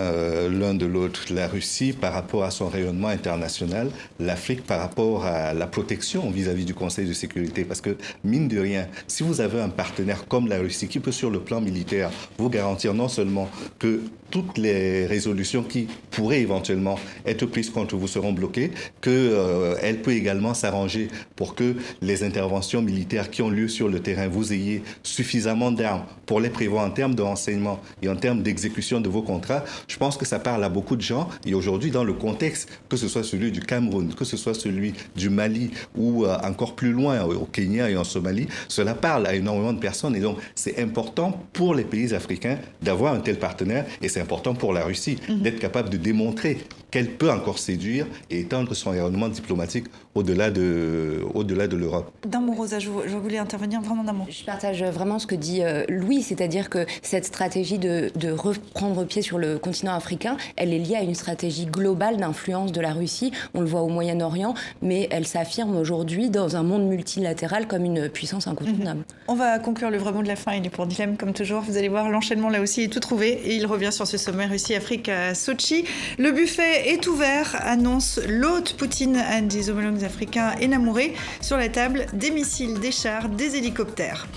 l'un 0.50 0.74
de 0.74 0.86
l'autre. 0.86 1.26
La 1.32 1.48
Russie 1.48 1.94
par 1.94 2.14
rapport 2.14 2.44
à 2.44 2.52
son 2.52 2.68
rayonnement 2.68 3.08
international, 3.08 3.90
l'Afrique 4.20 4.66
par 4.66 4.80
rapport 4.80 5.26
à 5.26 5.54
la 5.54 5.68
protection 5.68 6.30
vis-à-vis 6.30 6.64
-vis 6.64 6.68
du 6.68 6.74
Conseil 6.74 7.08
de 7.08 7.14
sécurité. 7.14 7.64
Parce 7.64 7.82
que, 7.82 7.96
mine 8.24 8.48
de 8.48 8.60
rien, 8.60 8.88
si 9.08 9.24
vous 9.24 9.42
avez 9.42 9.62
un 9.62 9.70
partenaire 9.70 10.26
comme 10.28 10.48
la 10.48 10.60
Russie 10.60 10.88
qui 10.88 11.00
peut 11.00 11.12
sur 11.12 11.30
le 11.30 11.40
plan 11.40 11.62
militaire 11.62 12.12
vous 12.38 12.50
garantir 12.50 12.94
non 12.94 13.08
seulement 13.08 13.50
que 13.78 14.02
toutes 14.32 14.58
les 14.58 15.06
résolutions 15.06 15.64
qui 15.64 15.88
pourraient 16.12 16.42
éventuellement 16.42 16.98
être 17.26 17.46
prises 17.46 17.70
contre 17.70 17.96
vous 17.96 18.08
seront 18.08 18.34
bloquées, 18.34 18.72
qu'elle 19.02 19.14
euh, 19.14 20.04
peut 20.04 20.12
également 20.12 20.54
s'arranger 20.54 21.08
pour 21.36 21.56
que 21.56 21.76
les 22.02 22.24
interventions 22.24 22.82
militaires 22.82 23.30
qui 23.30 23.42
ont 23.42 23.50
lieu 23.50 23.68
sur 23.68 23.88
le 23.88 24.00
terrain, 24.00 24.28
vous 24.28 24.54
ayez 24.54 24.84
suffisamment 25.04 25.72
d'armes 25.72 26.04
pour 26.26 26.40
les 26.40 26.50
prévoir 26.50 26.86
en 26.86 26.92
termes 26.92 27.16
de 27.16 27.22
renseignement 27.22 27.80
et 28.02 28.10
en 28.10 28.16
termes 28.16 28.42
d'exécution 28.42 28.89
de 29.00 29.10
vos 29.10 29.22
contrats. 29.22 29.64
Je 29.88 29.98
pense 29.98 30.18
que 30.18 30.26
ça 30.26 30.40
parle 30.40 30.64
à 30.64 30.70
beaucoup 30.70 30.96
de 30.96 31.02
gens. 31.02 31.30
Et 31.46 31.54
aujourd'hui, 31.54 31.92
dans 31.92 32.04
le 32.04 32.14
contexte, 32.14 32.70
que 32.90 32.98
ce 32.98 33.08
soit 33.08 33.24
celui 33.24 33.52
du 33.52 33.60
Cameroun, 33.60 34.14
que 34.16 34.26
ce 34.26 34.38
soit 34.38 34.56
celui 34.56 34.94
du 35.16 35.30
Mali 35.30 35.72
ou 35.96 36.26
euh, 36.26 36.36
encore 36.44 36.76
plus 36.76 36.92
loin 36.92 37.24
au 37.24 37.46
Kenya 37.46 37.90
et 37.90 37.96
en 37.96 38.04
Somalie, 38.04 38.48
cela 38.68 38.96
parle 38.96 39.28
à 39.28 39.36
énormément 39.36 39.74
de 39.74 39.80
personnes. 39.80 40.16
Et 40.16 40.22
donc, 40.22 40.38
c'est 40.56 40.80
important 40.80 41.44
pour 41.54 41.76
les 41.76 41.84
pays 41.84 42.14
africains 42.14 42.58
d'avoir 42.82 43.14
un 43.14 43.20
tel 43.20 43.38
partenaire. 43.38 43.86
Et 44.02 44.10
c'est 44.10 44.22
important 44.22 44.56
pour 44.56 44.74
la 44.74 44.84
Russie 44.84 45.18
mhm. 45.30 45.42
d'être 45.42 45.60
capable 45.60 45.90
de 45.90 45.98
démontrer 45.98 46.58
qu'elle 46.92 47.12
peut 47.12 47.32
encore 47.32 47.60
séduire 47.60 48.06
et 48.30 48.40
étendre 48.40 48.74
son 48.76 48.92
rayonnement 48.92 49.30
diplomatique 49.30 49.86
au-delà 50.16 50.50
de, 50.50 51.22
au-delà 51.34 51.68
de 51.68 51.78
l'Europe. 51.78 52.12
D'un 52.28 52.42
mot, 52.42 52.54
Rosa, 52.54 52.80
je, 52.80 52.90
voulais 52.90 53.38
intervenir 53.38 53.82
vraiment 53.82 54.04
d'un 54.04 54.14
mot. 54.14 54.26
Je 54.30 54.44
partage 54.44 54.84
vraiment 54.84 55.20
ce 55.20 55.28
que 55.28 55.36
dit 55.36 55.64
euh, 55.64 55.84
Louis, 55.88 56.22
c'est-à-dire 56.22 56.70
que 56.70 56.86
cette 57.02 57.26
stratégie 57.26 57.78
de, 57.78 58.12
de 58.16 58.36
prendre 58.74 59.04
pied 59.06 59.22
sur 59.22 59.38
le 59.38 59.58
continent 59.58 59.94
africain, 59.94 60.38
elle 60.56 60.74
est 60.74 60.80
liée 60.80 60.96
à 60.96 61.04
une 61.04 61.16
stratégie 61.16 61.66
globale 61.66 62.18
d'influence 62.18 62.72
de 62.72 62.82
la 62.82 62.92
Russie. 62.92 63.32
On 63.54 63.62
le 63.62 63.68
voit 63.68 63.82
au 63.82 63.90
Moyen-Orient, 63.90 64.56
mais 64.82 65.08
elle 65.12 65.28
s'affirme 65.28 65.78
aujourd'hui 65.78 66.30
dans 66.30 66.56
un 66.56 66.64
monde 66.64 66.88
multilatéral 66.88 67.68
comme 67.68 67.86
une 67.86 68.10
puissance 68.10 68.48
incontournable. 68.48 69.04
On 69.28 69.36
va 69.36 69.60
conclure 69.60 69.90
le 69.90 69.98
vrai 69.98 70.12
mot 70.12 70.24
de 70.24 70.28
la 70.28 70.36
fin. 70.36 70.54
Il 70.54 70.66
est 70.66 70.70
pour 70.70 70.88
Dilemme, 70.88 71.18
comme 71.18 71.34
toujours. 71.34 71.62
Vous 71.62 71.78
allez 71.78 71.90
voir, 71.90 72.10
l'enchaînement 72.10 72.50
là 72.50 72.62
aussi 72.62 72.82
est 72.82 72.88
tout 72.88 73.00
trouvé. 73.00 73.30
Et 73.46 73.56
il 73.56 73.66
revient 73.66 73.92
sur 73.92 74.08
ce 74.08 74.18
sommet 74.18 74.46
Russie-Afrique 74.46 75.10
à 75.10 75.36
Sochi. 75.36 75.86
Le 76.18 76.32
buffet 76.32 76.79
est 76.86 77.08
ouvert, 77.08 77.58
annonce 77.62 78.20
l'hôte 78.28 78.74
Poutine 78.78 79.18
à 79.18 79.42
des 79.42 79.70
homologues 79.70 80.04
africains 80.04 80.54
énamourés. 80.60 81.14
Sur 81.42 81.58
la 81.58 81.70
table, 81.70 82.06
des 82.14 82.32
missiles, 82.32 82.80
des 82.80 82.92
chars, 82.92 83.30
des 83.30 83.56
hélicoptères. 83.56 84.28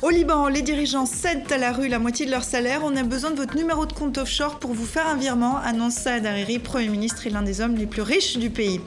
Au 0.00 0.10
Liban, 0.10 0.46
les 0.46 0.62
dirigeants 0.62 1.06
cèdent 1.06 1.50
à 1.50 1.58
la 1.58 1.72
rue 1.72 1.88
la 1.88 1.98
moitié 1.98 2.24
de 2.24 2.30
leur 2.30 2.44
salaire. 2.44 2.82
On 2.84 2.94
a 2.94 3.02
besoin 3.02 3.32
de 3.32 3.36
votre 3.36 3.56
numéro 3.56 3.84
de 3.84 3.92
compte 3.92 4.16
offshore 4.16 4.60
pour 4.60 4.72
vous 4.72 4.86
faire 4.86 5.08
un 5.08 5.16
virement, 5.16 5.56
annonce 5.56 5.94
Saad 5.94 6.24
Hariri, 6.24 6.60
Premier 6.60 6.88
ministre 6.88 7.26
et 7.26 7.30
l'un 7.30 7.42
des 7.42 7.60
hommes 7.60 7.74
les 7.74 7.86
plus 7.86 8.02
riches 8.02 8.36
du 8.36 8.48
pays. 8.48 8.80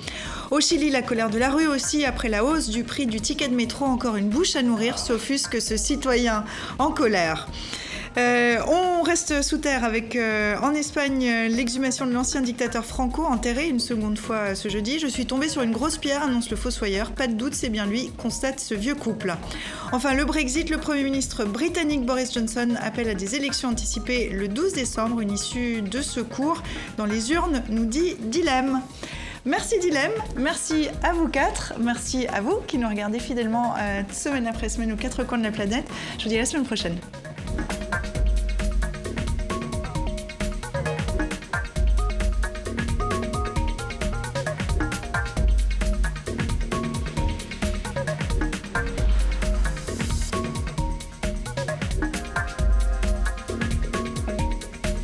Au 0.52 0.62
Chili, 0.62 0.90
la 0.90 1.02
colère 1.02 1.30
de 1.30 1.38
la 1.38 1.50
rue 1.50 1.68
aussi, 1.68 2.06
après 2.06 2.30
la 2.30 2.46
hausse 2.46 2.70
du 2.70 2.86
prix 2.86 3.08
du 3.08 3.20
ticket 3.20 3.50
de 3.50 3.56
métro, 3.56 3.84
encore 3.84 4.16
une 4.16 4.30
bouche 4.30 4.56
à 4.56 4.64
nourrir, 4.64 4.98
s'offusque 5.00 5.62
ce 5.62 5.76
citoyen 5.76 6.46
en 6.80 6.92
colère. 6.92 7.48
Euh, 8.18 8.58
on 8.68 9.04
reste 9.04 9.42
sous 9.42 9.58
terre 9.58 9.86
avec 9.86 10.18
euh, 10.18 10.58
en 10.62 10.74
Espagne 10.74 11.26
euh, 11.26 11.48
l'exhumation 11.48 12.06
de 12.06 12.12
l'ancien 12.12 12.42
dictateur 12.42 12.84
Franco 12.86 13.24
enterré 13.24 13.70
une 13.70 13.80
seconde 13.80 14.18
fois 14.18 14.54
ce 14.54 14.68
jeudi. 14.68 15.00
Je 15.00 15.08
suis 15.08 15.26
tombé 15.26 15.48
sur 15.48 15.62
une 15.62 15.72
grosse 15.72 15.98
pierre, 15.98 16.24
annonce 16.24 16.50
le 16.50 16.58
fossoyeur. 16.58 17.12
Pas 17.12 17.28
de 17.28 17.34
doute, 17.34 17.54
c'est 17.54 17.70
bien 17.70 17.86
lui, 17.86 18.12
constate 18.18 18.60
ce 18.60 18.74
vieux 18.74 18.96
couple. 18.96 19.36
Enfin, 19.94 20.14
le 20.14 20.26
Brexit, 20.26 20.70
le 20.70 20.78
Premier 20.78 21.04
ministre 21.04 21.46
britannique 21.46 22.06
Boris 22.06 22.34
Johnson 22.34 22.76
appelle 22.82 23.08
à 23.08 23.14
des 23.14 23.36
élections 23.36 23.70
anticipées 23.70 24.30
le 24.30 24.50
12 24.50 24.74
décembre. 24.74 25.22
Une 25.22 25.32
issue 25.32 25.82
de 25.82 26.02
secours 26.02 26.62
dans 26.98 27.06
les 27.06 27.32
urnes, 27.32 27.64
nous 27.70 27.86
dit 27.86 28.16
Dilemme. 28.20 28.82
Merci 29.46 29.80
Dilemme, 29.80 30.12
merci 30.38 30.90
à 31.02 31.14
vous 31.14 31.28
quatre, 31.28 31.74
merci 31.80 32.28
à 32.28 32.42
vous 32.42 32.58
qui 32.68 32.78
nous 32.78 32.88
regardez 32.88 33.18
fidèlement 33.18 33.74
semaine 34.12 34.46
après 34.46 34.70
semaine 34.70 34.92
aux 34.92 34.98
quatre 34.98 35.24
coins 35.24 35.40
de 35.40 35.44
la 35.44 35.52
planète. 35.52 35.90
Je 36.20 36.24
vous 36.26 36.30
dis 36.30 36.36
à 36.36 36.42
la 36.42 36.46
semaine 36.46 36.66
prochaine. 36.66 36.98